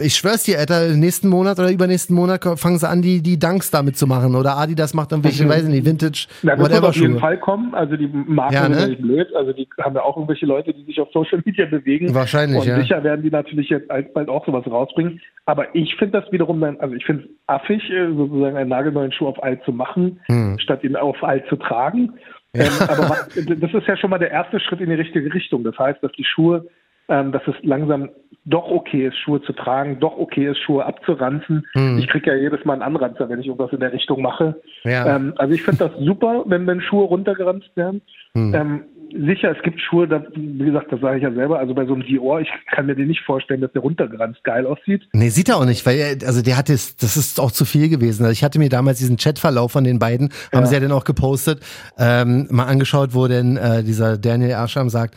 ich 0.00 0.14
schwör's 0.14 0.44
dir, 0.44 0.60
Alter, 0.60 0.94
nächsten 0.94 1.28
Monat 1.28 1.58
oder 1.58 1.70
übernächsten 1.70 2.14
Monat 2.14 2.44
fangen 2.56 2.78
sie 2.78 2.88
an, 2.88 3.02
die, 3.02 3.20
die 3.20 3.36
Dunks 3.36 3.72
damit 3.72 3.96
zu 3.96 4.06
machen. 4.06 4.36
Oder 4.36 4.56
Adidas 4.56 4.94
macht 4.94 5.10
dann 5.10 5.24
welche, 5.24 5.44
mhm. 5.44 5.48
weiß 5.48 5.64
ich 5.64 5.70
nicht, 5.70 5.84
Vintage, 5.84 6.28
ja, 6.42 6.54
das 6.54 6.70
wird 6.70 6.84
auf 6.84 6.94
jeden 6.94 7.18
Fall 7.18 7.38
kommen. 7.38 7.74
Also 7.74 7.96
die 7.96 8.06
Marken 8.06 8.54
ja, 8.54 8.68
ne? 8.68 8.74
sind 8.76 8.90
nicht 8.90 9.02
blöd. 9.02 9.34
Also 9.34 9.52
die 9.52 9.68
haben 9.80 9.96
ja 9.96 10.02
auch 10.02 10.16
irgendwelche 10.16 10.46
Leute, 10.46 10.72
die 10.72 10.84
sich 10.84 11.00
auf 11.00 11.08
Social 11.12 11.42
Media 11.44 11.66
bewegen. 11.66 12.14
Wahrscheinlich, 12.14 12.60
Und 12.60 12.66
ja. 12.68 12.80
sicher 12.80 13.02
werden 13.02 13.22
die 13.22 13.30
natürlich 13.30 13.70
jetzt 13.70 13.88
bald 13.88 14.28
auch 14.28 14.46
sowas 14.46 14.64
rausbringen. 14.66 15.20
Aber 15.46 15.74
ich 15.74 15.96
finde 15.96 16.20
das 16.20 16.30
wiederum 16.30 16.60
dann, 16.60 16.78
also 16.78 16.94
ich 16.94 17.04
finde 17.04 17.24
es 17.24 17.30
affig, 17.48 17.82
äh, 17.90 18.06
sozusagen 18.14 18.56
einen 18.56 18.70
nagelneuen 18.70 19.10
Schuh 19.10 19.26
auf 19.26 19.42
alt 19.42 19.64
zu 19.64 19.72
machen, 19.72 20.20
hm. 20.26 20.60
statt 20.60 20.84
ihn 20.84 20.94
auf 20.94 21.20
alt 21.24 21.44
zu 21.48 21.56
tragen. 21.56 22.12
Ja. 22.54 22.64
Ähm, 22.64 22.70
aber 22.88 23.16
das 23.56 23.74
ist 23.74 23.88
ja 23.88 23.96
schon 23.96 24.10
mal 24.10 24.18
der 24.18 24.30
erste 24.30 24.60
Schritt 24.60 24.80
in 24.80 24.90
die 24.90 24.94
richtige 24.94 25.34
Richtung. 25.34 25.64
Das 25.64 25.76
heißt, 25.76 26.00
dass 26.02 26.12
die 26.12 26.24
Schuhe 26.24 26.68
ähm, 27.12 27.30
dass 27.30 27.42
es 27.46 27.54
langsam 27.62 28.08
doch 28.44 28.68
okay 28.68 29.06
ist, 29.06 29.18
Schuhe 29.18 29.40
zu 29.42 29.52
tragen, 29.52 30.00
doch 30.00 30.16
okay 30.16 30.50
ist, 30.50 30.58
Schuhe 30.58 30.84
abzuranzen. 30.84 31.66
Hm. 31.74 31.98
Ich 31.98 32.08
kriege 32.08 32.30
ja 32.30 32.36
jedes 32.36 32.64
Mal 32.64 32.72
einen 32.72 32.82
Anranzer, 32.82 33.28
wenn 33.28 33.38
ich 33.38 33.46
irgendwas 33.46 33.72
in 33.72 33.80
der 33.80 33.92
Richtung 33.92 34.22
mache. 34.22 34.60
Ja. 34.82 35.14
Ähm, 35.14 35.34
also 35.36 35.54
ich 35.54 35.62
finde 35.62 35.88
das 35.88 35.92
super, 36.04 36.42
wenn, 36.46 36.66
wenn 36.66 36.80
Schuhe 36.80 37.04
runtergeranzt 37.04 37.70
werden. 37.76 38.00
Hm. 38.34 38.54
Ähm, 38.54 38.80
sicher, 39.26 39.54
es 39.54 39.62
gibt 39.62 39.80
Schuhe, 39.80 40.08
da, 40.08 40.24
wie 40.34 40.64
gesagt, 40.64 40.90
das 40.90 41.00
sage 41.00 41.18
ich 41.18 41.22
ja 41.22 41.32
selber, 41.32 41.58
also 41.58 41.74
bei 41.74 41.84
so 41.84 41.92
einem 41.92 42.02
Dior, 42.02 42.40
ich 42.40 42.48
kann 42.74 42.86
mir 42.86 42.96
den 42.96 43.08
nicht 43.08 43.20
vorstellen, 43.20 43.60
dass 43.60 43.72
der 43.72 43.82
runtergeranzt 43.82 44.42
geil 44.42 44.66
aussieht. 44.66 45.02
Nee, 45.12 45.28
sieht 45.28 45.50
er 45.50 45.58
auch 45.58 45.66
nicht, 45.66 45.84
weil 45.84 45.98
er, 45.98 46.26
also 46.26 46.42
der 46.42 46.56
hat 46.56 46.70
das 46.70 46.96
ist 47.00 47.38
auch 47.38 47.52
zu 47.52 47.64
viel 47.64 47.90
gewesen. 47.90 48.24
Also 48.24 48.32
ich 48.32 48.42
hatte 48.42 48.58
mir 48.58 48.70
damals 48.70 48.98
diesen 48.98 49.18
Chatverlauf 49.18 49.70
von 49.70 49.84
den 49.84 49.98
beiden, 49.98 50.30
haben 50.52 50.62
ja. 50.62 50.66
sie 50.66 50.74
ja 50.74 50.80
dann 50.80 50.92
auch 50.92 51.04
gepostet, 51.04 51.60
ähm, 51.98 52.48
mal 52.50 52.64
angeschaut, 52.64 53.10
wo 53.12 53.28
denn 53.28 53.56
äh, 53.56 53.84
dieser 53.84 54.16
Daniel 54.16 54.54
Arsham 54.54 54.88
sagt, 54.88 55.14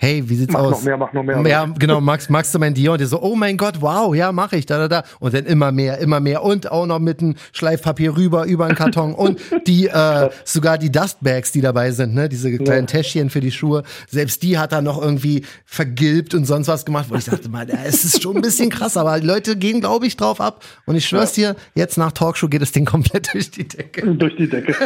hey, 0.00 0.22
wie 0.28 0.36
sieht's 0.36 0.52
mach 0.52 0.60
aus? 0.60 0.70
Noch 0.70 0.82
mehr, 0.84 0.96
mach 0.96 1.12
noch 1.12 1.24
mehr. 1.24 1.42
Ja, 1.46 1.66
genau, 1.78 2.00
magst, 2.00 2.30
magst 2.30 2.54
du 2.54 2.60
mein 2.60 2.72
Dior? 2.72 2.92
Und 2.92 3.00
der 3.00 3.08
so, 3.08 3.20
oh 3.20 3.34
mein 3.34 3.56
Gott, 3.56 3.80
wow, 3.80 4.14
ja, 4.14 4.30
mach 4.30 4.52
ich, 4.52 4.64
da, 4.64 4.78
da, 4.78 4.88
da. 4.88 5.02
Und 5.18 5.34
dann 5.34 5.44
immer 5.44 5.72
mehr, 5.72 5.98
immer 5.98 6.20
mehr. 6.20 6.44
Und 6.44 6.70
auch 6.70 6.86
noch 6.86 7.00
mit 7.00 7.20
einem 7.20 7.34
Schleifpapier 7.52 8.16
rüber, 8.16 8.44
über 8.44 8.66
einen 8.66 8.76
Karton. 8.76 9.14
und 9.14 9.40
die, 9.66 9.88
äh, 9.88 10.30
sogar 10.44 10.78
die 10.78 10.92
Dustbags, 10.92 11.50
die 11.50 11.60
dabei 11.60 11.90
sind, 11.90 12.14
ne, 12.14 12.28
diese 12.28 12.56
kleinen 12.58 12.86
ja. 12.86 12.86
Täschchen 12.86 13.28
für 13.28 13.40
die 13.40 13.50
Schuhe, 13.50 13.82
selbst 14.08 14.44
die 14.44 14.56
hat 14.56 14.72
er 14.72 14.82
noch 14.82 15.02
irgendwie 15.02 15.44
vergilbt 15.64 16.32
und 16.34 16.44
sonst 16.44 16.68
was 16.68 16.84
gemacht, 16.84 17.06
wo 17.10 17.16
ich 17.16 17.24
dachte 17.24 17.48
mal, 17.48 17.66
es 17.84 18.04
ist 18.04 18.22
schon 18.22 18.36
ein 18.36 18.42
bisschen 18.42 18.70
krass, 18.70 18.96
aber 18.96 19.18
die 19.18 19.26
Leute 19.26 19.56
gehen, 19.56 19.80
glaube 19.80 20.06
ich, 20.06 20.16
drauf 20.16 20.40
ab. 20.40 20.64
Und 20.86 20.94
ich 20.94 21.06
schwör's 21.08 21.36
ja. 21.36 21.54
dir, 21.54 21.60
jetzt 21.74 21.98
nach 21.98 22.12
Talkshow 22.12 22.48
geht 22.48 22.62
das 22.62 22.70
Ding 22.70 22.84
komplett 22.84 23.34
durch 23.34 23.50
die 23.50 23.66
Decke. 23.66 24.06
Durch 24.14 24.36
die 24.36 24.48
Decke. 24.48 24.76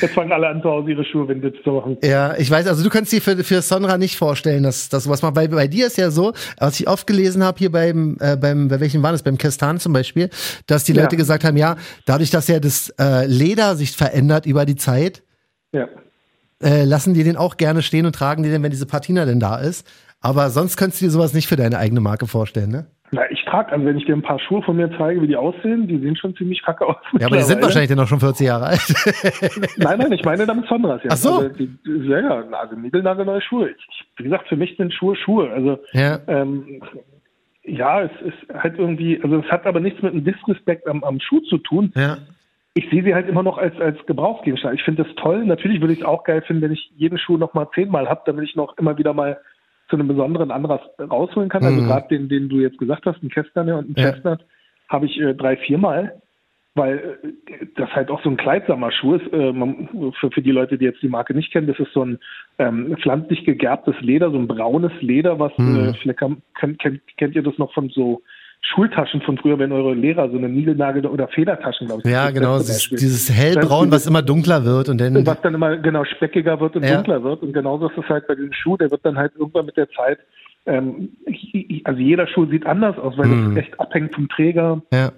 jetzt 0.00 0.14
fangen 0.14 0.32
alle 0.32 0.48
an, 0.48 0.62
zu 0.62 0.70
Hause 0.70 0.90
ihre 0.90 1.04
Schuhe 1.04 1.28
Vintage 1.28 1.62
zu 1.62 1.72
machen. 1.72 1.98
Ja, 2.02 2.34
ich 2.38 2.50
weiß, 2.50 2.66
also 2.66 2.82
du 2.82 2.88
kannst 2.88 3.12
dir 3.12 3.20
für, 3.20 3.36
für 3.44 3.60
Sonra 3.60 3.98
nicht 3.98 4.21
vorstellen, 4.22 4.62
dass, 4.62 4.88
dass 4.88 5.02
sowas 5.02 5.20
macht. 5.20 5.34
Weil 5.34 5.48
bei 5.48 5.66
dir 5.66 5.88
ist 5.88 5.96
ja 5.96 6.12
so, 6.12 6.32
was 6.58 6.78
ich 6.78 6.86
oft 6.86 7.08
gelesen 7.08 7.42
habe 7.42 7.58
hier 7.58 7.72
beim, 7.72 8.16
äh, 8.20 8.36
beim, 8.36 8.68
bei 8.68 8.78
welchen 8.78 9.02
war 9.02 9.10
das, 9.10 9.24
beim 9.24 9.36
Kestan 9.36 9.80
zum 9.80 9.92
Beispiel, 9.92 10.30
dass 10.66 10.84
die 10.84 10.92
Leute 10.92 11.16
ja. 11.16 11.18
gesagt 11.18 11.42
haben, 11.42 11.56
ja, 11.56 11.74
dadurch, 12.06 12.30
dass 12.30 12.46
ja 12.46 12.60
das 12.60 12.90
äh, 13.00 13.26
Leder 13.26 13.74
sich 13.74 13.96
verändert 13.96 14.46
über 14.46 14.64
die 14.64 14.76
Zeit, 14.76 15.24
ja. 15.72 15.88
äh, 16.62 16.84
lassen 16.84 17.14
die 17.14 17.24
den 17.24 17.36
auch 17.36 17.56
gerne 17.56 17.82
stehen 17.82 18.06
und 18.06 18.14
tragen 18.14 18.44
die 18.44 18.50
den, 18.50 18.62
wenn 18.62 18.70
diese 18.70 18.86
Patina 18.86 19.24
denn 19.24 19.40
da 19.40 19.56
ist. 19.56 19.84
Aber 20.20 20.50
sonst 20.50 20.76
könntest 20.76 21.02
du 21.02 21.06
dir 21.06 21.10
sowas 21.10 21.32
nicht 21.32 21.48
für 21.48 21.56
deine 21.56 21.78
eigene 21.78 22.00
Marke 22.00 22.28
vorstellen, 22.28 22.70
ne? 22.70 22.86
Na, 23.14 23.30
ich 23.30 23.44
trage, 23.44 23.70
also 23.72 23.84
wenn 23.84 23.98
ich 23.98 24.06
dir 24.06 24.16
ein 24.16 24.22
paar 24.22 24.38
Schuhe 24.38 24.62
von 24.62 24.74
mir 24.74 24.90
zeige, 24.96 25.20
wie 25.20 25.26
die 25.26 25.36
aussehen, 25.36 25.86
die 25.86 25.98
sehen 25.98 26.16
schon 26.16 26.34
ziemlich 26.34 26.62
kacke 26.62 26.86
aus. 26.86 26.96
Ja, 27.20 27.26
aber 27.26 27.36
die 27.36 27.42
sind 27.42 27.60
wahrscheinlich 27.60 27.90
dann 27.90 28.00
auch 28.00 28.06
schon 28.06 28.20
40 28.20 28.46
Jahre 28.46 28.68
alt. 28.68 28.80
nein, 29.76 29.98
nein, 29.98 30.12
ich 30.12 30.24
meine 30.24 30.46
damit 30.46 30.66
Sonras. 30.66 31.02
Ja. 31.04 31.10
Ach 31.12 31.16
so. 31.16 31.34
Also, 31.34 31.48
die, 31.50 31.78
ja, 31.84 32.20
ja, 32.20 32.44
also 32.52 32.74
niegelnagelneue 32.74 33.42
Schuhe. 33.42 33.68
Ich, 33.68 34.06
wie 34.16 34.22
gesagt, 34.24 34.48
für 34.48 34.56
mich 34.56 34.78
sind 34.78 34.94
Schuhe 34.94 35.14
Schuhe. 35.16 35.50
Also, 35.50 35.78
ja. 35.92 36.20
Ähm, 36.26 36.80
ja, 37.64 38.00
es 38.00 38.10
ist 38.22 38.54
halt 38.54 38.78
irgendwie, 38.78 39.20
also 39.22 39.36
es 39.40 39.50
hat 39.50 39.66
aber 39.66 39.80
nichts 39.80 40.00
mit 40.02 40.14
einem 40.14 40.24
Disrespekt 40.24 40.88
am, 40.88 41.04
am 41.04 41.20
Schuh 41.20 41.40
zu 41.40 41.58
tun. 41.58 41.92
Ja. 41.94 42.16
Ich 42.72 42.88
sehe 42.88 43.04
sie 43.04 43.14
halt 43.14 43.28
immer 43.28 43.42
noch 43.42 43.58
als, 43.58 43.78
als 43.78 43.98
Gebrauchsgegenstand. 44.06 44.76
Ich 44.78 44.84
finde 44.84 45.04
das 45.04 45.14
toll. 45.16 45.44
Natürlich 45.44 45.82
würde 45.82 45.92
ich 45.92 46.00
es 46.00 46.06
auch 46.06 46.24
geil 46.24 46.40
finden, 46.40 46.62
wenn 46.62 46.72
ich 46.72 46.90
jeden 46.96 47.18
Schuh 47.18 47.36
noch 47.36 47.52
mal 47.52 47.68
zehnmal 47.74 48.08
habe, 48.08 48.22
damit 48.24 48.48
ich 48.48 48.56
noch 48.56 48.78
immer 48.78 48.96
wieder 48.96 49.12
mal 49.12 49.38
zu 49.92 49.96
einem 49.98 50.08
besonderen 50.08 50.50
Anlass 50.50 50.80
rausholen 50.98 51.50
kann. 51.50 51.62
Also 51.62 51.82
mhm. 51.82 51.86
gerade 51.86 52.08
den, 52.08 52.30
den 52.30 52.48
du 52.48 52.60
jetzt 52.60 52.78
gesagt 52.78 53.04
hast, 53.04 53.22
ein 53.22 53.28
Kästner 53.28 53.76
und 53.76 53.98
ein 53.98 54.22
ja. 54.24 54.38
Habe 54.88 55.04
ich 55.04 55.20
äh, 55.20 55.34
drei, 55.34 55.58
viermal, 55.58 56.22
weil 56.74 57.18
äh, 57.22 57.66
das 57.76 57.90
halt 57.90 58.10
auch 58.10 58.22
so 58.22 58.30
ein 58.30 58.38
kleidsamer 58.38 58.90
Schuh 58.90 59.16
ist. 59.16 59.30
Äh, 59.34 59.52
man, 59.52 60.14
für, 60.18 60.30
für 60.30 60.40
die 60.40 60.50
Leute, 60.50 60.78
die 60.78 60.86
jetzt 60.86 61.02
die 61.02 61.10
Marke 61.10 61.34
nicht 61.34 61.52
kennen, 61.52 61.66
das 61.66 61.78
ist 61.78 61.92
so 61.92 62.06
ein 62.06 62.18
ähm, 62.58 62.96
pflanzlich 63.02 63.44
gegerbtes 63.44 64.00
Leder, 64.00 64.30
so 64.30 64.38
ein 64.38 64.48
braunes 64.48 64.92
Leder, 65.00 65.38
was 65.38 65.52
mhm. 65.58 65.90
äh, 65.90 65.94
vielleicht 66.00 66.20
kann, 66.20 66.42
kennt, 66.54 67.02
kennt 67.18 67.36
ihr 67.36 67.42
das 67.42 67.58
noch 67.58 67.74
von 67.74 67.90
so 67.90 68.22
Schultaschen 68.64 69.20
von 69.22 69.36
früher, 69.38 69.58
wenn 69.58 69.72
eure 69.72 69.94
Lehrer 69.94 70.30
so 70.30 70.38
eine 70.38 70.48
Niegelnagel- 70.48 71.06
oder 71.06 71.28
Federtaschen, 71.28 71.88
glaube 71.88 72.02
ich. 72.04 72.10
Ja, 72.10 72.30
genau, 72.30 72.58
dieses, 72.58 72.88
dieses 72.88 73.30
hellbraun, 73.30 73.90
was 73.90 74.06
immer 74.06 74.22
dunkler 74.22 74.64
wird 74.64 74.88
und 74.88 75.00
dann. 75.00 75.26
Was 75.26 75.40
dann 75.42 75.54
immer 75.54 75.76
genau 75.76 76.04
speckiger 76.04 76.60
wird 76.60 76.76
und 76.76 76.84
ja. 76.84 76.94
dunkler 76.94 77.22
wird. 77.24 77.42
Und 77.42 77.52
genauso 77.52 77.88
ist 77.88 77.98
es 77.98 78.08
halt 78.08 78.26
bei 78.28 78.34
diesem 78.34 78.52
Schuh, 78.52 78.76
der 78.76 78.90
wird 78.90 79.04
dann 79.04 79.18
halt 79.18 79.32
irgendwann 79.36 79.66
mit 79.66 79.76
der 79.76 79.90
Zeit, 79.90 80.18
ähm, 80.66 81.10
also 81.84 82.00
jeder 82.00 82.26
Schuh 82.28 82.46
sieht 82.46 82.66
anders 82.66 82.96
aus, 82.98 83.18
weil 83.18 83.26
mhm. 83.26 83.54
das 83.54 83.64
echt 83.64 83.80
abhängt 83.80 84.14
vom 84.14 84.28
Träger. 84.28 84.80
Ja. 84.92 85.12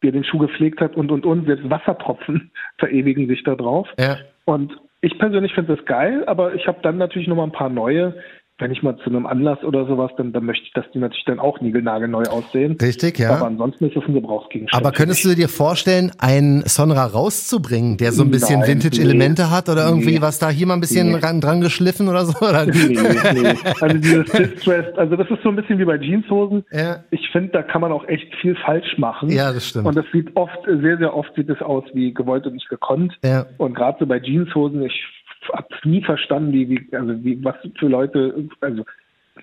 Wie 0.00 0.08
er 0.08 0.12
den 0.12 0.24
Schuh 0.24 0.38
gepflegt 0.38 0.80
hat 0.80 0.94
und 0.96 1.10
und 1.10 1.24
und. 1.24 1.46
Selbst 1.46 1.68
Wassertropfen 1.70 2.50
verewigen 2.78 3.26
sich 3.28 3.42
da 3.44 3.54
drauf. 3.54 3.88
Ja. 3.98 4.18
Und 4.44 4.76
ich 5.00 5.18
persönlich 5.18 5.54
finde 5.54 5.76
das 5.76 5.84
geil, 5.86 6.24
aber 6.26 6.54
ich 6.54 6.66
habe 6.66 6.78
dann 6.82 6.98
natürlich 6.98 7.28
noch 7.28 7.36
mal 7.36 7.44
ein 7.44 7.52
paar 7.52 7.70
neue, 7.70 8.14
wenn 8.58 8.70
ich 8.70 8.84
mal 8.84 8.96
zu 8.98 9.10
einem 9.10 9.26
Anlass 9.26 9.58
oder 9.64 9.84
sowas, 9.86 10.12
dann, 10.16 10.32
dann 10.32 10.44
möchte 10.44 10.64
ich, 10.64 10.72
dass 10.74 10.84
die 10.94 10.98
natürlich 10.98 11.24
dann 11.24 11.40
auch 11.40 11.60
niegelnagelneu 11.60 12.22
aussehen. 12.22 12.76
Richtig, 12.80 13.18
ja. 13.18 13.34
Aber 13.34 13.46
ansonsten 13.46 13.86
ist 13.86 13.96
das 13.96 14.04
ein 14.06 14.14
Gebrauchsgegenstand. 14.14 14.80
Aber 14.80 14.94
könntest 14.94 15.24
du 15.24 15.34
dir 15.34 15.48
vorstellen, 15.48 16.12
einen 16.18 16.62
Sonra 16.66 17.04
rauszubringen, 17.04 17.96
der 17.96 18.12
so 18.12 18.22
ein 18.22 18.30
bisschen 18.30 18.64
Vintage-Elemente 18.64 19.42
nee, 19.42 19.48
hat 19.48 19.68
oder 19.68 19.88
irgendwie 19.88 20.14
nee, 20.14 20.20
was 20.20 20.38
da 20.38 20.50
hier 20.50 20.68
mal 20.68 20.74
ein 20.74 20.80
bisschen 20.80 21.10
nee. 21.10 21.18
ran, 21.18 21.40
dran 21.40 21.60
geschliffen 21.60 22.08
oder 22.08 22.24
so? 22.26 22.34
Oder? 22.46 22.66
Nee, 22.66 22.96
nee. 23.34 23.54
Also 23.80 23.98
dieses 23.98 24.26
Distressed, 24.26 24.96
also 24.98 25.16
das 25.16 25.28
ist 25.30 25.42
so 25.42 25.48
ein 25.48 25.56
bisschen 25.56 25.78
wie 25.80 25.84
bei 25.84 25.96
Jeanshosen. 25.96 26.64
Ja. 26.70 27.02
Ich 27.10 27.28
finde, 27.32 27.50
da 27.50 27.62
kann 27.62 27.80
man 27.80 27.90
auch 27.90 28.06
echt 28.06 28.32
viel 28.40 28.54
falsch 28.54 28.98
machen. 28.98 29.30
Ja, 29.30 29.52
das 29.52 29.66
stimmt. 29.66 29.86
Und 29.86 29.96
das 29.96 30.04
sieht 30.12 30.36
oft, 30.36 30.58
sehr, 30.64 30.98
sehr 30.98 31.16
oft 31.16 31.34
sieht 31.34 31.48
es 31.48 31.60
aus 31.60 31.84
wie 31.92 32.14
gewollt 32.14 32.46
und 32.46 32.54
nicht 32.54 32.68
gekonnt. 32.68 33.18
Ja. 33.24 33.46
Und 33.58 33.74
gerade 33.74 33.98
so 33.98 34.06
bei 34.06 34.20
Jeanshosen, 34.20 34.82
ich 34.84 35.04
habe 35.52 35.68
nie 35.84 36.02
verstanden, 36.02 36.52
wie, 36.52 36.68
wie, 36.68 36.96
also 36.96 37.24
wie, 37.24 37.42
was 37.44 37.56
für 37.78 37.88
Leute, 37.88 38.48
also 38.60 38.84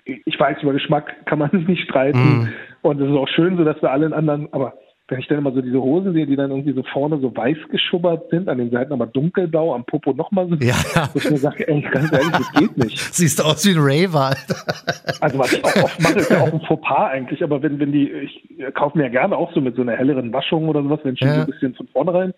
ich 0.04 0.38
weiß, 0.38 0.62
über 0.62 0.72
Geschmack 0.72 1.26
kann 1.26 1.38
man 1.38 1.50
nicht 1.68 1.84
streiten. 1.84 2.18
Mm. 2.18 2.48
Und 2.82 3.00
es 3.00 3.08
ist 3.08 3.16
auch 3.16 3.28
schön 3.28 3.56
so, 3.56 3.64
dass 3.64 3.80
wir 3.82 3.90
alle 3.90 4.06
in 4.06 4.12
anderen, 4.12 4.52
aber 4.52 4.74
wenn 5.08 5.18
ich 5.18 5.28
dann 5.28 5.38
immer 5.38 5.52
so 5.52 5.60
diese 5.60 5.80
Hosen 5.80 6.14
sehe, 6.14 6.26
die 6.26 6.36
dann 6.36 6.50
irgendwie 6.50 6.72
so 6.72 6.82
vorne 6.84 7.20
so 7.20 7.36
weiß 7.36 7.56
geschubbert 7.70 8.30
sind, 8.30 8.48
an 8.48 8.58
den 8.58 8.70
Seiten 8.70 8.92
aber 8.92 9.06
dunkelblau, 9.06 9.74
am 9.74 9.84
Popo 9.84 10.14
nochmal 10.14 10.48
so, 10.48 10.54
ja. 10.54 10.74
wo 11.12 11.18
ich 11.18 11.30
mir 11.30 11.36
sage, 11.36 11.68
ey, 11.68 11.82
ganz 11.82 12.10
ehrlich, 12.12 12.30
das 12.30 12.52
geht 12.52 12.76
nicht. 12.78 12.98
Siehst 13.12 13.44
aus 13.44 13.66
wie 13.66 13.72
ein 13.72 13.78
Raver. 13.78 14.34
also 15.20 15.38
was 15.38 15.52
ich 15.52 15.64
auch 15.64 15.84
oft 15.84 16.00
mache, 16.00 16.18
ist 16.18 16.30
ja 16.30 16.40
auch 16.40 16.52
ein 16.52 16.60
Fauxpas 16.62 17.10
eigentlich, 17.10 17.42
aber 17.42 17.62
wenn, 17.62 17.78
wenn 17.78 17.92
die, 17.92 18.10
ich 18.10 18.42
kaufe 18.74 18.96
mir 18.96 19.04
ja 19.04 19.10
gerne 19.10 19.36
auch 19.36 19.52
so 19.52 19.60
mit 19.60 19.76
so 19.76 19.82
einer 19.82 19.92
helleren 19.92 20.32
Waschung 20.32 20.68
oder 20.68 20.82
sowas, 20.82 21.00
wenn 21.02 21.16
schon 21.16 21.28
ja. 21.28 21.34
so 21.34 21.40
ein 21.40 21.46
bisschen 21.46 21.74
von 21.74 21.88
vornherein 21.88 22.32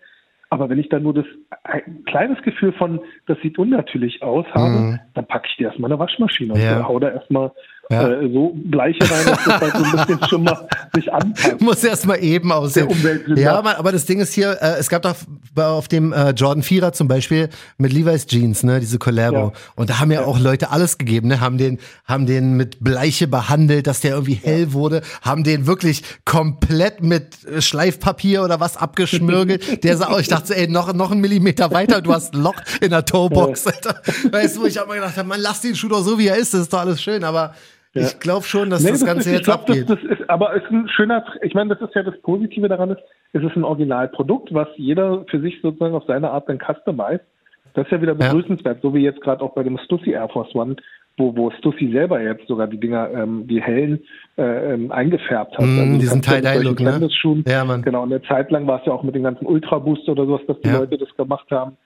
aber 0.55 0.69
wenn 0.69 0.79
ich 0.79 0.87
dann 0.87 1.03
nur 1.03 1.13
das 1.13 1.25
ein 1.63 2.05
kleines 2.05 2.41
Gefühl 2.41 2.71
von, 2.71 3.01
das 3.27 3.37
sieht 3.41 3.59
unnatürlich 3.59 4.23
aus 4.23 4.45
habe, 4.53 4.69
mhm. 4.69 4.99
dann 5.13 5.27
packe 5.27 5.47
ich 5.49 5.57
dir 5.57 5.67
erstmal 5.67 5.91
eine 5.91 5.99
Waschmaschine 5.99 6.53
und 6.53 6.61
ja. 6.61 6.87
hau 6.87 6.97
da 6.97 7.09
erstmal 7.09 7.51
ja. 7.89 8.09
äh, 8.09 8.31
so 8.31 8.51
Bleiche 8.55 8.99
rein, 9.01 9.25
dass 9.25 9.43
das 9.43 9.61
halt 9.61 9.77
so 9.77 9.83
ein 9.83 10.05
bisschen 10.07 10.19
schon 10.29 10.43
mal 10.43 10.67
sich 10.93 11.13
anpasst. 11.13 11.61
Muss 11.61 11.83
erstmal 11.83 12.23
eben 12.23 12.51
aussehen. 12.51 12.89
Ja, 13.35 13.57
aber, 13.57 13.77
aber 13.77 13.91
das 13.91 14.05
Ding 14.05 14.19
ist 14.19 14.33
hier, 14.33 14.57
äh, 14.61 14.79
es 14.79 14.89
gab 14.89 15.03
doch 15.03 15.15
auf 15.55 15.87
dem 15.87 16.11
äh, 16.11 16.31
Jordan 16.31 16.63
4er 16.63 16.93
zum 16.93 17.07
Beispiel 17.07 17.49
mit 17.77 17.93
Levi's 17.93 18.25
Jeans, 18.25 18.63
ne, 18.63 18.79
diese 18.79 18.97
Collabo. 18.97 19.37
Ja. 19.37 19.51
Und 19.75 19.89
da 19.89 19.99
haben 19.99 20.11
ja, 20.11 20.21
ja, 20.21 20.27
auch 20.27 20.39
Leute 20.39 20.71
alles 20.71 20.97
gegeben, 20.97 21.27
ne, 21.27 21.39
haben 21.39 21.57
den, 21.57 21.79
haben 22.05 22.25
den 22.25 22.57
mit 22.57 22.83
Bleiche 22.83 23.27
behandelt, 23.27 23.87
dass 23.87 24.01
der 24.01 24.11
irgendwie 24.11 24.39
hell 24.41 24.73
wurde, 24.73 25.01
haben 25.21 25.43
den 25.43 25.67
wirklich 25.67 26.03
komplett 26.25 27.03
mit 27.03 27.37
Schleifpapier 27.59 28.43
oder 28.43 28.59
was 28.59 28.77
abgeschmürgelt. 28.77 29.83
der 29.83 29.97
sah, 29.97 30.11
oh, 30.13 30.17
ich 30.17 30.27
dachte, 30.27 30.55
ey, 30.55 30.67
noch, 30.67 30.91
noch 30.93 31.11
einen 31.11 31.21
Millimeter 31.21 31.71
weiter, 31.71 32.01
du 32.01 32.13
hast 32.13 32.33
ein 32.33 32.41
Loch 32.41 32.55
in 32.81 32.89
der 32.89 33.05
Toebox. 33.05 33.67
Alter. 33.67 34.01
Weißt 34.31 34.57
du, 34.57 34.65
ich 34.65 34.77
habe 34.77 34.89
mir 34.89 34.95
gedacht, 34.95 35.25
man, 35.25 35.39
lass 35.39 35.61
den 35.61 35.75
Schuh 35.75 35.87
doch 35.87 36.01
so, 36.01 36.17
wie 36.17 36.27
er 36.27 36.35
ist, 36.35 36.53
das 36.53 36.61
ist 36.61 36.73
doch 36.73 36.79
alles 36.79 37.01
schön, 37.01 37.23
aber 37.23 37.53
ja. 37.95 38.07
Ich 38.07 38.19
glaube 38.19 38.45
schon, 38.45 38.69
dass 38.69 38.83
nee, 38.83 38.91
das, 38.91 38.99
das 38.99 39.07
Ganze 39.07 39.29
ist, 39.29 39.35
jetzt 39.35 39.45
glaub, 39.45 39.61
abgeht. 39.61 39.89
Das, 39.89 39.99
das 40.01 40.19
ist, 40.19 40.29
aber 40.29 40.55
es 40.55 40.63
ist 40.63 40.71
ein 40.71 40.89
schöner, 40.89 41.25
ich 41.41 41.53
meine, 41.53 41.75
das 41.75 41.87
ist 41.87 41.95
ja 41.95 42.03
das 42.03 42.19
Positive 42.21 42.67
daran 42.67 42.91
ist, 42.91 43.01
es 43.33 43.41
ist 43.41 43.55
ein 43.55 43.63
Originalprodukt, 43.63 44.53
was 44.53 44.67
jeder 44.75 45.25
für 45.29 45.39
sich 45.39 45.59
sozusagen 45.61 45.95
auf 45.95 46.03
seine 46.05 46.31
Art 46.31 46.49
dann 46.49 46.59
customized. 46.59 47.25
Das 47.73 47.85
ist 47.85 47.91
ja 47.91 48.01
wieder 48.01 48.15
begrüßenswert, 48.15 48.77
ja. 48.77 48.81
so 48.81 48.93
wie 48.93 49.03
jetzt 49.03 49.21
gerade 49.21 49.43
auch 49.43 49.53
bei 49.53 49.63
dem 49.63 49.77
Stussy 49.79 50.11
Air 50.11 50.29
Force 50.29 50.53
One, 50.55 50.77
wo, 51.17 51.35
wo 51.35 51.51
Stussy 51.51 51.91
selber 51.91 52.21
jetzt 52.21 52.47
sogar 52.47 52.67
die 52.67 52.79
Dinger, 52.79 53.09
ähm, 53.11 53.47
die 53.47 53.61
hellen, 53.61 54.01
äh, 54.37 54.73
ähm, 54.73 54.91
eingefärbt 54.91 55.57
hat. 55.57 55.65
Mm, 55.65 55.79
also 55.79 55.99
diesen 55.99 56.21
Tie-Dye-Look, 56.21 56.79
ne? 56.79 57.09
Ja, 57.47 57.63
Mann. 57.63 57.81
Genau, 57.81 58.03
und 58.03 58.11
eine 58.11 58.21
Zeit 58.23 58.51
lang 58.51 58.67
war 58.67 58.79
es 58.79 58.85
ja 58.85 58.93
auch 58.93 59.03
mit 59.03 59.15
den 59.15 59.23
ganzen 59.23 59.45
Ultra 59.45 59.79
Booster 59.79 60.13
oder 60.13 60.25
sowas, 60.25 60.41
dass 60.47 60.59
die 60.61 60.69
ja. 60.69 60.79
Leute 60.79 60.97
das 60.97 61.13
gemacht 61.15 61.49
haben. 61.51 61.77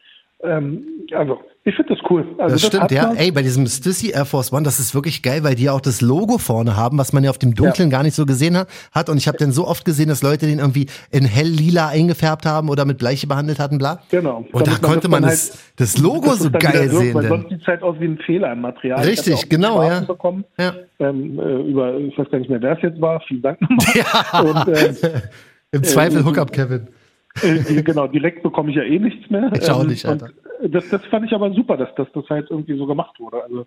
Ähm, 0.42 0.86
also, 1.14 1.40
ich 1.66 1.76
finde 1.76 1.96
das 1.96 2.04
cool. 2.10 2.26
Also 2.38 2.56
das, 2.56 2.66
stimmt, 2.66 2.84
hat 2.84 2.92
ja. 2.94 3.12
Ey, 3.14 3.30
bei 3.32 3.42
diesem 3.42 3.68
Stussy 3.68 4.12
Air 4.12 4.24
Force 4.26 4.54
One, 4.54 4.64
das 4.64 4.80
ist 4.80 4.96
wirklich 4.96 5.22
geil, 5.22 5.44
weil 5.44 5.56
die 5.56 5.64
ja 5.64 5.74
auch 5.74 5.82
das 5.82 6.00
Logo 6.00 6.38
vorne 6.38 6.78
haben, 6.78 6.98
was 6.98 7.12
man 7.12 7.24
ja 7.26 7.30
auf 7.30 7.38
dem 7.38 7.56
Dunklen 7.56 7.90
gar 7.90 8.04
nicht 8.04 8.16
so 8.16 8.26
gesehen 8.26 8.58
hat. 8.58 9.10
Und 9.10 9.18
ich 9.18 9.28
habe 9.28 9.38
dann 9.38 9.52
so 9.52 9.68
oft 9.68 9.84
gesehen, 9.84 10.08
dass 10.08 10.24
Leute 10.24 10.46
den 10.48 10.60
irgendwie 10.60 10.86
in 11.12 11.26
hell 11.26 11.48
lila 11.48 11.90
eingefärbt 11.90 12.46
haben 12.46 12.70
oder 12.70 12.86
mit 12.86 13.00
Bleiche 13.00 13.28
behandelt 13.28 13.60
hatten, 13.60 13.78
bla. 13.80 14.02
Genau. 14.12 14.46
Und 14.54 14.66
da 14.66 14.72
Damit 14.72 14.82
man 14.82 14.92
konnte 14.92 15.02
das 15.02 15.12
man 15.12 15.22
das, 15.24 15.50
halt- 15.52 15.60
das 15.76 15.98
Logo 15.98 16.32
so 16.36 16.50
geil 16.52 16.90
sehen. 16.90 17.14
Weil 17.16 17.24
Denn. 17.24 17.30
sonst 17.32 17.50
sieht 17.50 17.62
es 17.62 17.68
halt 17.68 17.84
aus 17.84 17.96
wie 18.00 18.06
ein 18.06 18.18
Fehler 18.20 18.54
im 18.54 18.62
Material. 18.62 19.02
Richtig, 19.04 19.42
ja 19.42 19.48
genau, 19.50 19.84
ja. 19.84 20.00
Bekommen, 20.00 20.46
Ja. 20.58 20.74
ähm, 21.00 21.38
äh, 21.38 21.62
über, 21.70 21.98
ich 21.98 22.18
weiß 22.18 22.30
gar 22.32 22.40
nicht 22.40 22.50
mehr, 22.50 22.62
wer 22.62 22.78
es 22.78 22.82
jetzt 22.82 23.02
war. 23.02 23.22
Vielen 23.28 23.42
Dank 23.42 23.60
nochmal. 23.62 23.78
Ja. 23.96 24.40
Und, 24.40 24.78
ähm, 24.78 24.96
Im 25.72 25.84
Zweifel 25.84 26.24
Hookup, 26.26 26.52
Kevin. 26.54 26.88
Äh, 27.42 27.82
genau, 27.84 28.08
direkt 28.08 28.44
bekomme 28.44 28.70
ich 28.72 28.76
ja 28.78 28.84
eh 28.84 29.00
nichts 29.00 29.30
mehr. 29.30 29.52
Ich 29.54 29.70
auch 29.70 29.84
nicht, 29.84 30.06
und 30.06 30.24
Alter. 30.24 30.34
das, 30.68 30.90
das 30.90 31.06
fand 31.06 31.26
ich 31.26 31.34
aber 31.34 31.54
super, 31.54 31.78
dass, 31.78 31.94
dass 31.96 32.08
das 32.14 32.26
halt 32.30 32.50
irgendwie 32.50 32.78
so 32.78 32.86
gemacht 32.86 33.20
wurde. 33.20 33.44
Also 33.44 33.66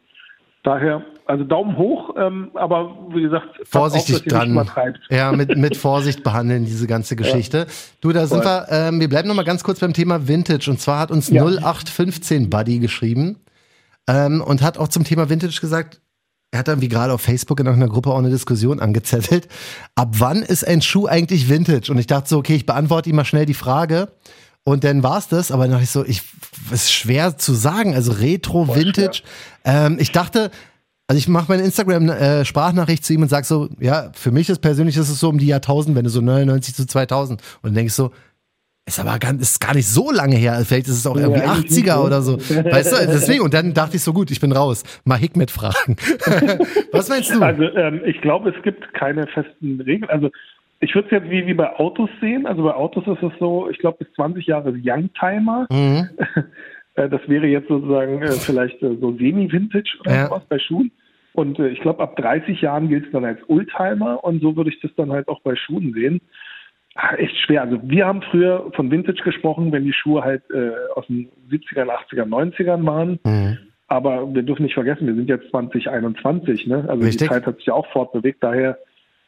daher, 0.62 1.04
also 1.26 1.44
Daumen 1.44 1.76
hoch, 1.76 2.14
ähm, 2.16 2.50
aber 2.54 2.96
wie 3.12 3.22
gesagt, 3.22 3.48
Vorsichtig 3.64 4.16
auf, 4.16 4.22
dran. 4.22 4.52
Nicht. 4.52 4.72
Ja, 5.10 5.32
mit, 5.32 5.56
mit 5.56 5.76
Vorsicht 5.76 6.22
behandeln, 6.22 6.64
diese 6.64 6.86
ganze 6.86 7.16
Geschichte. 7.16 7.66
Du, 8.00 8.12
da 8.12 8.26
sind 8.26 8.42
Voll. 8.42 8.52
wir, 8.52 8.66
ähm, 8.70 9.00
wir 9.00 9.08
bleiben 9.08 9.28
noch 9.28 9.34
mal 9.34 9.44
ganz 9.44 9.64
kurz 9.64 9.80
beim 9.80 9.92
Thema 9.92 10.28
Vintage. 10.28 10.70
Und 10.70 10.80
zwar 10.80 11.00
hat 11.00 11.10
uns 11.10 11.30
Ja. 11.30 11.42
0815 11.44 12.50
Buddy 12.50 12.78
geschrieben 12.78 13.38
ähm, 14.08 14.42
und 14.42 14.62
hat 14.62 14.78
auch 14.78 14.88
zum 14.88 15.04
Thema 15.04 15.28
Vintage 15.28 15.58
gesagt, 15.60 16.00
er 16.52 16.58
hat 16.58 16.68
irgendwie 16.68 16.88
gerade 16.88 17.12
auf 17.14 17.22
Facebook 17.22 17.58
in 17.60 17.66
irgendeiner 17.66 17.90
Gruppe 17.90 18.10
auch 18.10 18.18
eine 18.18 18.30
Diskussion 18.30 18.78
angezettelt. 18.78 19.48
Ab 19.94 20.10
wann 20.18 20.42
ist 20.42 20.66
ein 20.66 20.82
Schuh 20.82 21.06
eigentlich 21.06 21.48
Vintage? 21.48 21.90
Und 21.90 21.98
ich 21.98 22.06
dachte 22.06 22.28
so, 22.28 22.38
okay, 22.38 22.54
ich 22.54 22.66
beantworte 22.66 23.08
ihm 23.08 23.16
mal 23.16 23.24
schnell 23.24 23.46
die 23.46 23.54
Frage. 23.54 24.12
Und 24.62 24.84
dann 24.84 25.02
war's 25.02 25.28
das, 25.28 25.50
aber 25.50 25.64
dann 25.64 25.72
dachte 25.72 25.84
ich 25.84 25.90
so, 25.90 26.04
ich, 26.04 26.22
es 26.70 26.84
ist 26.84 26.92
schwer 26.92 27.38
zu 27.38 27.54
sagen. 27.54 27.94
Also 27.94 28.12
Retro, 28.12 28.68
Vintage. 28.76 29.22
Ähm, 29.64 29.96
ich 29.98 30.12
dachte, 30.12 30.50
also 31.08 31.18
ich 31.18 31.26
mache 31.26 31.46
meine 31.48 31.62
Instagram-Sprachnachricht 31.62 33.04
zu 33.04 33.14
ihm 33.14 33.22
und 33.22 33.28
sag 33.28 33.46
so, 33.46 33.70
ja, 33.80 34.12
für 34.14 34.30
mich 34.30 34.50
ist 34.50 34.60
persönlich 34.60 34.98
ist 34.98 35.08
es 35.08 35.18
so 35.18 35.30
um 35.30 35.38
die 35.38 35.46
Jahrtausendwende, 35.46 36.10
so 36.10 36.20
99 36.20 36.74
zu 36.74 36.86
2000. 36.86 37.40
Und 37.40 37.46
dann 37.62 37.74
denke 37.74 37.88
ich 37.88 37.94
so, 37.94 38.12
ist 38.86 38.98
aber 38.98 39.18
gar, 39.18 39.32
ist 39.34 39.60
gar 39.60 39.74
nicht 39.74 39.86
so 39.88 40.10
lange 40.10 40.36
her. 40.36 40.60
Vielleicht 40.66 40.88
ist 40.88 40.98
es 40.98 41.06
auch 41.06 41.16
Ja, 41.16 41.22
irgendwie 41.22 41.42
eigentlich 41.42 41.70
nicht, 41.70 41.86
80er 41.88 41.96
ne? 41.96 42.02
oder 42.02 42.22
so. 42.22 42.38
Weißt 42.40 42.92
du, 42.92 43.06
deswegen. 43.06 43.42
Und 43.42 43.54
dann 43.54 43.72
dachte 43.74 43.96
ich 43.96 44.02
so, 44.02 44.12
gut, 44.12 44.30
ich 44.30 44.40
bin 44.40 44.52
raus. 44.52 44.82
Mal 45.04 45.18
Hikmet 45.18 45.50
fragen. 45.50 45.96
Was 46.92 47.08
meinst 47.08 47.32
du? 47.34 47.40
Also 47.40 47.62
ähm, 47.62 48.00
ich 48.04 48.20
glaube, 48.20 48.50
es 48.56 48.62
gibt 48.62 48.92
keine 48.94 49.26
festen 49.28 49.80
Regeln. 49.80 50.10
Also 50.10 50.30
ich 50.80 50.94
würde 50.96 51.06
es 51.06 51.12
jetzt 51.12 51.30
wie, 51.30 51.46
wie 51.46 51.54
bei 51.54 51.74
Autos 51.78 52.10
sehen. 52.20 52.44
Also 52.46 52.64
bei 52.64 52.74
Autos 52.74 53.06
ist 53.06 53.22
es 53.22 53.32
so, 53.38 53.68
ich 53.70 53.78
glaube 53.78 53.98
bis 54.04 54.12
20 54.14 54.46
Jahre 54.46 54.72
Youngtimer. 54.82 55.66
Mhm. 55.70 56.08
Äh, 56.94 57.08
Das 57.08 57.22
wäre 57.26 57.46
jetzt 57.46 57.68
sozusagen 57.68 58.20
äh, 58.20 58.32
vielleicht 58.32 58.82
äh, 58.82 58.96
so 59.00 59.16
semi-Vintage 59.16 59.96
oder 60.00 60.14
Ja. 60.14 60.26
sowas 60.26 60.42
bei 60.50 60.58
Schuhen. 60.58 60.90
Und 61.32 61.58
äh, 61.58 61.68
ich 61.68 61.80
glaube, 61.80 62.02
ab 62.02 62.16
30 62.16 62.60
Jahren 62.60 62.90
gilt 62.90 63.06
es 63.06 63.12
dann 63.12 63.24
als 63.24 63.38
Oldtimer 63.48 64.22
und 64.22 64.42
so 64.42 64.54
würde 64.56 64.68
ich 64.68 64.78
das 64.82 64.90
dann 64.98 65.10
halt 65.10 65.26
auch 65.28 65.40
bei 65.40 65.56
Schuhen 65.56 65.94
sehen. 65.94 66.20
Ah, 66.94 67.14
echt 67.14 67.36
schwer. 67.38 67.62
Also 67.62 67.80
wir 67.82 68.06
haben 68.06 68.22
früher 68.22 68.70
von 68.74 68.90
Vintage 68.90 69.22
gesprochen, 69.22 69.72
wenn 69.72 69.84
die 69.84 69.94
Schuhe 69.94 70.22
halt 70.22 70.42
äh, 70.50 70.72
aus 70.94 71.06
den 71.06 71.30
70ern, 71.50 71.88
80ern, 71.88 72.28
90ern 72.28 72.86
waren. 72.86 73.18
Mhm. 73.24 73.58
Aber 73.88 74.34
wir 74.34 74.42
dürfen 74.42 74.62
nicht 74.62 74.74
vergessen, 74.74 75.06
wir 75.06 75.14
sind 75.14 75.28
jetzt 75.28 75.50
2021. 75.50 76.66
Ne? 76.66 76.84
Also 76.88 77.04
Richtig. 77.04 77.28
die 77.28 77.34
Zeit 77.34 77.46
hat 77.46 77.56
sich 77.56 77.66
ja 77.66 77.74
auch 77.74 77.86
fortbewegt. 77.92 78.42
Daher 78.42 78.78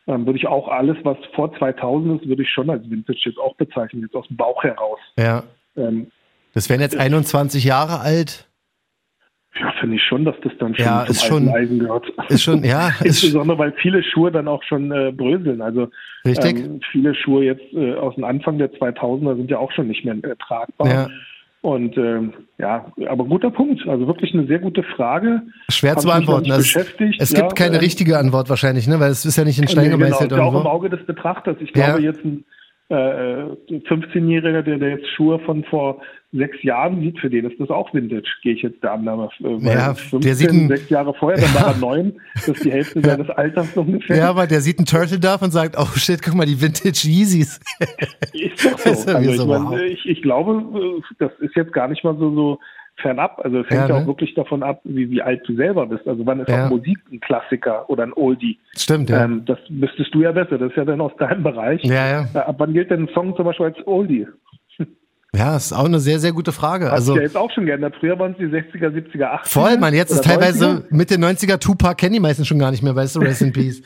ähm, 0.07 0.27
würde 0.27 0.39
ich 0.39 0.47
auch 0.47 0.69
alles, 0.69 0.97
was 1.05 1.17
vor 1.35 1.55
2000 1.59 2.23
ist, 2.23 2.29
würde 2.29 2.43
ich 2.43 2.51
schon 2.51 2.69
als 2.69 2.89
Vintage 2.89 3.21
jetzt 3.25 3.39
auch 3.39 3.55
bezeichnen, 3.57 4.03
jetzt 4.03 4.15
aus 4.15 4.27
dem 4.29 4.37
Bauch 4.37 4.63
heraus. 4.63 4.99
Ja. 5.19 5.43
Ähm, 5.77 6.09
Das 6.53 6.69
wären 6.69 6.81
jetzt 6.81 6.97
21 6.97 7.65
Jahre 7.65 8.01
alt. 8.01 8.47
Ja, 9.61 9.73
finde 9.81 9.97
ich 9.97 10.03
schon, 10.03 10.25
dass 10.25 10.35
das 10.43 10.53
dann 10.59 10.75
schon 10.75 10.85
Ja, 10.85 11.05
zum 11.05 11.11
ist 11.13 11.25
schon- 11.25 11.49
Eisen 11.49 11.79
gehört. 11.79 12.07
Ist 12.29 12.43
schon, 12.43 12.65
ja, 12.65 12.91
Insbesondere, 13.05 13.59
weil 13.59 13.73
viele 13.81 14.03
Schuhe 14.03 14.33
dann 14.33 14.49
auch 14.49 14.63
schon 14.65 14.91
äh, 14.91 15.13
bröseln. 15.13 15.63
Also 15.63 15.89
Richtig. 16.27 16.57
Ähm, 16.59 16.81
viele 16.91 17.15
Schuhe 17.15 17.45
jetzt 17.45 17.73
äh, 17.75 17.95
aus 17.95 18.15
dem 18.15 18.25
Anfang 18.25 18.59
der 18.59 18.73
2000er 18.73 19.37
sind 19.37 19.51
ja 19.51 19.59
auch 19.59 19.71
schon 19.73 19.89
nicht 19.89 20.05
mehr 20.05 20.15
äh, 20.15 20.35
tragbar. 20.37 20.89
Ja. 20.89 21.09
Und 21.61 21.97
ähm, 21.97 22.35
ja, 22.59 22.93
aber 23.09 23.25
guter 23.25 23.51
Punkt. 23.51 23.87
Also 23.89 24.07
wirklich 24.07 24.35
eine 24.35 24.47
sehr 24.47 24.59
gute 24.59 24.83
Frage. 24.83 25.43
schwer 25.71 25.93
Hab 25.93 26.01
zu 26.01 26.09
beantworten. 26.09 26.51
Also, 26.51 26.63
beschäftigt, 26.63 27.15
es 27.19 27.33
ja, 27.33 27.41
gibt 27.41 27.57
keine 27.57 27.77
ähm, 27.77 27.81
richtige 27.81 28.19
Antwort 28.19 28.51
wahrscheinlich, 28.51 28.87
ne? 28.87 29.01
Weil 29.01 29.11
es 29.11 29.25
ist 29.25 29.37
ja 29.39 29.45
nicht 29.45 29.59
in 29.59 29.67
Stein 29.69 29.85
Nee, 29.85 29.91
genau, 29.91 30.05
gemeißelt 30.05 30.33
ist 30.33 30.37
ja 30.37 30.45
auch 30.45 30.61
im. 30.61 30.67
Auge 30.67 30.91
des 30.91 31.07
Betrachters. 31.07 31.57
Ich 31.61 31.73
glaube, 31.73 32.03
jetzt 32.03 32.23
ein 32.23 32.45
äh, 32.91 32.95
15-Jähriger, 32.95 34.63
der, 34.63 34.79
der 34.79 34.91
jetzt 34.91 35.09
Schuhe 35.17 35.39
von 35.41 35.65
vor 35.65 36.01
sechs 36.33 36.63
Jahren 36.65 37.01
sieht, 37.01 37.19
für 37.21 37.31
den 37.31 37.45
ist 37.49 37.59
das 37.61 37.71
auch 37.71 37.95
Vintage, 37.95 38.29
gehe 38.43 38.55
ich 38.55 38.63
jetzt 38.63 38.83
der 38.83 38.93
Annahme. 38.93 39.29
Äh, 39.41 39.45
weil 39.45 39.77
Ja, 39.77 39.95
15, 39.95 40.21
der 40.21 40.35
sieht 40.35 40.51
ein- 40.51 40.69
sechs 40.69 40.91
Jahre 40.91 41.15
vorher, 41.15 41.41
dann 41.41 41.55
war 41.55 41.69
er 41.73 41.79
neun, 41.79 42.21
das 42.35 42.49
ist 42.49 42.65
die 42.65 42.73
Hälfte 42.73 43.01
seines 43.01 43.31
Alters 43.31 43.77
ungefähr. 43.77 44.17
Ja, 44.17 44.31
aber 44.31 44.47
der 44.47 44.61
sieht 44.61 44.79
einen 44.79 44.87
Turtle 44.87 45.19
da 45.21 45.37
und 45.37 45.51
sagt, 45.53 45.77
oh 45.79 45.87
shit, 45.97 46.21
guck 46.23 46.35
mal, 46.35 46.45
die 46.47 46.61
Vintage 46.61 47.07
Yeezys. 47.09 47.61
Ist 48.33 48.65
doch 48.65 48.79
Ist 48.87 49.03
so. 49.05 49.11
ja 49.11 49.23
wie 49.23 49.29
Also 49.29 49.31
ich, 49.31 49.37
so, 49.39 49.47
mein, 49.47 49.81
ich, 49.87 50.07
ich 50.07 50.23
glaube, 50.23 50.79
äh, 50.79 51.03
das 51.19 51.31
ist 51.41 51.55
jetzt 51.57 51.73
gar 51.73 51.89
nicht 51.89 52.03
mal 52.05 52.17
so, 52.19 52.35
so 52.35 52.59
fernab. 52.97 53.41
Also 53.45 53.59
es 53.61 53.69
hängt 53.71 53.89
Ja, 53.89 53.89
ne? 53.89 53.95
auch 53.95 54.07
wirklich 54.07 54.35
davon 54.35 54.63
ab, 54.63 54.81
wie, 54.85 55.11
wie 55.11 55.21
alt 55.23 55.43
du 55.47 55.55
selber 55.57 55.87
bist. 55.87 56.07
Also 56.07 56.25
wann 56.27 56.41
ist 56.41 56.49
Ja. 56.49 56.67
auch 56.67 56.71
Musik 56.71 56.99
ein 57.13 57.21
Klassiker 57.21 57.89
oder 57.91 58.05
ein 58.05 58.13
Oldie? 58.15 58.59
Stimmt, 58.77 59.11
ja. 59.11 59.25
Ähm, 59.25 59.45
das 59.47 59.59
wüsstest 59.69 60.15
du 60.15 60.23
ja 60.23 60.33
besser. 60.33 60.59
Das 60.59 60.71
ist 60.71 60.77
ja 60.77 60.85
dann 60.85 61.01
aus 61.01 61.13
deinem 61.19 61.43
Bereich. 61.43 61.83
Ja, 61.85 62.09
ja. 62.09 62.29
Äh, 62.35 62.39
Ab 62.39 62.57
wann 62.59 62.73
gilt 62.73 62.91
denn 62.91 63.05
ein 63.05 63.09
Song 63.15 63.35
zum 63.37 63.45
Beispiel 63.45 63.67
als 63.67 63.87
Oldie? 63.87 64.27
Ja, 65.37 65.57
ist 65.57 65.73
auch 65.73 65.87
eine 65.87 65.99
sehr, 65.99 66.21
sehr 66.21 66.31
gute 66.33 66.53
Frage. 66.53 66.85
Hat 66.87 66.93
Also 66.93 67.17
ja 67.17 67.23
jetzt 67.23 67.37
auch 67.37 67.51
schon 67.51 67.67
geändert. 67.67 67.97
Früher 67.99 68.17
waren 68.21 68.33
es 68.33 68.39
die 68.39 68.45
60er, 68.45 68.91
70er, 68.91 69.33
80er. 69.43 69.49
voll, 69.49 69.79
man, 69.79 69.93
jetzt 69.93 70.13
ist 70.13 70.23
teilweise 70.23 70.65
90er. 70.65 70.83
mit 70.91 71.11
den 71.11 71.25
90er 71.25 71.59
Tupac 71.59 71.97
kennen 71.97 72.13
die 72.13 72.21
meisten 72.21 72.45
schon 72.45 72.61
gar 72.61 72.71
nicht 72.71 72.85
mehr, 72.85 72.95
weißt 72.95 73.17
du, 73.17 73.21
Rest 73.21 73.43
in 73.43 73.53
Peace. 73.53 73.83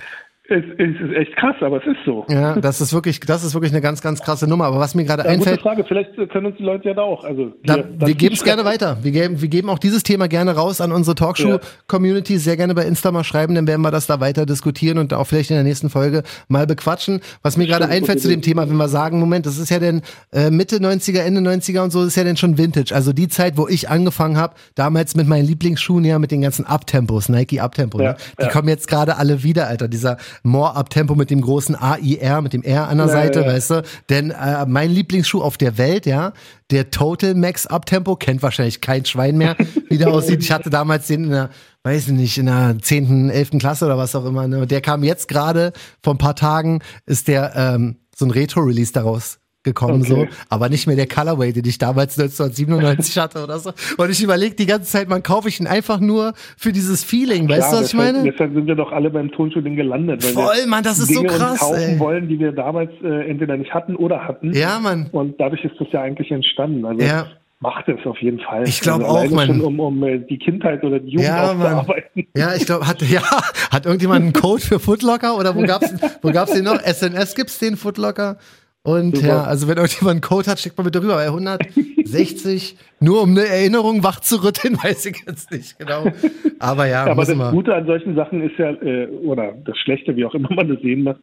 Es, 0.50 0.64
es 0.78 1.00
ist 1.00 1.14
echt 1.14 1.37
krass, 1.37 1.56
aber 1.61 1.76
es 1.76 1.87
ist 1.87 1.98
so. 2.06 2.24
Ja, 2.30 2.58
das 2.58 2.80
ist 2.80 2.94
wirklich, 2.94 3.20
das 3.20 3.44
ist 3.44 3.52
wirklich 3.52 3.70
eine 3.70 3.82
ganz, 3.82 4.00
ganz 4.00 4.22
krasse 4.22 4.48
Nummer. 4.48 4.64
Aber 4.64 4.80
was 4.80 4.94
mir 4.94 5.04
gerade 5.04 5.24
Ja, 5.24 5.28
gute 5.28 5.40
einfällt, 5.40 5.61
Frage. 5.61 5.84
Vielleicht 5.87 6.14
können 6.30 6.46
uns 6.46 6.56
die 6.56 6.62
Leute 6.62 6.88
ja 6.88 6.94
da 6.94 7.02
auch. 7.02 7.22
Also 7.22 7.52
Da, 7.64 7.74
hier, 7.74 7.88
wir 7.98 8.14
geben 8.14 8.34
es 8.34 8.42
gerne 8.42 8.64
weiter. 8.64 8.96
Wir 9.02 9.11
geben, 9.12 9.42
wir 9.42 9.48
geben 9.48 9.68
auch 9.68 9.78
dieses 9.78 10.02
Thema 10.04 10.26
gerne 10.26 10.54
raus 10.54 10.80
an 10.80 10.90
unsere 10.90 11.14
Talkshow-Community. 11.16 12.38
Sehr 12.38 12.56
gerne 12.56 12.74
bei 12.74 12.84
Insta 12.84 13.12
mal 13.12 13.24
schreiben, 13.24 13.54
dann 13.54 13.66
werden 13.66 13.82
wir 13.82 13.90
das 13.90 14.06
da 14.06 14.20
weiter 14.20 14.46
diskutieren 14.46 14.96
und 14.96 15.12
auch 15.12 15.26
vielleicht 15.26 15.50
in 15.50 15.56
der 15.56 15.64
nächsten 15.64 15.90
Folge 15.90 16.22
mal 16.48 16.66
bequatschen. 16.66 17.20
Was 17.42 17.56
mir 17.58 17.66
gerade 17.66 17.84
einfällt 17.84 18.18
gute 18.18 18.20
zu 18.20 18.28
dem 18.28 18.42
Thema, 18.42 18.68
wenn 18.68 18.76
wir 18.76 18.88
sagen, 18.88 19.20
Moment, 19.20 19.44
das 19.44 19.58
ist 19.58 19.70
ja 19.70 19.78
denn 19.78 20.02
äh, 20.32 20.50
Mitte 20.50 20.76
90er, 20.76 21.20
Ende 21.20 21.42
90er 21.42 21.80
und 21.82 21.90
so, 21.90 22.04
ist 22.04 22.16
ja 22.16 22.24
denn 22.24 22.38
schon 22.38 22.56
Vintage. 22.58 22.94
Also 22.94 23.12
die 23.12 23.28
Zeit, 23.28 23.56
wo 23.58 23.68
ich 23.68 23.90
angefangen 23.90 24.38
habe, 24.38 24.54
damals 24.74 25.14
mit 25.14 25.26
meinen 25.28 25.46
Lieblingsschuhen, 25.46 26.04
ja, 26.04 26.18
mit 26.18 26.30
den 26.30 26.40
ganzen 26.40 26.64
Uptempos, 26.64 27.28
Nike 27.28 27.61
Uptempo, 27.61 28.00
Ja, 28.00 28.12
ne? 28.12 28.16
die 28.40 28.48
kommen 28.48 28.68
jetzt 28.68 28.88
gerade 28.88 29.16
alle 29.18 29.42
wieder, 29.42 29.66
Alter. 29.68 29.88
Dieser 29.88 30.16
More 30.42 30.77
Uptempo 30.77 31.14
mit 31.14 31.31
dem 31.31 31.40
großen 31.40 31.74
AIR, 31.74 32.42
mit 32.42 32.53
dem 32.53 32.62
R 32.62 32.88
an 32.88 32.98
der 32.98 33.07
Ja, 33.07 33.12
Seite, 33.12 33.40
ja, 33.40 33.46
weißt 33.46 33.70
du? 33.70 33.83
Denn 34.11 34.31
äh, 34.31 34.66
mein 34.66 34.90
Lieblingsschuh 34.90 35.42
auf 35.42 35.57
der 35.57 35.79
Welt, 35.79 36.07
ja, 36.07 36.33
der 36.70 36.90
Total 36.90 37.35
Max 37.35 37.66
Uptempo, 37.66 38.16
kennt 38.16 38.42
wahrscheinlich 38.42 38.81
kein 38.81 39.05
Schwein 39.05 39.37
mehr, 39.38 39.57
wie 39.88 39.98
der 39.98 40.09
aussieht. 40.09 40.42
Ich 40.42 40.51
hatte 40.51 40.70
damals 40.70 41.07
den 41.07 41.24
in 41.24 41.31
der, 41.31 41.51
weiß 41.83 42.09
ich 42.09 42.14
nicht, 42.14 42.38
in 42.38 42.46
der 42.46 42.77
10., 42.81 43.31
11. 43.31 43.51
Klasse 43.59 43.87
oder 43.87 43.98
was 43.98 44.14
auch 44.14 44.24
immer. 44.24 44.48
Ne? 44.48 44.66
Der 44.66 44.81
kam 44.81 45.03
jetzt 45.05 45.29
gerade, 45.29 45.72
vor 46.03 46.14
ein 46.14 46.18
paar 46.18 46.37
Tagen, 46.37 46.81
ist 47.07 47.29
der 47.29 47.55
ähm, 47.57 47.96
so 48.16 48.24
ein 48.24 48.31
Retro-Release 48.31 48.92
daraus 48.92 49.38
gekommen, 49.68 50.02
Okay. 50.02 50.09
so, 50.09 50.26
aber 50.48 50.68
nicht 50.68 50.87
mehr 50.87 50.96
der 50.96 51.07
Colorway, 51.07 51.52
den 51.52 51.64
ich 51.64 51.78
damals 51.78 52.18
1997 52.18 53.18
hatte 53.22 53.42
oder 53.42 53.59
so. 53.59 53.72
Und 53.96 54.11
ich 54.11 54.22
überlege 54.22 54.54
die 54.54 54.66
ganze 54.66 54.90
Zeit, 54.90 55.09
man 55.09 55.22
kaufe 55.22 55.48
ich 55.48 55.61
ihn 55.61 55.66
einfach 55.66 56.00
nur 56.00 56.33
für 56.57 56.72
dieses 56.72 57.04
Feeling, 57.04 57.48
weißt 57.48 57.59
Klar, 57.61 57.70
du, 57.72 57.76
was 57.81 57.88
ich 57.88 57.94
meine? 57.94 58.22
Deshalb 58.22 58.54
sind 58.54 58.66
wir 58.66 58.74
doch 58.74 58.92
alle 58.92 59.11
beim 59.11 59.31
Tonschulding 59.31 59.76
gelandet. 59.76 60.24
Weil 60.24 60.33
Voll, 60.33 60.57
wir 60.62 60.66
Mann, 60.66 60.83
das 60.85 60.98
ist 60.98 61.12
so 61.12 61.20
Dinge 61.20 61.33
uns 61.33 61.38
krass, 61.42 61.59
kaufen 61.61 61.81
ey. 61.81 61.98
wollen, 61.98 62.28
die 62.28 62.38
wir 62.38 62.52
damals 62.52 62.90
äh, 63.02 63.28
entweder 63.31 63.57
nicht 63.57 63.72
hatten 63.72 63.96
oder 63.96 64.24
hatten. 64.26 64.52
Ja, 64.54 64.78
Mann. 64.81 65.09
Und 65.12 65.38
dadurch 65.40 65.64
ist 65.64 65.74
das 65.78 65.88
ja 65.92 66.02
eigentlich 66.02 66.31
entstanden. 66.31 66.85
Also 66.85 67.04
Ja. 67.04 67.26
macht 67.61 67.88
es 67.88 68.04
auf 68.07 68.18
jeden 68.20 68.38
Fall. 68.40 68.68
Ich 68.68 68.81
glaub 68.81 69.02
also 69.02 69.35
auch. 69.37 69.44
Schon, 69.46 69.61
um, 69.61 69.81
um 69.81 70.02
äh, 70.04 70.18
die 70.18 70.38
Kindheit 70.38 70.85
oder 70.85 71.00
die 71.00 71.11
Jugend 71.11 71.28
Ja, 71.28 71.50
aufzuarbeiten. 71.52 72.26
Ja, 72.37 72.54
ich 72.54 72.66
glaube, 72.66 72.87
hat, 72.87 73.02
ja, 73.11 73.20
hat 73.70 73.85
irgendjemand 73.87 74.22
einen 74.22 74.33
Code 74.33 74.62
für 74.62 74.78
Footlocker 74.78 75.37
oder 75.37 75.54
wo 75.57 75.62
gab's, 75.62 75.92
wo 76.22 76.31
gab's 76.31 76.52
den 76.52 76.64
noch? 76.64 76.81
SNS 76.81 77.35
gibt's 77.35 77.59
den 77.59 77.76
Footlocker? 77.76 78.37
Und 78.88 79.16
Super. 79.16 79.29
ja, 79.29 79.44
also 79.44 79.68
wenn 79.68 79.77
irgendjemand 79.77 80.12
einen 80.12 80.20
Code 80.22 80.51
hat, 80.51 80.59
schickt 80.59 80.79
mal 80.79 80.85
bitte 80.85 81.03
rüber. 81.03 81.16
Bei 81.16 81.27
160, 81.27 82.77
nur 83.01 83.22
um 83.22 83.31
eine 83.31 83.46
Erinnerung 83.46 84.03
wach 84.03 84.20
zu 84.20 84.42
rütteln, 84.42 84.77
weiß 84.83 85.05
ich 85.07 85.24
jetzt 85.27 85.51
nicht 85.51 85.79
genau. 85.79 86.05
Aber 86.59 86.87
ja, 86.87 87.05
Aber 87.05 87.27
das 87.27 87.37
wir. 87.37 87.51
Gute 87.51 87.74
an 87.74 87.87
solchen 87.87 88.14
Sachen 88.14 88.42
ist 88.42 88.59
ja, 88.59 88.70
äh, 88.70 89.09
oder 89.09 89.53
das 89.64 89.77
Schlechte, 89.79 90.16
wie 90.16 90.24
auch 90.24 90.35
immer 90.35 90.48
man 90.55 90.68
das 90.68 90.81
sehen 90.81 91.03
muss, 91.03 91.16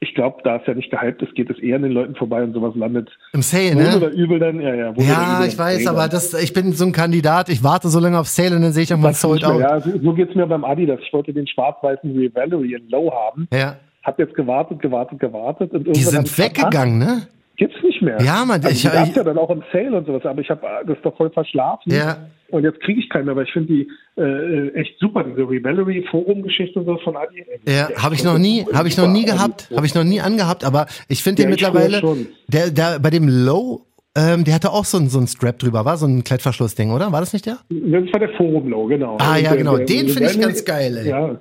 ich 0.00 0.16
glaube, 0.16 0.38
da 0.42 0.56
es 0.56 0.66
ja 0.66 0.74
nicht 0.74 0.90
gehypt 0.90 1.22
ist, 1.22 1.32
geht 1.36 1.48
es 1.48 1.60
eher 1.60 1.76
an 1.76 1.82
den 1.82 1.92
Leuten 1.92 2.16
vorbei 2.16 2.42
und 2.42 2.54
sowas 2.54 2.74
landet 2.74 3.08
Im 3.32 3.42
Sale, 3.42 3.76
ne? 3.76 3.96
oder 3.96 4.10
übel 4.10 4.40
dann. 4.40 4.60
Ja, 4.60 4.74
ja, 4.74 4.92
Ja, 4.96 5.44
ich 5.46 5.56
weiß, 5.56 5.86
aber 5.86 6.08
das, 6.08 6.34
ich 6.42 6.52
bin 6.52 6.72
so 6.72 6.86
ein 6.86 6.90
Kandidat, 6.90 7.48
ich 7.48 7.62
warte 7.62 7.88
so 7.88 8.00
lange 8.00 8.18
auf 8.18 8.26
Sale 8.26 8.56
und 8.56 8.62
dann 8.62 8.72
sehe 8.72 8.82
ich 8.82 8.90
irgendwann 8.90 9.14
Sag's 9.14 9.32
nicht 9.32 9.44
sold 9.44 9.54
out. 9.54 9.60
Ja, 9.60 9.80
so, 9.80 9.96
so 9.96 10.12
geht's 10.12 10.34
mir 10.34 10.48
beim 10.48 10.64
Adidas. 10.64 10.98
Ich 11.06 11.12
wollte 11.12 11.32
den 11.32 11.46
schwarz-weißen 11.46 12.10
Revelry 12.18 12.74
in 12.74 12.88
Low 12.88 13.12
haben. 13.12 13.46
Ja. 13.52 13.76
Hab 14.02 14.18
jetzt 14.18 14.34
gewartet, 14.34 14.80
gewartet, 14.80 15.20
gewartet. 15.20 15.72
Und 15.72 15.86
Die 15.86 16.00
sind 16.00 16.38
weggegangen, 16.38 16.98
ne? 16.98 17.28
Gibt's 17.56 17.76
nicht 17.82 18.00
mehr. 18.02 18.20
Ja, 18.20 18.44
man, 18.44 18.64
also, 18.64 18.68
ich, 18.70 18.84
ich, 18.84 19.14
ja 19.16 19.22
dann 19.22 19.38
auch 19.38 19.50
im 19.50 19.62
Sale 19.72 19.96
und 19.96 20.06
sowas, 20.06 20.24
aber 20.24 20.40
ich 20.40 20.50
habe 20.50 20.62
das 20.86 20.96
doch 21.02 21.16
voll 21.16 21.30
verschlafen. 21.30 21.92
Ja. 21.92 22.16
Und 22.48 22.64
jetzt 22.64 22.80
kriege 22.80 23.00
ich 23.00 23.08
keinen 23.08 23.26
mehr, 23.26 23.32
aber 23.32 23.42
ich 23.42 23.52
finde 23.52 23.72
die 23.72 23.88
äh, 24.20 24.68
echt 24.74 24.98
super, 24.98 25.22
diese 25.24 25.48
Revelry 25.48 26.04
Forum-Geschichte 26.10 26.80
und 26.80 26.86
so 26.86 26.98
von 26.98 27.16
Adi. 27.16 27.44
Ja, 27.68 27.88
habe 28.02 28.14
ich 28.14 28.24
noch 28.24 28.38
nie, 28.38 28.66
habe 28.72 28.88
ich 28.88 28.96
noch 28.96 29.08
nie 29.08 29.24
gehabt, 29.24 29.70
habe 29.74 29.86
ich 29.86 29.94
noch 29.94 30.04
nie 30.04 30.20
angehabt, 30.20 30.64
aber 30.64 30.86
ich 31.08 31.22
finde 31.22 31.42
Ja, 31.42 31.48
den 31.48 31.54
ich 31.54 31.62
mittlerweile, 31.62 32.26
der, 32.48 32.70
der 32.70 32.98
bei 32.98 33.10
dem 33.10 33.28
Low, 33.28 33.82
ähm, 34.16 34.44
der 34.44 34.54
hatte 34.54 34.70
auch 34.70 34.84
so 34.84 34.98
ein, 34.98 35.08
so 35.08 35.18
ein 35.18 35.26
Strap 35.26 35.58
drüber, 35.58 35.84
war 35.84 35.96
so 35.96 36.06
ein 36.06 36.24
Klettverschlussding, 36.24 36.90
oder? 36.90 37.12
War 37.12 37.20
das 37.20 37.32
nicht 37.32 37.46
der? 37.46 37.58
Das 37.70 38.12
war 38.12 38.20
der 38.20 38.30
Forum-Low, 38.30 38.86
genau. 38.86 39.18
Ah, 39.20 39.36
ja, 39.36 39.54
genau. 39.54 39.78
Den 39.78 40.08
finde 40.08 40.30
ich 40.30 40.40
ganz 40.40 40.64
geil, 40.64 40.96
ey. 40.96 41.08
Ja. 41.08 41.38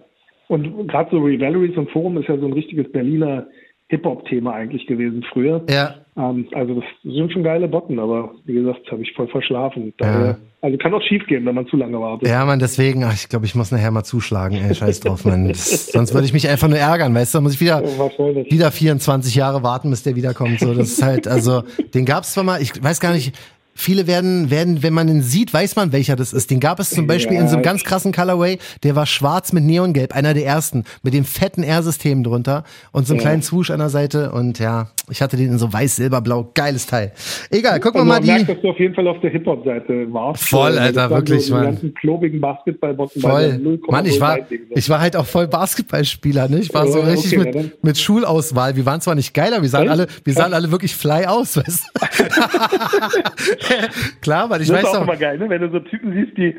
Und 0.51 0.89
gerade 0.89 1.09
so 1.11 1.19
Revelries 1.19 1.77
und 1.77 1.89
Forum 1.91 2.17
ist 2.17 2.27
ja 2.27 2.37
so 2.37 2.45
ein 2.45 2.51
richtiges 2.51 2.91
Berliner 2.91 3.47
Hip-Hop-Thema 3.87 4.51
eigentlich 4.53 4.85
gewesen 4.85 5.23
früher. 5.31 5.63
Ja. 5.69 5.95
Ähm, 6.17 6.45
also 6.51 6.75
das 6.75 6.83
sind 7.03 7.31
schon 7.31 7.43
geile 7.43 7.69
Botten, 7.69 7.99
aber 7.99 8.31
wie 8.43 8.55
gesagt, 8.55 8.91
habe 8.91 9.01
ich 9.01 9.13
voll 9.13 9.29
verschlafen. 9.29 9.93
Daher, 9.97 10.37
Also 10.59 10.77
kann 10.77 10.93
auch 10.93 11.01
schief 11.03 11.25
gehen, 11.27 11.45
wenn 11.45 11.55
man 11.55 11.67
zu 11.67 11.77
lange 11.77 12.01
wartet. 12.01 12.27
Ja, 12.27 12.43
man, 12.43 12.59
deswegen, 12.59 13.05
ach, 13.05 13.13
ich 13.13 13.29
glaube, 13.29 13.45
ich 13.45 13.55
muss 13.55 13.71
nachher 13.71 13.91
mal 13.91 14.03
zuschlagen, 14.03 14.57
ey, 14.57 14.75
scheiß 14.75 14.99
drauf, 14.99 15.23
man. 15.23 15.47
Das, 15.47 15.87
sonst 15.87 16.13
würde 16.13 16.25
ich 16.25 16.33
mich 16.33 16.49
einfach 16.49 16.67
nur 16.67 16.79
ärgern, 16.79 17.15
weißt 17.15 17.33
du, 17.33 17.37
dann 17.37 17.43
muss 17.43 17.53
ich 17.53 17.61
wieder, 17.61 17.81
wieder 17.81 18.71
24 18.71 19.33
Jahre 19.35 19.63
warten, 19.63 19.89
bis 19.89 20.03
der 20.03 20.17
wiederkommt. 20.17 20.59
So, 20.59 20.73
das 20.73 20.89
ist 20.91 21.01
halt, 21.01 21.29
also, 21.29 21.63
den 21.93 22.03
gab's 22.03 22.33
zwar 22.33 22.43
mal, 22.43 22.61
ich 22.61 22.71
weiß 22.83 22.99
gar 22.99 23.13
nicht, 23.13 23.33
viele 23.81 24.07
werden, 24.07 24.49
werden, 24.51 24.83
wenn 24.83 24.93
man 24.93 25.07
ihn 25.07 25.21
sieht, 25.21 25.53
weiß 25.53 25.75
man, 25.75 25.91
welcher 25.91 26.15
das 26.15 26.33
ist. 26.33 26.51
Den 26.51 26.59
gab 26.59 26.79
es 26.79 26.91
zum 26.91 27.07
Beispiel 27.07 27.35
Ja. 27.35 27.41
in 27.41 27.47
so 27.47 27.55
einem 27.55 27.63
ganz 27.63 27.83
krassen 27.83 28.11
Colorway, 28.13 28.59
der 28.83 28.95
war 28.95 29.05
schwarz 29.05 29.51
mit 29.53 29.63
Neongelb, 29.63 30.13
einer 30.15 30.33
der 30.33 30.45
ersten, 30.45 30.83
mit 31.03 31.13
dem 31.13 31.25
fetten 31.25 31.63
R-System 31.63 32.23
drunter 32.23 32.63
und 32.91 33.07
so 33.07 33.13
einem 33.13 33.19
Ja. 33.21 33.27
kleinen 33.27 33.41
Swoosh 33.41 33.71
an 33.71 33.79
der 33.79 33.89
Seite 33.89 34.31
und 34.31 34.59
ja, 34.59 34.87
ich 35.09 35.21
hatte 35.21 35.35
den 35.35 35.47
in 35.51 35.57
so 35.57 35.71
weiß, 35.73 35.95
silber, 35.97 36.21
blau, 36.21 36.49
geiles 36.53 36.85
Teil. 36.85 37.11
Egal, 37.49 37.79
gucken 37.79 37.95
wir 37.95 37.99
Also 38.01 38.07
mal 38.07 38.13
man 38.15 38.23
die. 38.23 38.27
merkt, 38.29 38.49
dass 38.49 38.61
du 38.61 38.69
auf 38.69 38.79
jeden 38.79 38.93
Fall 38.95 39.07
auf 39.07 39.19
der 39.21 39.31
Hip-Hop-Seite 39.31 40.07
warst. 40.13 40.43
Voll, 40.47 40.77
Alter, 40.77 41.09
wirklich, 41.09 41.45
so 41.47 41.55
Mann. 41.55 41.93
klobigen 41.99 42.39
Basketballbotten 42.39 43.21
Voll. 43.21 43.41
der 43.49 43.59
0,0 43.59 43.91
Mann, 43.91 44.05
ich 44.05 44.21
war, 44.21 44.37
ich 44.69 44.89
war 44.89 45.01
halt 45.01 45.15
auch 45.15 45.25
voll 45.25 45.47
Basketballspieler, 45.47 46.47
ne? 46.47 46.59
Ich 46.59 46.73
war 46.73 46.87
so 46.87 46.99
richtig 47.01 47.37
okay, 47.37 47.51
mit, 47.63 47.83
mit 47.83 47.97
Schulauswahl. 47.97 48.75
Wir 48.75 48.85
waren 48.85 49.01
zwar 49.01 49.15
nicht 49.15 49.33
geil, 49.33 49.51
aber 49.53 49.63
wir 49.63 49.69
sahen 49.69 49.83
Echt? 49.83 49.91
alle, 49.91 50.07
wir 50.23 50.33
sahen 50.33 50.53
alle 50.53 50.71
wirklich 50.71 50.95
fly 50.95 51.25
aus, 51.25 51.57
weißt 51.57 51.83
du? 51.93 51.99
Klar, 54.21 54.49
weil 54.49 54.61
ich 54.61 54.67
das 54.67 54.77
weiß 54.77 54.91
ist 54.91 54.97
auch 54.97 55.03
immer 55.03 55.17
geil, 55.17 55.37
ne? 55.37 55.49
wenn 55.49 55.61
du 55.61 55.71
so 55.71 55.79
Typen 55.79 56.13
siehst, 56.13 56.37
die 56.37 56.55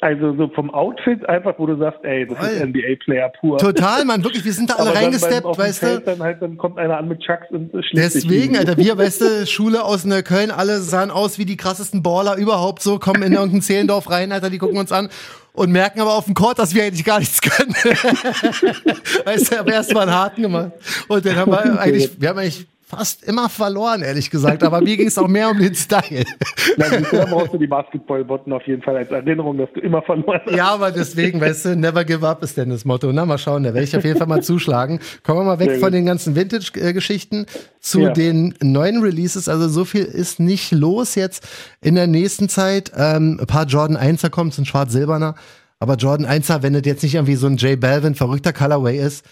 also 0.00 0.34
so 0.36 0.48
vom 0.48 0.70
Outfit 0.70 1.28
einfach, 1.28 1.54
wo 1.58 1.66
du 1.66 1.76
sagst, 1.76 2.00
ey, 2.04 2.26
das 2.26 2.38
ist 2.38 2.58
Voll. 2.58 2.66
NBA-Player 2.68 3.32
pur. 3.40 3.58
Total, 3.58 4.04
Mann, 4.04 4.24
wirklich, 4.24 4.44
wir 4.44 4.52
sind 4.52 4.70
da 4.70 4.74
alle 4.74 4.94
reingesteppt, 4.94 5.58
weißt 5.58 5.82
du? 5.82 5.86
Feld 5.86 6.06
Dann, 6.06 6.22
halt, 6.22 6.40
dann 6.40 6.56
kommt 6.56 6.78
einer 6.78 6.96
an 6.96 7.08
mit 7.08 7.20
Chucks 7.20 7.50
und 7.50 7.70
schlägt 7.84 8.14
Deswegen. 8.14 8.56
Alter, 8.56 8.76
wir, 8.76 8.96
weißt 8.96 9.20
du, 9.20 9.46
Schule 9.46 9.84
aus 9.84 10.04
Neukölln, 10.04 10.50
alle 10.50 10.78
sahen 10.80 11.10
aus 11.10 11.38
wie 11.38 11.44
die 11.44 11.56
krassesten 11.56 12.02
Baller 12.02 12.36
überhaupt 12.36 12.82
so, 12.82 12.98
kommen 12.98 13.22
in 13.22 13.34
irgendein 13.34 13.62
Zehlendorf 13.62 14.10
rein, 14.10 14.32
Alter, 14.32 14.48
die 14.48 14.58
gucken 14.58 14.78
uns 14.78 14.90
an 14.90 15.10
und 15.52 15.70
merken 15.70 16.00
aber 16.00 16.14
auf 16.14 16.24
dem 16.24 16.34
Court, 16.34 16.58
dass 16.58 16.74
wir 16.74 16.84
eigentlich 16.84 17.04
gar 17.04 17.18
nichts 17.18 17.40
können. 17.40 17.74
weißt 19.24 19.52
du, 19.52 19.60
aber 19.60 19.72
erst 19.72 19.92
mal 19.92 20.02
einen 20.02 20.12
harten 20.12 20.42
gemacht. 20.42 20.72
Und 21.08 21.24
dann 21.24 21.36
haben 21.36 21.52
wir 21.52 21.78
eigentlich, 21.80 22.20
wir 22.20 22.30
haben 22.30 22.38
eigentlich 22.38 22.66
fast 22.86 23.24
immer 23.24 23.48
verloren, 23.48 24.02
ehrlich 24.02 24.30
gesagt, 24.30 24.62
aber 24.62 24.80
mir 24.80 24.96
ging 24.96 25.06
es 25.08 25.16
auch 25.18 25.26
mehr 25.28 25.50
um 25.50 25.58
den 25.58 25.74
Style. 25.74 26.24
Na, 26.76 26.86
brauchst 27.24 27.52
du 27.54 27.58
die 27.58 27.66
Basketballbotten 27.66 28.52
auf 28.52 28.62
jeden 28.66 28.82
Fall 28.82 28.96
als 28.96 29.10
Erinnerung, 29.10 29.56
dass 29.58 29.68
du 29.74 29.80
immer 29.80 30.02
verloren 30.02 30.40
hast. 30.46 30.54
Ja, 30.54 30.68
aber 30.68 30.90
deswegen, 30.90 31.40
weißt 31.40 31.64
du, 31.66 31.76
never 31.76 32.04
give 32.04 32.26
up 32.28 32.42
ist 32.42 32.56
denn 32.56 32.70
das 32.70 32.84
Motto. 32.84 33.10
Na, 33.12 33.24
mal 33.24 33.38
schauen, 33.38 33.62
da 33.62 33.72
werde 33.72 33.84
ich 33.84 33.96
auf 33.96 34.04
jeden 34.04 34.18
Fall 34.18 34.26
mal 34.26 34.42
zuschlagen. 34.42 35.00
Kommen 35.22 35.40
wir 35.40 35.44
mal 35.44 35.58
weg 35.58 35.80
von 35.80 35.92
den 35.92 36.04
ganzen 36.06 36.36
Vintage-Geschichten 36.36 37.46
zu 37.80 38.00
Ja. 38.00 38.10
den 38.12 38.54
neuen 38.62 39.02
Releases. 39.02 39.48
Also 39.48 39.68
so 39.68 39.84
viel 39.84 40.04
ist 40.04 40.38
nicht 40.40 40.70
los 40.72 41.14
jetzt 41.14 41.46
in 41.80 41.94
der 41.94 42.06
nächsten 42.06 42.48
Zeit. 42.48 42.92
Ähm, 42.96 43.38
ein 43.40 43.46
paar 43.46 43.64
Jordan 43.66 43.96
1er 43.96 44.30
kommen, 44.30 44.52
ein 44.56 44.64
schwarz-silberner. 44.66 45.34
Aber 45.80 45.96
Jordan 45.96 46.26
1er, 46.26 46.62
wenn 46.62 46.72
das 46.72 46.82
jetzt 46.84 47.02
nicht 47.02 47.14
irgendwie 47.14 47.34
so 47.34 47.46
ein 47.46 47.56
J 47.56 47.78
Balvin 47.78 48.14
verrückter 48.14 48.52
Colorway 48.52 48.98
ist, 48.98 49.24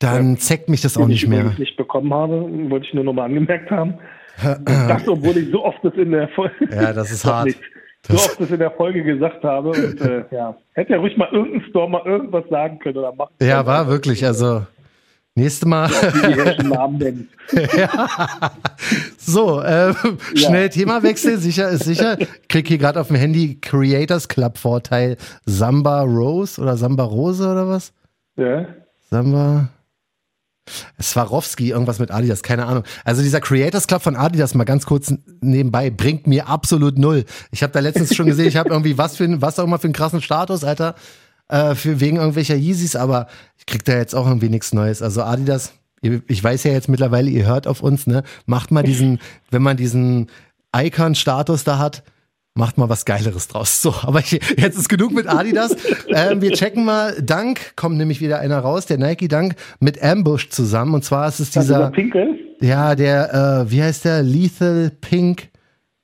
dann 0.00 0.36
zeckt 0.38 0.68
mich 0.68 0.80
das 0.80 0.96
auch 0.96 1.06
nicht 1.06 1.22
ich 1.22 1.28
mehr. 1.28 1.40
übrigens 1.40 1.58
nicht 1.60 1.76
bekommen 1.76 2.12
habe, 2.12 2.48
wollte 2.70 2.86
ich 2.86 2.94
nur 2.94 3.04
noch 3.04 3.12
mal 3.12 3.26
angemerkt 3.26 3.70
haben. 3.70 3.94
Das, 4.64 5.06
obwohl 5.06 5.36
ich 5.36 5.50
so 5.52 5.64
oft 5.64 5.78
das 5.84 5.92
in 5.94 6.10
der 6.12 6.28
Folge 6.28 6.54
Ja, 6.74 6.92
das 6.92 7.10
ist 7.12 7.24
hart. 7.26 7.50
so 8.08 8.14
oft 8.14 8.40
das 8.40 8.50
in 8.50 8.58
der 8.58 8.70
Folge 8.72 9.04
gesagt 9.04 9.44
habe. 9.44 9.68
Und, 9.70 10.00
äh, 10.00 10.24
ja. 10.30 10.56
Hätte 10.72 10.92
ja 10.94 10.98
ruhig 10.98 11.16
mal 11.16 11.28
irgendein 11.30 11.68
Store 11.68 11.88
mal 11.90 12.02
irgendwas 12.06 12.44
sagen 12.48 12.78
können 12.78 12.96
oder 12.96 13.14
machen 13.14 13.34
können. 13.38 13.50
Ja, 13.50 13.66
war 13.66 13.86
wirklich. 13.88 14.24
Also, 14.24 14.64
nächste 15.34 15.68
Mal. 15.68 15.90
Nennen. 16.98 17.28
So, 19.18 19.60
äh, 19.60 19.92
schnell 20.34 20.70
Themawechsel, 20.70 21.36
sicher 21.38 21.68
ist 21.68 21.84
sicher. 21.84 22.16
Krieg 22.48 22.66
hier 22.66 22.78
gerade 22.78 22.98
auf 23.00 23.08
dem 23.08 23.16
Handy 23.16 23.58
Creators 23.60 24.28
Club 24.28 24.58
Vorteil 24.58 25.16
Samba 25.44 26.02
Rose 26.02 26.60
oder 26.60 26.76
Samba 26.76 27.04
Rose 27.04 27.44
oder 27.46 27.68
was? 27.68 27.92
Ja. 28.36 28.66
Samba. 29.10 29.68
Swarovski, 31.00 31.70
irgendwas 31.70 31.98
mit 31.98 32.10
Adidas, 32.10 32.42
keine 32.42 32.66
Ahnung. 32.66 32.84
Also 33.04 33.22
dieser 33.22 33.40
Creators 33.40 33.86
Club 33.86 34.02
von 34.02 34.16
Adidas, 34.16 34.54
mal 34.54 34.64
ganz 34.64 34.86
kurz 34.86 35.12
nebenbei, 35.40 35.90
bringt 35.90 36.26
mir 36.26 36.48
absolut 36.48 36.98
null. 36.98 37.24
Ich 37.50 37.62
habe 37.62 37.72
da 37.72 37.80
letztens 37.80 38.14
schon 38.14 38.26
gesehen, 38.26 38.48
ich 38.48 38.56
habe 38.56 38.70
irgendwie 38.70 38.98
was 38.98 39.16
für 39.16 39.40
was 39.40 39.58
auch 39.58 39.64
immer 39.64 39.78
für 39.78 39.84
einen 39.84 39.92
krassen 39.92 40.22
Status, 40.22 40.64
Alter, 40.64 40.94
äh, 41.48 41.74
für 41.74 42.00
wegen 42.00 42.16
irgendwelcher 42.16 42.56
Yeezys, 42.56 42.96
aber 42.96 43.26
ich 43.58 43.66
krieg 43.66 43.84
da 43.84 43.94
jetzt 43.96 44.14
auch 44.14 44.26
irgendwie 44.26 44.48
nichts 44.48 44.72
Neues. 44.72 45.02
Also 45.02 45.22
Adidas, 45.22 45.72
ich 46.00 46.42
weiß 46.42 46.64
ja 46.64 46.72
jetzt 46.72 46.88
mittlerweile, 46.88 47.30
ihr 47.30 47.46
hört 47.46 47.66
auf 47.66 47.82
uns, 47.82 48.06
ne? 48.06 48.22
Macht 48.46 48.70
mal 48.70 48.82
diesen, 48.82 49.20
wenn 49.50 49.62
man 49.62 49.76
diesen 49.76 50.30
Icon-Status 50.74 51.64
da 51.64 51.78
hat, 51.78 52.02
macht 52.54 52.78
mal 52.78 52.88
was 52.88 53.04
Geileres 53.04 53.48
draus. 53.48 53.80
So, 53.82 53.94
aber 54.02 54.20
ich, 54.20 54.32
jetzt 54.32 54.76
ist 54.78 54.88
genug 54.88 55.12
mit 55.12 55.26
Adidas. 55.28 55.74
ähm, 56.08 56.42
wir 56.42 56.52
checken 56.52 56.84
mal 56.84 57.20
Dunk, 57.22 57.74
kommt 57.76 57.96
nämlich 57.96 58.20
wieder 58.20 58.38
einer 58.40 58.58
raus, 58.58 58.86
der 58.86 58.98
Nike 58.98 59.28
Dunk 59.28 59.54
mit 59.78 60.02
Ambush 60.02 60.50
zusammen. 60.50 60.94
Und 60.94 61.04
zwar 61.04 61.28
ist 61.28 61.40
es 61.40 61.56
Also 61.56 61.68
dieser, 61.74 61.78
der 61.84 61.90
Pinkel. 61.90 62.38
ja, 62.60 62.94
der, 62.94 63.64
äh, 63.66 63.70
wie 63.70 63.82
heißt 63.82 64.04
der? 64.04 64.22
Lethal 64.22 64.90
Pink 65.00 65.48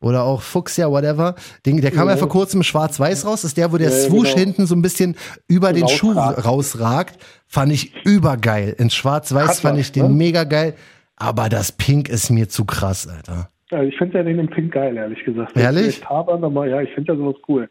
oder 0.01 0.23
auch 0.23 0.41
Fuchsia, 0.43 0.89
whatever. 0.91 1.35
Den, 1.65 1.81
der 1.81 1.91
kam 1.91 2.07
ja, 2.07 2.13
Ja. 2.15 2.17
vor 2.19 2.29
kurzem 2.29 2.63
schwarz-weiß 2.63 3.25
raus. 3.27 3.43
Das 3.43 3.51
ist 3.51 3.57
der, 3.57 3.73
wo 3.73 3.77
der 3.79 3.91
Ja, 3.91 4.09
Swoosh 4.09 4.35
genau. 4.35 4.39
hinten 4.47 4.67
so 4.67 4.75
ein 4.77 4.83
bisschen 4.83 5.17
über 5.49 5.73
den 5.73 5.89
Schuh 5.89 6.13
Rausragt. 6.13 7.19
Fand 7.49 7.73
ich 7.73 7.93
übergeil. 8.05 8.75
In 8.79 8.91
schwarz-weiß 8.91 9.61
fand 9.61 9.75
was, 9.79 9.87
ich 9.87 9.93
den 9.93 10.05
ne? 10.05 10.09
mega 10.11 10.45
geil. 10.45 10.75
Aber 11.17 11.49
das 11.49 11.73
Pink 11.73 12.09
ist 12.09 12.31
mir 12.31 12.49
zu 12.49 12.65
krass, 12.67 13.09
Alter. 13.09 13.49
Also 13.71 13.89
ich 13.89 13.97
finde 13.97 14.19
ja 14.19 14.25
den 14.25 14.49
Pink 14.49 14.73
geil, 14.73 14.97
ehrlich 14.97 15.25
gesagt. 15.25 15.57
Ehrlich? 15.57 15.89
Echt 15.89 16.09
Habern, 16.09 16.45
aber 16.45 16.67
ja, 16.67 16.83
ich 16.83 16.91
finde 16.95 17.13
ja 17.13 17.19
sowas 17.19 17.37
cool. 17.49 17.69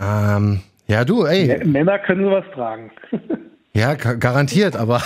Ähm, 0.00 0.60
ja, 0.86 1.04
du, 1.04 1.24
ey. 1.24 1.64
Männer 1.64 1.98
können 2.00 2.24
sowas 2.24 2.44
tragen. 2.52 2.90
Ja, 3.72 3.94
ga- 3.94 4.14
garantiert, 4.14 4.74
aber, 4.76 5.00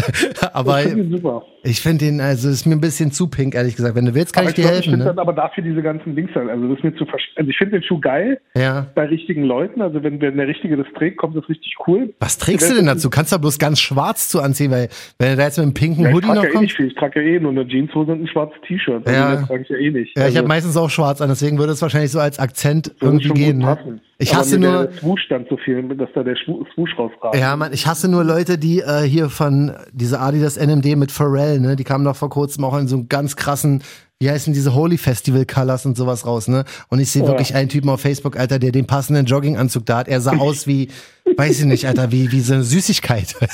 aber 0.52 0.80
Ich 0.80 0.88
finde 0.88 1.04
ihn 1.04 1.10
super. 1.16 1.42
ich 1.62 1.80
finde 1.80 2.04
den, 2.04 2.20
also 2.20 2.48
ist 2.50 2.66
mir 2.66 2.74
ein 2.74 2.80
bisschen 2.80 3.12
zu 3.12 3.28
pink, 3.28 3.54
ehrlich 3.54 3.76
gesagt. 3.76 3.94
Wenn 3.94 4.04
du 4.04 4.14
willst, 4.14 4.34
kann 4.34 4.42
aber 4.42 4.50
ich 4.50 4.56
dir 4.56 4.62
glaub, 4.62 4.74
helfen. 4.74 4.90
finde 4.90 4.98
Ne? 5.06 5.10
dann 5.10 5.18
aber 5.18 5.32
dafür 5.32 5.62
diese 5.64 5.80
ganzen 5.82 6.14
Dings 6.14 6.30
halt. 6.34 6.50
Also 6.50 6.68
das 6.68 6.78
ist 6.78 6.84
mir 6.84 6.94
zu 6.96 7.06
Also 7.36 7.50
ich 7.50 7.56
finde 7.56 7.78
den 7.78 7.82
Schuh 7.82 7.98
geil 7.98 8.38
Ja. 8.54 8.86
bei 8.94 9.06
richtigen 9.06 9.44
Leuten. 9.44 9.80
Also 9.80 10.02
wenn, 10.02 10.20
wenn 10.20 10.36
der 10.36 10.48
Richtige 10.48 10.76
das 10.76 10.86
trägt, 10.98 11.16
kommt 11.16 11.34
das 11.36 11.48
richtig 11.48 11.74
cool. 11.86 12.12
Was 12.20 12.36
trägst 12.38 12.70
du 12.70 12.74
denn 12.74 12.86
dazu? 12.86 13.08
Kannst 13.08 13.32
du 13.32 13.36
da 13.36 13.40
bloß 13.40 13.58
ganz 13.58 13.80
schwarz 13.80 14.28
zu 14.28 14.40
anziehen, 14.42 14.70
weil 14.70 14.88
wenn 15.18 15.30
du 15.30 15.36
da 15.36 15.44
jetzt 15.44 15.56
mit 15.56 15.64
einem 15.64 15.74
pinken 15.74 16.02
Ja, 16.04 16.08
ich 16.10 16.14
Hoodie 16.14 16.26
noch 16.28 16.42
ja 16.44 16.50
eh 16.50 16.52
kommst. 16.52 16.76
viel. 16.76 16.86
Ich 16.88 16.94
trage 16.96 17.22
ja 17.22 17.26
eh 17.36 17.40
nur 17.40 17.52
eine 17.52 17.66
Jeanshose 17.66 18.12
und 18.12 18.22
ein 18.22 18.28
schwarzes 18.28 18.60
T-Shirt. 18.66 19.06
Also 19.06 19.18
Ja. 19.18 19.34
Das 19.36 19.46
trage 19.46 19.62
ich 19.62 19.68
ja 19.70 19.76
eh 19.76 19.90
nicht. 19.90 20.16
Ja, 20.16 20.22
ich 20.22 20.26
also, 20.26 20.38
habe 20.38 20.48
meistens 20.48 20.76
auch 20.76 20.90
schwarz 20.90 21.20
an, 21.22 21.28
deswegen 21.30 21.58
würde 21.58 21.72
es 21.72 21.80
wahrscheinlich 21.80 22.10
so 22.10 22.20
als 22.20 22.38
Akzent 22.38 22.92
irgendwie 23.00 23.30
gehen. 23.30 23.58
Ne? 23.58 24.00
Ich 24.18 24.34
hasse 24.34 24.58
nur, 24.58 24.84
Der 24.88 24.92
Swoosh 24.98 25.28
dann 25.30 25.46
zu 25.48 25.56
viel, 25.56 25.82
dass 25.96 26.10
da 26.14 26.22
der 26.22 26.36
Swoosh 26.36 26.98
rausragt. 26.98 27.36
ja, 27.36 27.56
man, 27.56 27.72
ich 27.72 27.86
hasse 27.86 28.10
nur 28.10 28.19
Leute, 28.22 28.58
die 28.58 28.80
äh, 28.80 29.02
hier 29.02 29.30
von 29.30 29.72
diese 29.92 30.20
Adidas 30.20 30.56
NMD 30.56 30.96
mit 30.96 31.10
Pharrell, 31.12 31.60
ne, 31.60 31.76
die 31.76 31.84
kamen 31.84 32.04
doch 32.04 32.16
vor 32.16 32.30
kurzem 32.30 32.64
auch 32.64 32.76
in 32.78 32.88
so 32.88 32.96
einem 32.96 33.08
ganz 33.08 33.36
krassen, 33.36 33.82
wie 34.18 34.30
heißen 34.30 34.52
diese 34.52 34.74
Holy 34.74 34.98
Festival 34.98 35.46
Colors 35.46 35.86
und 35.86 35.96
sowas 35.96 36.26
raus, 36.26 36.46
ne? 36.46 36.64
Und 36.88 37.00
ich 37.00 37.10
sehe 37.10 37.22
Ja. 37.22 37.28
wirklich 37.28 37.54
einen 37.54 37.68
Typen 37.70 37.88
auf 37.88 38.00
Facebook, 38.02 38.38
Alter, 38.38 38.58
der 38.58 38.70
den 38.70 38.86
passenden 38.86 39.24
Jogginganzug 39.26 39.86
da 39.86 39.98
hat. 39.98 40.08
Er 40.08 40.20
sah 40.20 40.32
aus 40.38 40.66
wie, 40.66 40.88
weiß 41.36 41.60
ich 41.60 41.66
nicht, 41.66 41.86
Alter, 41.86 42.12
wie 42.12 42.30
wie 42.32 42.40
so 42.40 42.54
eine 42.54 42.64
Süßigkeit. 42.64 43.34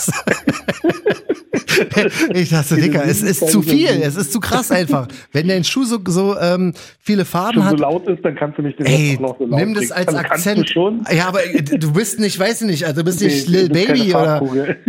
Ich 2.35 2.51
dachte, 2.51 2.77
Dicker, 2.77 3.05
es 3.05 3.23
ist 3.23 3.49
zu 3.49 3.63
viel, 3.63 3.89
es 4.03 4.17
ist 4.17 4.33
zu 4.33 4.41
krass 4.41 4.71
einfach. 4.71 5.09
Wenn 5.33 5.49
dein 5.49 5.65
Schuh 5.65 5.85
so 5.85 5.99
so 6.07 6.37
ähm, 6.39 6.73
viele 7.01 7.25
Farben 7.25 7.59
Wenn 7.59 7.65
hat, 7.65 7.71
so 7.73 7.77
laut 7.85 8.09
ist, 8.09 8.25
dann 8.25 8.35
kannst 8.35 8.59
du 8.59 8.63
nicht 8.63 8.79
den 8.79 8.87
Ey, 8.87 9.19
noch 9.21 9.39
so 9.39 9.47
laut 9.47 9.61
nimm 9.61 9.75
das 9.75 9.91
als 9.91 10.09
also 10.09 10.19
Akzent. 10.19 10.75
Ja, 11.11 11.29
aber 11.29 11.45
äh, 11.45 11.63
du 11.63 11.93
bist 11.93 12.21
nicht, 12.21 12.39
weiß 12.39 12.63
ich 12.63 12.69
nicht, 12.69 12.85
also 12.85 13.01
du 13.01 13.05
bist 13.05 13.21
nicht 13.21 13.49
Nee, 13.49 13.57
Lil 13.57 13.69
Baby 13.69 14.15
oder 14.15 14.41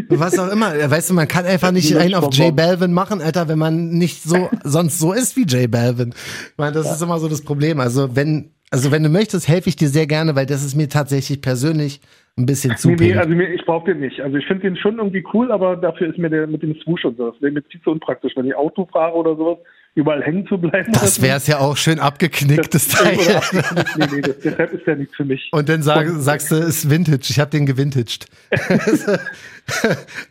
was 0.09 0.39
auch 0.39 0.49
immer. 0.49 0.73
Weißt 0.89 1.09
du, 1.09 1.13
man 1.13 1.27
kann 1.27 1.45
einfach 1.45 1.71
nicht 1.71 1.95
einen 1.95 2.15
auf 2.15 2.33
J. 2.33 2.55
Balvin 2.55 2.93
machen, 2.93 3.21
Alter, 3.21 3.47
wenn 3.47 3.59
man 3.59 3.89
nicht 3.89 4.23
so 4.23 4.49
sonst 4.63 4.99
so 4.99 5.13
ist 5.13 5.35
wie 5.35 5.43
J 5.43 5.69
Balvin. 5.69 6.09
Ich 6.09 6.57
meine, 6.57 6.73
das 6.73 6.91
ist 6.91 7.01
immer 7.01 7.19
so 7.19 7.27
das 7.27 7.41
Problem. 7.41 7.79
Also 7.79 8.15
wenn, 8.15 8.51
also 8.69 8.91
wenn 8.91 9.03
du 9.03 9.09
möchtest, 9.09 9.47
helfe 9.47 9.69
ich 9.69 9.75
dir 9.75 9.87
sehr 9.87 10.07
gerne, 10.07 10.35
weil 10.35 10.45
das 10.45 10.63
ist 10.63 10.75
mir 10.75 10.89
tatsächlich 10.89 11.41
persönlich 11.41 12.01
ein 12.37 12.45
bisschen 12.45 12.77
zu 12.77 12.89
Nee, 12.89 12.95
nee, 12.99 13.15
also 13.15 13.29
mir, 13.29 13.49
ich 13.49 13.65
brauche 13.65 13.91
den 13.91 14.01
nicht. 14.01 14.19
Also 14.21 14.37
ich 14.37 14.45
finde 14.45 14.63
den 14.63 14.77
schon 14.77 14.97
irgendwie 14.97 15.23
cool, 15.33 15.51
aber 15.51 15.75
dafür 15.75 16.09
ist 16.09 16.17
mir 16.17 16.29
der 16.29 16.47
mit 16.47 16.61
dem 16.61 16.75
Swoosh 16.81 17.05
und 17.05 17.17
sowas, 17.17 17.35
der 17.41 17.51
mir 17.51 17.63
viel 17.63 17.81
zu 17.81 17.91
unpraktisch. 17.91 18.33
Wenn 18.35 18.45
ich 18.45 18.55
Auto 18.55 18.87
fahre 18.91 19.15
oder 19.15 19.35
sowas, 19.35 19.57
überall 19.95 20.21
hängen 20.21 20.45
zu 20.45 20.57
bleiben. 20.59 20.91
Das 20.93 21.21
wäre 21.23 21.37
es 21.37 21.47
ja 21.47 21.59
auch 21.59 21.75
schön 21.75 21.99
abgeknickt, 21.99 22.73
das, 22.73 22.87
Teil. 22.89 23.17
nee, 23.97 24.05
nee, 24.13 24.21
das, 24.21 24.39
deshalb 24.39 24.73
ist 24.73 24.85
ja 24.85 24.95
nichts 24.95 25.15
für 25.15 25.25
mich. 25.25 25.49
Und 25.51 25.67
dann 25.69 25.81
sag, 25.81 26.07
sagst 26.09 26.51
du, 26.51 26.55
es 26.55 26.83
ist 26.83 26.91
Vintage, 26.91 27.27
ich 27.29 27.39
habe 27.39 27.49
den 27.49 27.65
gewintaged. 27.65 28.27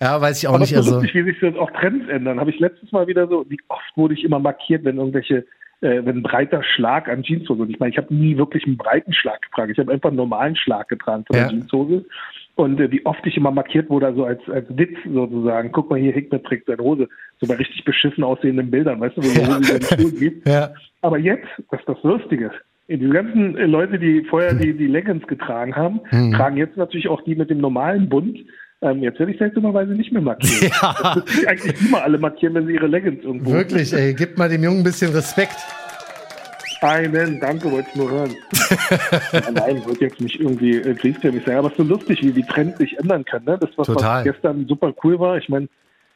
ja, 0.01 0.21
weiß 0.21 0.39
ich 0.39 0.47
auch 0.47 0.55
Aber 0.55 0.61
nicht. 0.61 0.71
So 0.71 0.77
also. 0.77 0.95
lustig, 0.97 1.15
wie 1.15 1.25
sich 1.25 1.41
das 1.41 1.57
auch 1.57 1.71
Trends 1.73 2.09
ändern. 2.09 2.39
Habe 2.39 2.51
ich 2.51 2.61
letztes 2.61 2.93
Mal 2.93 3.09
wieder 3.09 3.27
so, 3.27 3.45
wie 3.49 3.59
oft 3.69 3.97
wurde 3.97 4.15
ich 4.15 4.23
immer 4.23 4.39
markiert, 4.39 4.85
wenn 4.85 4.99
irgendwelche 4.99 5.45
äh, 5.81 6.05
wenn 6.05 6.19
ein 6.19 6.23
breiter 6.23 6.63
Schlag 6.63 7.09
an 7.09 7.23
Jeanshose. 7.23 7.63
Und 7.63 7.71
ich 7.71 7.79
meine, 7.79 7.93
ich 7.93 7.99
habe 7.99 8.15
nie 8.15 8.37
wirklich 8.37 8.65
einen 8.67 8.77
breiten 8.77 9.13
Schlag 9.13 9.43
getragen. 9.43 9.73
Ich 9.73 9.79
habe 9.79 9.93
einfach 9.93 10.09
einen 10.09 10.17
normalen 10.17 10.57
Schlag 10.57 10.89
getragen 10.89 11.25
von 11.27 11.37
ja. 11.37 11.43
der 11.43 11.51
Jeanshose. 11.51 12.05
Und 12.55 12.81
äh, 12.81 12.91
wie 12.91 13.05
oft 13.05 13.25
ich 13.27 13.37
immer 13.37 13.51
markiert 13.51 13.91
wurde, 13.91 14.07
also 14.07 14.25
als, 14.25 14.41
als 14.49 14.67
Witz 14.71 14.97
sozusagen. 15.05 15.73
Guck 15.73 15.91
mal 15.91 15.99
hier, 15.99 16.13
Hickman 16.13 16.43
trägt 16.43 16.67
seine 16.67 16.83
Hose. 16.83 17.09
So 17.39 17.47
bei 17.47 17.55
richtig 17.55 17.85
beschissen 17.85 18.25
aussehenden 18.25 18.71
Bildern, 18.71 19.01
weißt 19.01 19.19
du, 19.19 19.23
wo 19.23 19.29
die 19.29 19.47
Hose 19.47 19.73
ja. 19.73 19.79
seine 19.81 20.03
Schuhe 20.03 20.19
gibt. 20.19 20.49
Ja. 20.49 20.71
Aber 21.03 21.19
jetzt, 21.19 21.49
das 21.71 21.81
ist 21.81 21.89
das 21.89 22.03
Lustige. 22.03 22.51
Die 22.89 22.99
ganzen 23.11 23.57
äh, 23.59 23.67
Leute, 23.67 23.99
die 23.99 24.25
vorher 24.25 24.55
die, 24.55 24.73
die 24.73 24.87
Leggings 24.87 25.27
getragen 25.27 25.77
haben, 25.77 26.01
mhm. 26.11 26.33
tragen 26.33 26.57
jetzt 26.57 26.77
natürlich 26.77 27.09
auch 27.09 27.21
die 27.23 27.35
mit 27.35 27.51
dem 27.51 27.59
normalen 27.59 28.09
Bund. 28.09 28.39
Ähm, 28.83 29.03
jetzt 29.03 29.19
werde 29.19 29.33
ich 29.33 29.39
seltsamerweise 29.39 29.93
nicht 29.93 30.13
mehr 30.13 30.23
markieren. 30.23 30.71
Ja. 30.83 31.15
Das 31.15 31.35
ich 31.35 31.49
eigentlich 31.49 31.81
immer 31.81 32.03
alle 32.03 32.19
markieren, 32.19 32.55
wenn 32.55 32.67
sie 32.67 32.75
ihre 32.75 32.87
Leggings 32.87 33.25
irgendwo 33.25 33.53
Wirklich, 33.53 33.93
ey, 33.93 34.13
gib 34.15 34.37
mal 34.37 34.49
dem 34.49 34.63
Jungen 34.63 34.79
ein 34.79 34.85
bisschen 34.85 35.13
Respekt. 35.13 35.57
Einen, 36.83 37.41
danke, 37.41 37.73
wollte 37.73 37.89
ich 37.91 37.97
nur 37.97 38.11
hören. 38.11 38.37
Nein, 39.55 39.83
wollte 39.87 40.05
jetzt 40.05 40.21
nicht 40.21 40.39
irgendwie 40.39 40.77
äh, 40.77 40.95
kriegsfähig 40.95 41.43
sein, 41.47 41.57
aber 41.57 41.69
es 41.69 41.73
ist 41.73 41.79
so 41.79 41.85
lustig, 41.85 42.23
wie 42.23 42.33
die 42.33 42.43
Trends 42.43 42.77
sich 42.79 42.99
ändern 42.99 43.25
können. 43.25 43.47
Ne? 43.47 43.59
Das, 43.59 43.71
was, 43.77 43.89
was 43.89 44.25
gestern 44.25 44.67
super 44.67 44.95
cool 45.03 45.19
war. 45.19 45.39
Ich 45.39 45.49
meine, 45.49 45.69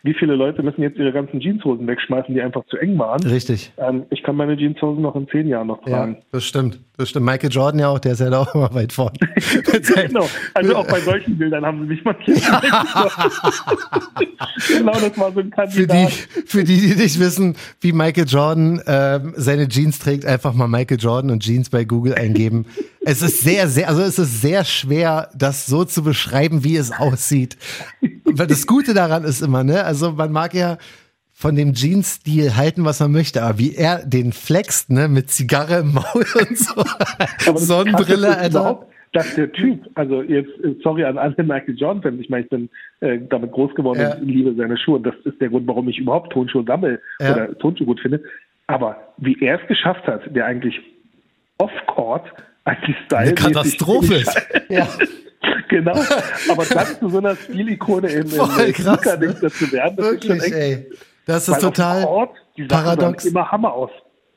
wie 0.02 0.14
viele 0.14 0.34
Leute 0.34 0.62
müssen 0.62 0.80
jetzt 0.80 0.98
ihre 0.98 1.12
ganzen 1.12 1.40
Jeanshosen 1.40 1.86
wegschmeißen, 1.86 2.34
die 2.34 2.40
einfach 2.40 2.64
zu 2.66 2.78
eng 2.78 2.98
waren. 2.98 3.22
Richtig. 3.22 3.72
Ähm, 3.76 4.04
ich 4.08 4.22
kann 4.22 4.34
meine 4.34 4.56
Jeanshosen 4.56 5.02
noch 5.02 5.14
in 5.14 5.28
zehn 5.28 5.46
Jahren 5.46 5.66
noch 5.66 5.82
tragen. 5.82 6.14
Ja, 6.14 6.22
das 6.32 6.44
stimmt. 6.44 6.80
Das 6.96 7.10
stimmt. 7.10 7.26
Michael 7.26 7.50
Jordan 7.50 7.80
ja 7.80 7.88
auch, 7.88 7.98
der 7.98 8.12
ist 8.12 8.20
ja 8.20 8.30
da 8.30 8.40
auch 8.40 8.54
immer 8.54 8.72
weit 8.74 8.94
vorne. 8.94 9.18
genau. 9.94 10.26
Also 10.54 10.76
auch 10.76 10.86
bei 10.86 11.00
solchen 11.00 11.36
Bildern 11.36 11.66
haben 11.66 11.82
sie 11.82 11.88
mich 11.88 12.02
markiert. 12.04 12.38
genau, 14.68 14.92
das 14.92 15.18
war 15.18 15.32
so 15.32 15.40
ein 15.40 15.50
Kandidat. 15.50 15.70
Für 15.70 15.86
die, 15.86 16.46
für 16.46 16.64
die, 16.64 16.80
die 16.80 16.94
nicht 16.94 17.20
wissen, 17.20 17.56
wie 17.80 17.92
Michael 17.92 18.26
Jordan 18.26 18.80
ähm, 18.86 19.34
seine 19.36 19.68
Jeans 19.68 19.98
trägt, 19.98 20.24
einfach 20.24 20.54
mal 20.54 20.68
Michael 20.68 20.98
Jordan 20.98 21.30
und 21.30 21.42
Jeans 21.42 21.68
bei 21.68 21.84
Google 21.84 22.14
eingeben. 22.14 22.64
Es 23.00 23.22
ist 23.22 23.40
sehr, 23.40 23.68
sehr, 23.68 23.88
also 23.88 24.02
es 24.02 24.18
ist 24.18 24.42
sehr 24.42 24.64
schwer, 24.64 25.30
das 25.34 25.66
so 25.66 25.84
zu 25.84 26.02
beschreiben, 26.02 26.64
wie 26.64 26.76
es 26.76 26.92
aussieht. 26.92 27.56
Das 28.24 28.66
Gute 28.66 28.94
daran 28.94 29.24
ist 29.24 29.40
immer, 29.40 29.64
ne? 29.64 29.84
Also 29.84 30.12
man 30.12 30.32
mag 30.32 30.54
ja 30.54 30.78
von 31.32 31.56
dem 31.56 31.72
Jeans-Stil 31.72 32.56
halten, 32.56 32.84
was 32.84 33.00
man 33.00 33.12
möchte, 33.12 33.42
aber 33.42 33.58
wie 33.58 33.74
er 33.74 34.04
den 34.04 34.32
flext, 34.32 34.90
ne, 34.90 35.08
mit 35.08 35.30
Zigarre 35.30 35.80
im 35.80 35.94
Maul 35.94 36.26
und 36.38 36.58
so. 36.58 36.84
Sonnenbrille, 37.56 38.36
Alter. 38.36 38.86
Dass 39.12 39.34
der 39.34 39.50
Typ, 39.50 39.88
also 39.94 40.22
jetzt, 40.22 40.50
sorry 40.82 41.02
an 41.02 41.18
alle 41.18 41.42
Michael 41.42 41.74
Jordan-Fans, 41.76 42.20
ich 42.20 42.28
meine, 42.28 42.44
ich 42.44 42.50
bin 42.50 42.68
äh, 43.00 43.18
damit 43.28 43.50
groß 43.52 43.74
geworden 43.74 44.00
ja. 44.00 44.14
und 44.14 44.28
liebe 44.28 44.54
seine 44.54 44.76
Schuhe. 44.76 45.00
Das 45.00 45.14
ist 45.24 45.40
der 45.40 45.48
Grund, 45.48 45.66
warum 45.66 45.88
ich 45.88 45.98
überhaupt 45.98 46.32
Tonschuhe 46.32 46.62
sammle 46.64 47.00
ja. 47.18 47.32
oder 47.32 47.58
Tonschuhe 47.58 47.86
gut 47.86 48.00
finde. 48.00 48.22
Aber 48.66 49.14
wie 49.16 49.36
er 49.40 49.60
es 49.60 49.66
geschafft 49.66 50.06
hat, 50.06 50.20
der 50.36 50.44
eigentlich 50.44 50.78
off-court 51.58 52.24
eigentlich 52.70 52.96
Style. 53.06 53.20
Eine 53.20 53.34
Katastrophe 53.34 54.14
ist. 54.14 54.46
ja. 54.68 54.88
genau. 55.68 55.92
Aber 56.50 56.64
dann 56.64 56.86
zu 56.98 57.08
so 57.08 57.18
einer 57.18 57.36
Stilikone 57.36 58.08
in, 58.08 58.22
in 58.22 58.26
Snooker-Dings 58.74 59.42
ne? 59.42 59.50
zu 59.50 59.72
werden, 59.72 59.96
das 59.96 60.06
Wirklich, 60.06 60.30
ist 60.32 60.44
schon 60.44 60.52
echt, 60.52 60.54
ey. 60.54 60.90
Das 61.26 61.48
ist 61.48 61.60
total 61.60 62.04
Ort, 62.04 62.36
die 62.56 62.64
paradox. 62.64 63.24
immer 63.24 63.50
Hammer 63.50 63.72
aus. 63.72 63.90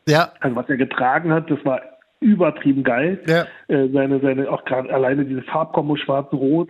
Ja. 0.08 0.32
Also 0.42 0.56
was 0.56 0.70
er 0.70 0.78
getragen 0.78 1.32
hat, 1.32 1.50
das 1.50 1.60
war 1.64 1.82
übertrieben 2.24 2.84
geil. 2.84 3.20
Ja. 3.28 3.46
Äh, 3.68 3.90
seine, 3.94 4.20
seine, 4.20 4.50
auch 4.50 4.64
gerade 4.66 4.94
alleine 4.94 5.26
diese 5.26 5.42
Farbkombo 5.44 5.96
schwarz-rot. 5.96 6.70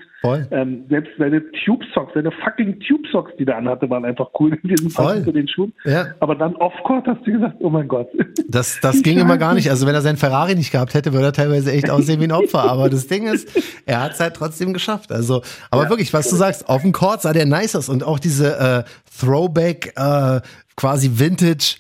Ähm, 0.52 0.86
selbst 0.90 1.12
seine 1.18 1.44
Tube 1.66 1.84
Socks, 1.94 2.14
seine 2.14 2.32
fucking 2.32 2.80
Tube 2.80 3.06
Socks, 3.12 3.32
die 3.38 3.46
er 3.46 3.58
anhatte, 3.58 3.90
waren 3.90 4.06
einfach 4.06 4.30
cool 4.40 4.58
in 4.62 4.70
diesem 4.70 4.90
Fall 4.90 5.24
zu 5.24 5.32
den 5.32 5.48
Schuhen. 5.48 5.74
Ja. 5.86 6.08
Aber 6.20 6.36
dann 6.36 6.56
off-court 6.56 7.06
hast 7.08 7.26
du 7.26 7.32
gesagt, 7.34 7.56
oh 7.60 7.70
mein 7.70 7.88
Gott. 7.88 8.08
Das, 8.48 8.80
das 8.82 9.04
ging 9.04 9.20
immer 9.20 9.38
gar 9.38 9.54
nicht. 9.54 9.70
Also 9.70 9.86
wenn 9.86 9.96
er 9.96 10.02
seinen 10.02 10.18
Ferrari 10.18 10.56
nicht 10.56 10.72
gehabt 10.72 10.94
hätte, 10.94 11.14
würde 11.14 11.28
er 11.28 11.34
teilweise 11.34 11.72
echt 11.72 11.90
aussehen 11.90 12.20
wie 12.20 12.26
ein 12.26 12.32
Opfer. 12.32 12.64
Aber 12.64 12.90
das 12.90 13.08
Ding 13.08 13.28
ist, 13.28 13.50
er 13.86 14.02
hat 14.02 14.14
es 14.14 14.20
halt 14.20 14.36
trotzdem 14.36 14.74
geschafft. 14.74 15.12
Also, 15.12 15.42
aber 15.70 15.84
ja, 15.84 15.90
wirklich, 15.90 16.14
was 16.14 16.30
du 16.30 16.36
sagst, 16.36 16.70
auf 16.70 16.82
dem 16.82 16.92
Court 16.92 17.22
sah 17.22 17.34
der 17.34 17.46
nice 17.46 17.76
aus 17.76 17.90
und 17.90 18.04
auch 18.04 18.20
diese 18.20 18.86
äh, 18.86 18.90
Throwback, 19.20 19.94
äh, 19.96 20.42
quasi 20.76 21.12
Vintage 21.20 21.78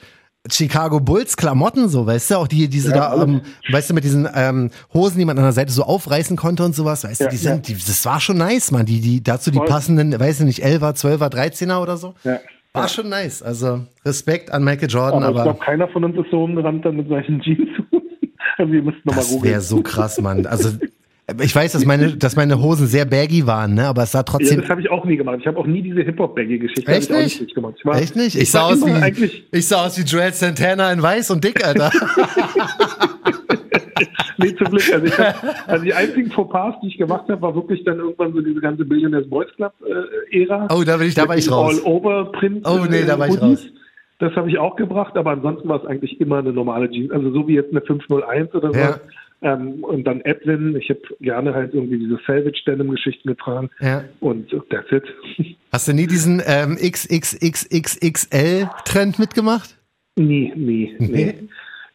Chicago 0.51 0.99
Bulls 0.99 1.37
Klamotten, 1.37 1.87
so, 1.87 2.05
weißt 2.05 2.31
du, 2.31 2.35
auch 2.35 2.47
die, 2.47 2.67
diese 2.67 2.89
ja, 2.89 3.15
da, 3.15 3.23
ähm, 3.23 3.41
weißt 3.71 3.89
du, 3.89 3.93
mit 3.93 4.03
diesen 4.03 4.27
ähm, 4.35 4.71
Hosen, 4.93 5.17
die 5.17 5.25
man 5.25 5.37
an 5.37 5.45
der 5.45 5.53
Seite 5.53 5.71
so 5.71 5.83
aufreißen 5.83 6.35
konnte 6.35 6.65
und 6.65 6.75
sowas, 6.75 7.05
weißt 7.05 7.21
ja, 7.21 7.27
du, 7.27 7.31
die 7.31 7.37
sind, 7.37 7.69
ja. 7.69 7.75
die, 7.75 7.81
das 7.85 8.05
war 8.05 8.19
schon 8.19 8.37
nice, 8.37 8.71
man, 8.71 8.85
die, 8.85 8.99
die, 8.99 9.23
dazu 9.23 9.51
die 9.51 9.57
Voll. 9.57 9.67
passenden, 9.67 10.19
weiß 10.19 10.41
ich 10.41 10.45
nicht, 10.45 10.65
11er, 10.65 10.95
12er, 10.97 11.31
13er 11.33 11.81
oder 11.81 11.95
so. 11.95 12.13
Ja. 12.25 12.39
War 12.73 12.89
schon 12.89 13.07
nice, 13.07 13.41
also 13.41 13.85
Respekt 14.03 14.51
an 14.51 14.63
Michael 14.63 14.89
Jordan, 14.89 15.23
aber. 15.23 15.27
aber 15.27 15.37
ich 15.37 15.43
glaube, 15.43 15.59
keiner 15.59 15.87
von 15.89 16.03
uns 16.03 16.17
ist 16.17 16.31
so 16.31 16.43
umgerannt 16.43 16.83
dann 16.83 16.97
mit 16.97 17.07
solchen 17.07 17.39
Jeans. 17.39 17.69
also, 18.57 18.73
ihr 18.73 18.81
müsst 18.81 19.05
nochmal 19.05 19.23
googeln. 19.23 19.41
Das 19.41 19.51
wäre 19.51 19.61
so 19.61 19.81
krass, 19.83 20.19
Mann. 20.19 20.45
Also, 20.47 20.71
ich 21.41 21.55
weiß, 21.55 21.71
dass 21.71 21.85
meine, 21.85 22.17
dass 22.17 22.35
meine 22.35 22.61
Hosen 22.61 22.85
sehr 22.85 23.05
baggy 23.05 23.47
waren, 23.47 23.75
ne? 23.75 23.87
aber 23.87 24.03
es 24.03 24.11
sah 24.11 24.23
trotzdem. 24.23 24.57
Ja, 24.57 24.61
das 24.61 24.69
habe 24.69 24.81
ich 24.81 24.91
auch 24.91 25.05
nie 25.05 25.15
gemacht. 25.15 25.37
Ich 25.39 25.47
habe 25.47 25.57
auch 25.57 25.65
nie 25.65 25.81
diese 25.81 26.01
Hip-Hop-Baggy-Geschichte 26.01 26.91
Echt 26.91 27.09
nicht? 27.09 27.41
nicht 27.41 27.55
gemacht. 27.55 27.75
Ich 27.77 27.85
war, 27.85 27.95
Echt 27.95 28.17
nicht? 28.17 28.35
Ich, 28.35 28.41
ich 28.41 28.51
sah, 28.51 28.63
aus 28.63 28.85
wie, 28.85 29.45
ich 29.51 29.65
sah 29.65 29.85
aus 29.85 29.97
wie 29.97 30.03
Joel 30.03 30.33
Santana 30.33 30.91
in 30.91 31.01
weiß 31.01 31.31
und 31.31 31.41
dick, 31.41 31.65
Alter. 31.65 31.91
nee, 34.37 34.53
zum 34.53 34.67
Glück. 34.67 34.93
Also, 34.93 35.17
hab, 35.17 35.69
also 35.69 35.85
die 35.85 35.93
einzigen 35.93 36.29
Fauxpas, 36.29 36.81
die 36.83 36.87
ich 36.87 36.97
gemacht 36.97 37.29
habe, 37.29 37.41
war 37.41 37.55
wirklich 37.55 37.85
dann 37.85 37.99
irgendwann 37.99 38.33
so 38.33 38.41
diese 38.41 38.59
ganze 38.59 38.83
Billionaires 38.83 39.29
Boys 39.29 39.47
Club-Ära. 39.55 40.65
Äh, 40.65 40.73
oh, 40.73 40.83
da, 40.83 40.97
bin 40.97 41.07
ich, 41.07 41.15
da 41.15 41.25
war 41.25 41.37
ich 41.37 41.49
raus. 41.49 41.81
All-Over-Print. 41.85 42.67
Oh, 42.67 42.85
nee, 42.89 43.05
da 43.05 43.17
war 43.17 43.29
ich 43.29 43.41
raus. 43.41 43.65
Das 44.19 44.35
habe 44.35 44.49
ich 44.49 44.57
auch 44.57 44.75
gebracht, 44.75 45.15
aber 45.15 45.31
ansonsten 45.31 45.69
war 45.69 45.81
es 45.81 45.87
eigentlich 45.87 46.19
immer 46.19 46.39
eine 46.39 46.51
normale 46.51 46.91
Jeans. 46.91 47.11
Also 47.11 47.31
so 47.31 47.47
wie 47.47 47.53
jetzt 47.55 47.71
eine 47.71 47.79
501 47.79 48.53
oder 48.53 48.73
so. 48.73 48.77
Ja 48.77 48.99
ähm, 49.43 49.83
und 49.83 50.05
dann 50.05 50.21
Edwin. 50.21 50.75
Ich 50.75 50.89
habe 50.89 51.01
gerne 51.19 51.53
halt 51.53 51.71
irgendwie 51.73 51.99
diese 51.99 52.17
Salvage-Denim-Geschichten 52.25 53.27
getragen. 53.27 53.69
Ja. 53.79 54.05
Und 54.19 54.49
that's 54.69 54.91
it. 54.91 55.03
Hast 55.71 55.87
du 55.87 55.93
nie 55.93 56.07
diesen 56.07 56.41
ähm, 56.45 56.77
XXXXXL-Trend 56.77 59.19
mitgemacht? 59.19 59.77
Nie, 60.15 60.51
nie, 60.55 60.95
nee. 60.99 61.35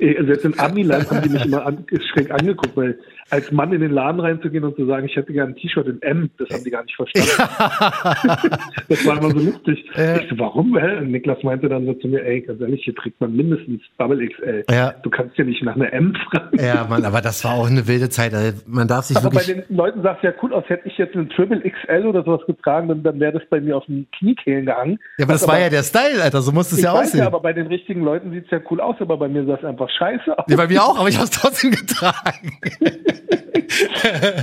nee. 0.01 0.05
Selbst 0.25 0.45
in 0.45 0.57
Amiland 0.59 1.11
haben 1.11 1.23
die 1.23 1.31
mich 1.31 1.45
immer 1.45 1.67
an, 1.67 1.85
schräg 2.13 2.31
angeguckt, 2.31 2.77
weil 2.77 3.01
als 3.31 3.53
Mann 3.53 3.73
in 3.73 3.81
den 3.81 3.91
Laden 3.91 4.21
reinzugehen 4.21 4.65
und 4.65 4.77
zu 4.77 4.87
sagen, 4.87 5.07
ich 5.07 5.17
hätte 5.17 5.33
gerne 5.33 5.53
ein 5.53 5.57
T-Shirt 5.57 5.87
in 5.87 6.03
M, 6.03 6.31
das 6.39 6.49
haben 6.51 6.65
die 6.65 6.71
gar 6.71 6.83
nicht 6.85 6.97
verstanden. 6.97 7.29
das 8.89 9.07
war 9.07 9.19
immer 9.19 9.31
so 9.31 9.39
lustig. 9.39 9.85
Ja. 9.95 10.17
Ich 10.17 10.29
so, 10.29 10.39
warum? 10.39 10.75
Und 10.75 11.11
Niklas 11.11 11.43
meinte 11.43 11.69
dann 11.69 11.85
so 11.87 11.95
zu 11.95 12.09
mir, 12.09 12.25
ey, 12.25 12.41
ganz 12.41 12.61
ehrlich, 12.61 12.83
hier 12.85 12.95
trägt 12.95 13.21
man 13.21 13.37
mindestens 13.37 13.83
Double 13.99 14.27
XL. 14.27 14.65
Ja. 14.71 14.95
Du 15.03 15.11
kannst 15.11 15.37
ja 15.37 15.45
nicht 15.45 15.63
nach 15.63 15.77
einer 15.77 15.93
M 15.93 16.15
fragen. 16.31 16.59
Ja, 16.59 16.87
Mann, 16.89 17.05
aber 17.05 17.21
das 17.21 17.45
war 17.45 17.55
auch 17.55 17.69
eine 17.69 17.87
wilde 17.87 18.09
Zeit. 18.09 18.33
Also 18.35 18.63
man 18.67 18.89
darf 18.89 19.05
sich 19.05 19.17
aber 19.17 19.33
wirklich... 19.33 19.57
bei 19.57 19.63
den 19.63 19.77
Leuten 19.77 20.03
sah 20.03 20.13
es 20.13 20.23
ja 20.23 20.33
cool 20.43 20.55
aus. 20.55 20.65
Hätte 20.69 20.89
ich 20.89 20.97
jetzt 20.97 21.15
ein 21.15 21.29
Triple 21.31 21.61
XL 21.61 22.07
oder 22.07 22.25
sowas 22.25 22.41
getragen, 22.47 22.89
dann, 22.89 23.03
dann 23.03 23.21
wäre 23.21 23.33
das 23.33 23.43
bei 23.51 23.61
mir 23.61 23.77
auf 23.77 23.87
den 23.87 24.07
Kniekehlen 24.19 24.67
gehangen. 24.67 24.99
Ja, 25.19 25.25
aber 25.25 25.35
das 25.35 25.47
war 25.47 25.59
ja 25.59 25.69
der 25.69 25.83
Style, 25.83 26.23
Alter. 26.23 26.41
So 26.41 26.53
muss 26.53 26.73
es 26.73 26.83
ja 26.83 26.93
aussehen. 26.93 27.21
Ja, 27.21 27.27
aber 27.27 27.41
bei 27.41 27.53
den 27.53 27.67
richtigen 27.67 28.03
Leuten 28.03 28.31
sieht 28.33 28.47
es 28.47 28.51
ja 28.51 28.61
cool 28.71 28.81
aus. 28.81 28.97
Aber 29.01 29.17
bei 29.17 29.29
mir 29.29 29.45
sah 29.45 29.55
es 29.55 29.65
einfach 29.65 29.89
scheiße 29.91 30.39
aus. 30.39 30.45
Ja, 30.49 30.57
bei 30.57 30.69
mir 30.69 30.83
auch, 30.83 30.99
aber 30.99 31.09
ich 31.09 31.17
habe 31.17 31.25
es 31.25 31.31
trotzdem 31.31 31.71
getragen. 31.73 32.59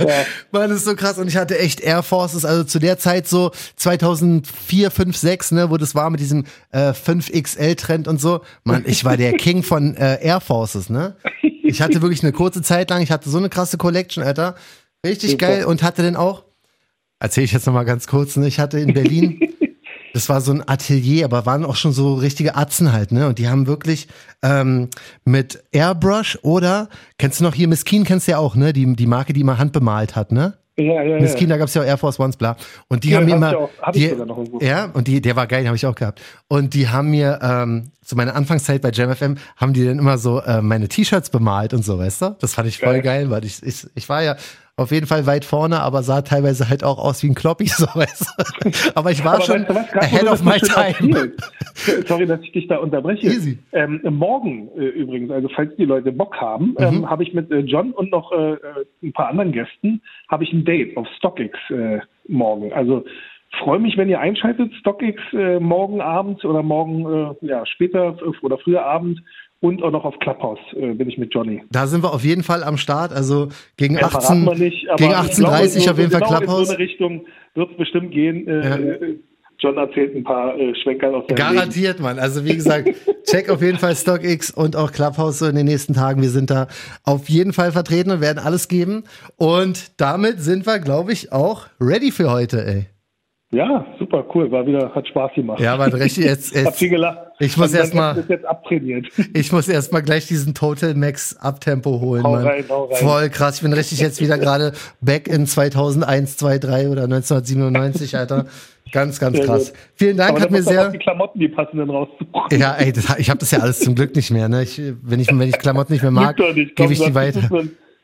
ja. 0.00 0.24
Mann, 0.52 0.70
das 0.70 0.78
ist 0.78 0.84
so 0.84 0.94
krass. 0.94 1.18
Und 1.18 1.28
ich 1.28 1.36
hatte 1.36 1.58
echt 1.58 1.80
Air 1.80 2.02
Forces, 2.02 2.44
also 2.44 2.64
zu 2.64 2.78
der 2.78 2.98
Zeit 2.98 3.26
so 3.26 3.50
2004, 3.76 4.90
5, 4.90 5.16
6, 5.16 5.52
ne, 5.52 5.70
wo 5.70 5.76
das 5.76 5.94
war 5.94 6.10
mit 6.10 6.20
diesem 6.20 6.44
äh, 6.72 6.90
5XL-Trend 6.90 8.08
und 8.08 8.20
so. 8.20 8.40
Mann, 8.64 8.84
ich 8.86 9.04
war 9.04 9.16
der 9.16 9.32
King 9.34 9.62
von 9.62 9.96
äh, 9.96 10.22
Air 10.22 10.40
Forces, 10.40 10.90
ne? 10.90 11.16
Ich 11.62 11.82
hatte 11.82 12.00
wirklich 12.00 12.22
eine 12.22 12.32
kurze 12.32 12.62
Zeit 12.62 12.90
lang, 12.90 13.02
ich 13.02 13.10
hatte 13.10 13.28
so 13.28 13.38
eine 13.38 13.48
krasse 13.48 13.76
Collection, 13.76 14.22
Alter. 14.22 14.54
Richtig 15.04 15.32
Super. 15.32 15.46
geil 15.46 15.64
und 15.64 15.82
hatte 15.82 16.02
dann 16.02 16.16
auch, 16.16 16.44
erzähle 17.18 17.44
ich 17.44 17.52
jetzt 17.52 17.66
nochmal 17.66 17.84
ganz 17.84 18.06
kurz, 18.06 18.36
ne? 18.36 18.46
Ich 18.46 18.58
hatte 18.58 18.78
in 18.78 18.94
Berlin 18.94 19.40
das 20.16 20.30
war 20.30 20.40
so 20.40 20.50
ein 20.50 20.66
Atelier, 20.66 21.26
aber 21.26 21.44
waren 21.44 21.62
auch 21.62 21.76
schon 21.76 21.92
so 21.92 22.14
richtige 22.14 22.56
Atzen 22.56 22.90
halt, 22.90 23.12
ne? 23.12 23.28
Und 23.28 23.38
die 23.38 23.48
haben 23.48 23.66
wirklich 23.66 24.08
ähm, 24.42 24.88
mit 25.26 25.62
Airbrush 25.72 26.38
oder, 26.40 26.88
kennst 27.18 27.40
du 27.40 27.44
noch 27.44 27.54
hier, 27.54 27.68
Miskin 27.68 28.04
kennst 28.04 28.26
du 28.26 28.32
ja 28.32 28.38
auch, 28.38 28.54
ne? 28.54 28.72
Die, 28.72 28.96
die 28.96 29.06
Marke, 29.06 29.34
die 29.34 29.42
immer 29.42 29.58
handbemalt 29.58 30.16
hat, 30.16 30.32
ne? 30.32 30.54
Ja, 30.78 31.02
ja, 31.02 31.20
Miskin, 31.20 31.48
ja. 31.50 31.54
da 31.54 31.58
gab 31.58 31.68
es 31.68 31.74
ja 31.74 31.82
auch 31.82 31.86
Air 31.86 31.98
Force 31.98 32.18
Ones, 32.18 32.38
bla. 32.38 32.56
Und 32.88 33.04
die 33.04 33.10
ja, 33.10 33.18
haben 33.18 33.26
mir 33.26 33.34
immer. 33.36 33.58
Auch, 33.58 33.70
hab 33.82 33.92
die, 33.92 34.08
noch 34.08 34.62
ja, 34.62 34.86
und 34.86 35.06
die, 35.06 35.20
der 35.20 35.36
war 35.36 35.46
geil, 35.46 35.60
den 35.60 35.68
habe 35.68 35.76
ich 35.76 35.84
auch 35.84 35.94
gehabt. 35.94 36.22
Und 36.48 36.72
die 36.72 36.88
haben 36.88 37.10
mir, 37.10 37.38
ähm, 37.42 37.90
zu 38.02 38.16
meiner 38.16 38.34
Anfangszeit 38.34 38.80
bei 38.80 38.92
JamFM, 38.92 39.36
haben 39.58 39.74
die 39.74 39.84
dann 39.84 39.98
immer 39.98 40.16
so 40.16 40.40
äh, 40.40 40.62
meine 40.62 40.88
T-Shirts 40.88 41.28
bemalt 41.28 41.74
und 41.74 41.84
so, 41.84 41.98
weißt 41.98 42.22
du? 42.22 42.36
Das 42.40 42.54
fand 42.54 42.68
ich 42.68 42.78
voll 42.78 43.02
geil, 43.02 43.02
geil 43.02 43.30
weil 43.30 43.44
ich, 43.44 43.62
ich, 43.62 43.86
ich 43.94 44.08
war 44.08 44.22
ja 44.22 44.36
auf 44.78 44.90
jeden 44.90 45.06
Fall 45.06 45.26
weit 45.26 45.46
vorne, 45.46 45.80
aber 45.80 46.02
sah 46.02 46.20
teilweise 46.20 46.68
halt 46.68 46.84
auch 46.84 46.98
aus 46.98 47.22
wie 47.22 47.28
ein 47.28 47.34
Kloppi. 47.34 47.66
So? 47.76 47.86
Aber 48.94 49.10
ich 49.10 49.24
war 49.24 49.34
Aber 49.34 49.42
schon 49.42 49.66
weißt 49.68 49.94
du 49.94 49.98
ahead 49.98 50.26
of 50.28 50.42
my 50.44 50.58
time. 50.58 51.32
Sorry, 52.06 52.26
dass 52.26 52.40
ich 52.42 52.52
dich 52.52 52.68
da 52.68 52.76
unterbreche. 52.76 53.26
Easy. 53.26 53.58
Ähm, 53.72 54.00
morgen 54.10 54.68
äh, 54.76 54.86
übrigens, 54.86 55.30
also 55.30 55.48
falls 55.54 55.74
die 55.76 55.84
Leute 55.84 56.12
Bock 56.12 56.36
haben, 56.36 56.74
ähm, 56.78 57.00
Mhm. 57.00 57.10
habe 57.10 57.22
ich 57.22 57.32
mit 57.34 57.50
äh, 57.50 57.60
John 57.60 57.92
und 57.92 58.10
noch 58.10 58.32
äh, 58.32 58.52
äh, 58.52 58.58
ein 59.02 59.12
paar 59.12 59.28
anderen 59.28 59.52
Gästen, 59.52 60.02
habe 60.28 60.44
ich 60.44 60.52
ein 60.52 60.64
Date 60.64 60.96
auf 60.96 61.06
StockX 61.18 61.58
äh, 61.70 62.00
morgen. 62.28 62.72
Also 62.72 63.04
freue 63.58 63.78
mich, 63.78 63.96
wenn 63.96 64.08
ihr 64.08 64.20
einschaltet, 64.20 64.72
StockX 64.74 65.20
äh, 65.32 65.58
morgen 65.58 66.00
Abend 66.00 66.44
oder 66.44 66.62
morgen 66.62 67.34
ja, 67.40 67.64
später 67.66 68.16
oder 68.42 68.58
früher 68.58 68.84
Abend 68.84 69.22
und 69.60 69.82
auch 69.82 69.90
noch 69.90 70.04
auf 70.04 70.18
Clubhouse 70.20 70.58
äh, 70.74 70.92
bin 70.94 71.08
ich 71.08 71.18
mit 71.18 71.32
Johnny. 71.34 71.62
Da 71.70 71.86
sind 71.86 72.02
wir 72.02 72.12
auf 72.12 72.24
jeden 72.24 72.42
Fall 72.42 72.62
am 72.62 72.76
Start. 72.76 73.12
Also 73.12 73.48
gegen 73.76 73.94
Ja, 73.96 74.02
18, 74.06 74.20
verraten 74.44 74.44
wir 74.46 74.54
nicht, 74.66 74.88
aber 74.88 74.96
gegen 74.98 75.10
ich 75.10 75.16
18.30 75.16 75.36
glaube, 75.38 75.68
so- 75.68 75.90
auf 75.90 75.98
jeden 75.98 76.10
Fall 76.10 76.20
genau 76.20 76.32
In 76.32 76.38
Clubhouse. 76.38 76.66
so 76.68 76.74
eine 76.74 76.78
Richtung 76.82 77.26
wird 77.54 77.70
es 77.70 77.76
bestimmt 77.76 78.10
gehen. 78.12 78.46
Äh, 78.48 78.90
Ja. 78.90 78.96
John 79.58 79.78
erzählt 79.78 80.14
ein 80.14 80.22
paar 80.22 80.54
äh, 80.58 80.74
Schwenker 80.82 81.08
aus 81.08 81.24
seinem 81.28 81.36
Leben. 81.38 81.54
Garantiert, 81.56 81.98
Mann. 81.98 82.18
Also 82.18 82.44
wie 82.44 82.54
gesagt, 82.54 82.90
check 83.24 83.48
auf 83.48 83.62
jeden 83.62 83.78
Fall 83.78 83.96
StockX 83.96 84.50
und 84.50 84.76
auch 84.76 84.92
Clubhouse 84.92 85.38
so 85.38 85.46
in 85.46 85.56
den 85.56 85.64
nächsten 85.64 85.94
Tagen. 85.94 86.20
Wir 86.20 86.28
sind 86.28 86.50
da 86.50 86.66
auf 87.04 87.30
jeden 87.30 87.54
Fall 87.54 87.72
vertreten 87.72 88.10
und 88.10 88.20
werden 88.20 88.38
alles 88.38 88.68
geben. 88.68 89.04
Und 89.36 89.98
damit 89.98 90.40
sind 90.42 90.66
wir, 90.66 90.78
glaube 90.78 91.12
ich, 91.12 91.32
auch 91.32 91.68
ready 91.80 92.10
für 92.12 92.30
heute, 92.30 92.66
ey. 92.66 92.86
Ja, 93.52 93.86
super, 93.98 94.24
cool. 94.34 94.50
War 94.50 94.66
wieder, 94.66 94.92
hat 94.92 95.06
Spaß 95.06 95.32
gemacht. 95.34 95.60
Ja, 95.60 95.74
aber 95.74 95.92
richtig, 95.92 96.24
jetzt, 96.24 96.52
Hab 96.56 96.64
jetzt 96.64 96.78
viel 96.78 96.90
gelacht. 96.90 97.18
Ich 97.38 97.56
muss 97.56 97.68
Und 97.68 97.72
mein 97.74 97.80
erst 97.80 97.94
mal- 97.94 98.10
Essen 98.10 98.20
ist 98.22 98.30
jetzt 98.30 98.44
abtrainiert. 98.44 99.06
ich 99.34 99.52
muss 99.52 99.68
erstmal 99.68 100.02
gleich 100.02 100.26
diesen 100.26 100.54
Total 100.54 100.94
Max 100.94 101.36
Abtempo 101.36 102.00
holen, 102.00 102.24
Hau 102.24 102.34
rein, 102.34 102.64
hau 102.68 102.86
rein. 102.86 102.96
Voll 102.96 103.30
krass. 103.30 103.56
Ich 103.56 103.62
bin 103.62 103.72
richtig 103.72 104.00
jetzt 104.00 104.20
wieder 104.20 104.38
gerade 104.38 104.72
back 105.00 105.28
in 105.28 105.46
2001, 105.46 106.36
2, 106.38 106.58
3 106.58 106.88
oder 106.88 107.04
1997, 107.04 108.16
Alter. 108.16 108.46
Ganz, 108.92 109.18
ganz 109.18 109.40
krass. 109.40 109.72
Vielen 109.94 110.16
Dank, 110.16 110.40
hat 110.40 110.50
mir 110.50 110.62
sehr. 110.62 110.90
die 110.90 110.98
Klamotten, 110.98 111.38
die 111.40 111.48
passenden 111.48 111.90
raussuchen. 111.90 112.26
Ja, 112.52 112.74
ey, 112.74 112.92
das, 112.92 113.18
ich 113.18 113.30
habe 113.30 113.38
das 113.40 113.50
ja 113.50 113.58
alles 113.60 113.80
zum 113.80 113.94
Glück 113.94 114.14
nicht 114.14 114.30
mehr. 114.30 114.48
Ne? 114.48 114.62
Ich, 114.62 114.80
wenn, 115.02 115.18
ich, 115.18 115.28
wenn 115.28 115.40
ich 115.48 115.58
Klamotten 115.58 115.92
nicht 115.92 116.02
mehr 116.02 116.12
mag, 116.12 116.36
gebe 116.36 116.92
ich 116.92 117.00
die 117.00 117.14
weiter. 117.14 117.48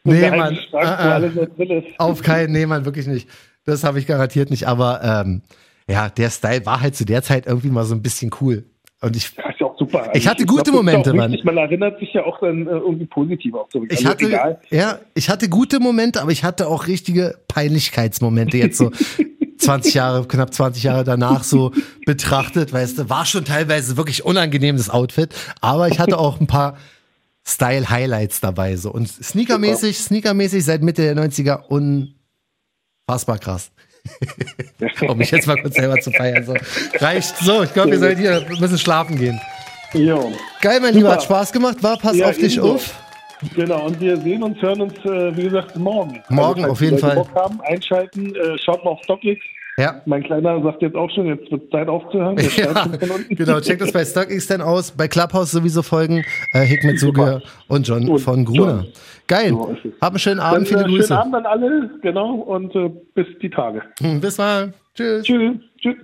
Nee, 0.04 0.30
Mann. 0.30 0.58
Drin 1.56 1.70
ist. 1.70 1.86
Auf 1.98 2.22
keinen, 2.22 2.52
nee, 2.52 2.66
Mann, 2.66 2.84
wirklich 2.84 3.06
nicht. 3.06 3.28
Das 3.64 3.84
habe 3.84 3.98
ich 3.98 4.06
garantiert 4.06 4.50
nicht. 4.50 4.66
Aber 4.66 5.00
ähm, 5.02 5.42
ja, 5.88 6.08
der 6.08 6.30
Style 6.30 6.66
war 6.66 6.80
halt 6.80 6.96
zu 6.96 7.04
der 7.04 7.22
Zeit 7.22 7.46
irgendwie 7.46 7.70
mal 7.70 7.84
so 7.84 7.94
ein 7.94 8.02
bisschen 8.02 8.30
cool. 8.40 8.64
Und 9.00 9.16
ich, 9.16 9.32
Ja, 9.36 9.50
ist 9.50 9.60
ja 9.60 9.66
auch 9.66 9.78
super. 9.78 10.10
Ich 10.14 10.28
hatte 10.28 10.44
glaub, 10.44 10.58
gute 10.58 10.70
das 10.70 10.74
ist 10.74 10.76
Momente, 10.76 11.12
Mann. 11.12 11.36
Man 11.42 11.56
erinnert 11.56 11.98
sich 11.98 12.12
ja 12.12 12.24
auch 12.24 12.38
dann 12.40 12.66
äh, 12.66 12.70
irgendwie 12.70 13.06
positiv 13.06 13.54
auch 13.54 13.68
zurück. 13.68 13.88
ich 13.90 13.98
Also 13.98 14.10
hatte, 14.10 14.26
egal. 14.26 14.60
ja, 14.70 15.00
ich 15.14 15.28
hatte 15.28 15.48
gute 15.48 15.80
Momente, 15.80 16.22
aber 16.22 16.30
ich 16.30 16.44
hatte 16.44 16.68
auch 16.68 16.86
richtige 16.86 17.36
Peinlichkeitsmomente 17.48 18.58
jetzt 18.58 18.78
so 18.78 18.92
20 19.58 19.94
Jahre, 19.94 20.26
knapp 20.26 20.54
20 20.54 20.84
Jahre 20.84 21.04
danach 21.04 21.42
so 21.42 21.72
betrachtet, 22.06 22.72
weißt 22.72 22.98
du, 22.98 23.10
war 23.10 23.26
schon 23.26 23.44
teilweise 23.44 23.96
wirklich 23.96 24.24
unangenehm, 24.24 24.76
das 24.76 24.90
Outfit, 24.90 25.34
aber 25.60 25.88
ich 25.88 25.98
hatte 25.98 26.18
auch 26.18 26.40
ein 26.40 26.46
paar 26.46 26.76
Style-Highlights 27.44 28.40
dabei, 28.40 28.76
so. 28.76 28.92
Und 28.92 29.08
sneakermäßig, 29.08 29.98
sneakermäßig 29.98 30.64
seit 30.64 30.82
Mitte 30.82 31.02
der 31.02 31.16
90er 31.16 31.66
unfassbar 33.06 33.38
krass. 33.38 33.70
um 35.08 35.16
mich 35.16 35.30
jetzt 35.30 35.46
mal 35.46 35.56
kurz 35.60 35.76
selber 35.76 35.98
zu 36.00 36.10
feiern, 36.10 36.44
so. 36.44 36.54
Reicht 36.98 37.36
so, 37.38 37.62
ich 37.62 37.72
glaube, 37.72 37.92
wir 37.92 37.98
sollten 38.00 38.20
hier 38.20 38.44
wir 38.48 38.58
müssen 38.60 38.78
schlafen 38.78 39.16
gehen. 39.16 39.40
Jo. 39.94 40.32
Geil, 40.60 40.80
mein 40.80 40.94
Lieber, 40.94 41.12
hat 41.12 41.22
Spaß 41.22 41.52
gemacht, 41.52 41.82
war, 41.82 41.98
pass 41.98 42.16
Ja, 42.16 42.26
auf 42.28 42.36
dich 42.36 42.56
ebenso. 42.56 42.74
auf. 42.74 42.94
Genau, 43.54 43.86
und 43.86 44.00
wir 44.00 44.16
sehen 44.16 44.42
uns, 44.42 44.60
hören 44.62 44.80
uns, 44.82 44.94
äh, 45.04 45.36
wie 45.36 45.42
gesagt, 45.44 45.76
morgen. 45.76 46.20
Morgen, 46.28 46.60
falls 46.62 46.72
auf 46.72 46.80
jeden 46.80 46.98
Fall. 46.98 47.16
Bock 47.16 47.34
haben, 47.34 47.60
einschalten, 47.62 48.34
äh, 48.34 48.56
schaut 48.58 48.84
mal 48.84 48.90
auf 48.92 49.00
StockX. 49.04 49.40
Ja. 49.78 50.00
Mein 50.04 50.22
Kleiner 50.22 50.62
sagt 50.62 50.82
jetzt 50.82 50.94
auch 50.96 51.10
schon, 51.10 51.26
jetzt 51.26 51.50
wird 51.50 51.70
Zeit 51.70 51.88
aufzuhören. 51.88 52.36
Ja, 52.56 52.86
genau, 53.30 53.60
check 53.60 53.78
das 53.78 53.90
bei 53.92 54.04
StockX 54.04 54.46
dann 54.46 54.60
aus. 54.60 54.90
Bei 54.90 55.08
Clubhouse 55.08 55.50
sowieso 55.50 55.82
folgen. 55.82 56.24
Äh, 56.52 56.60
Hikmet 56.60 56.98
Super. 57.00 57.34
Suge 57.40 57.42
und 57.68 57.88
John 57.88 58.08
Und 58.08 58.18
von 58.20 58.44
Gruner. 58.44 58.84
John. 58.84 58.92
Geil. 59.26 59.50
So 59.50 59.68
ist 59.68 59.84
es. 59.84 59.92
Hab 60.00 60.10
einen 60.10 60.18
schönen 60.18 60.38
Dann, 60.38 60.54
Abend, 60.54 60.68
viele 60.68 60.80
äh, 60.80 60.84
schönen 60.84 60.96
Grüße. 60.96 61.18
Abend 61.18 61.34
an 61.34 61.46
alle, 61.46 61.90
genau, 62.02 62.34
und 62.34 62.74
äh, 62.74 62.90
bis 63.14 63.26
die 63.40 63.50
Tage. 63.50 63.82
Hm, 64.00 64.20
Bis 64.20 64.38
mal. 64.38 64.74
Tschüss. 64.94 65.24
Tschüss. 65.24 65.56
Tschüss. 65.78 65.96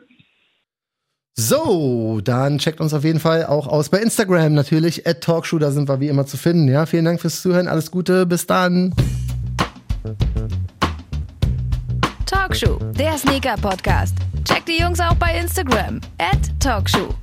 So, 1.40 2.20
dann 2.24 2.58
checkt 2.58 2.80
uns 2.80 2.92
auf 2.92 3.04
jeden 3.04 3.20
Fall 3.20 3.46
auch 3.46 3.68
aus 3.68 3.90
bei 3.90 3.98
Instagram 3.98 4.54
natürlich. 4.54 5.06
At 5.06 5.20
Talkshow, 5.20 5.58
da 5.58 5.70
sind 5.70 5.88
wir 5.88 6.00
wie 6.00 6.08
immer 6.08 6.26
zu 6.26 6.36
finden. 6.36 6.66
Ja, 6.68 6.84
vielen 6.84 7.04
Dank 7.04 7.20
fürs 7.20 7.42
Zuhören. 7.42 7.68
Alles 7.68 7.92
Gute. 7.92 8.26
Bis 8.26 8.46
dann. 8.46 8.92
Talkshow, 12.26 12.78
der 12.98 13.16
Sneaker-Podcast. 13.16 14.16
Checkt 14.44 14.68
die 14.68 14.82
Jungs 14.82 14.98
auch 15.00 15.14
bei 15.14 15.38
Instagram. 15.38 16.00
At 16.18 16.40
Talkshow. 16.60 17.14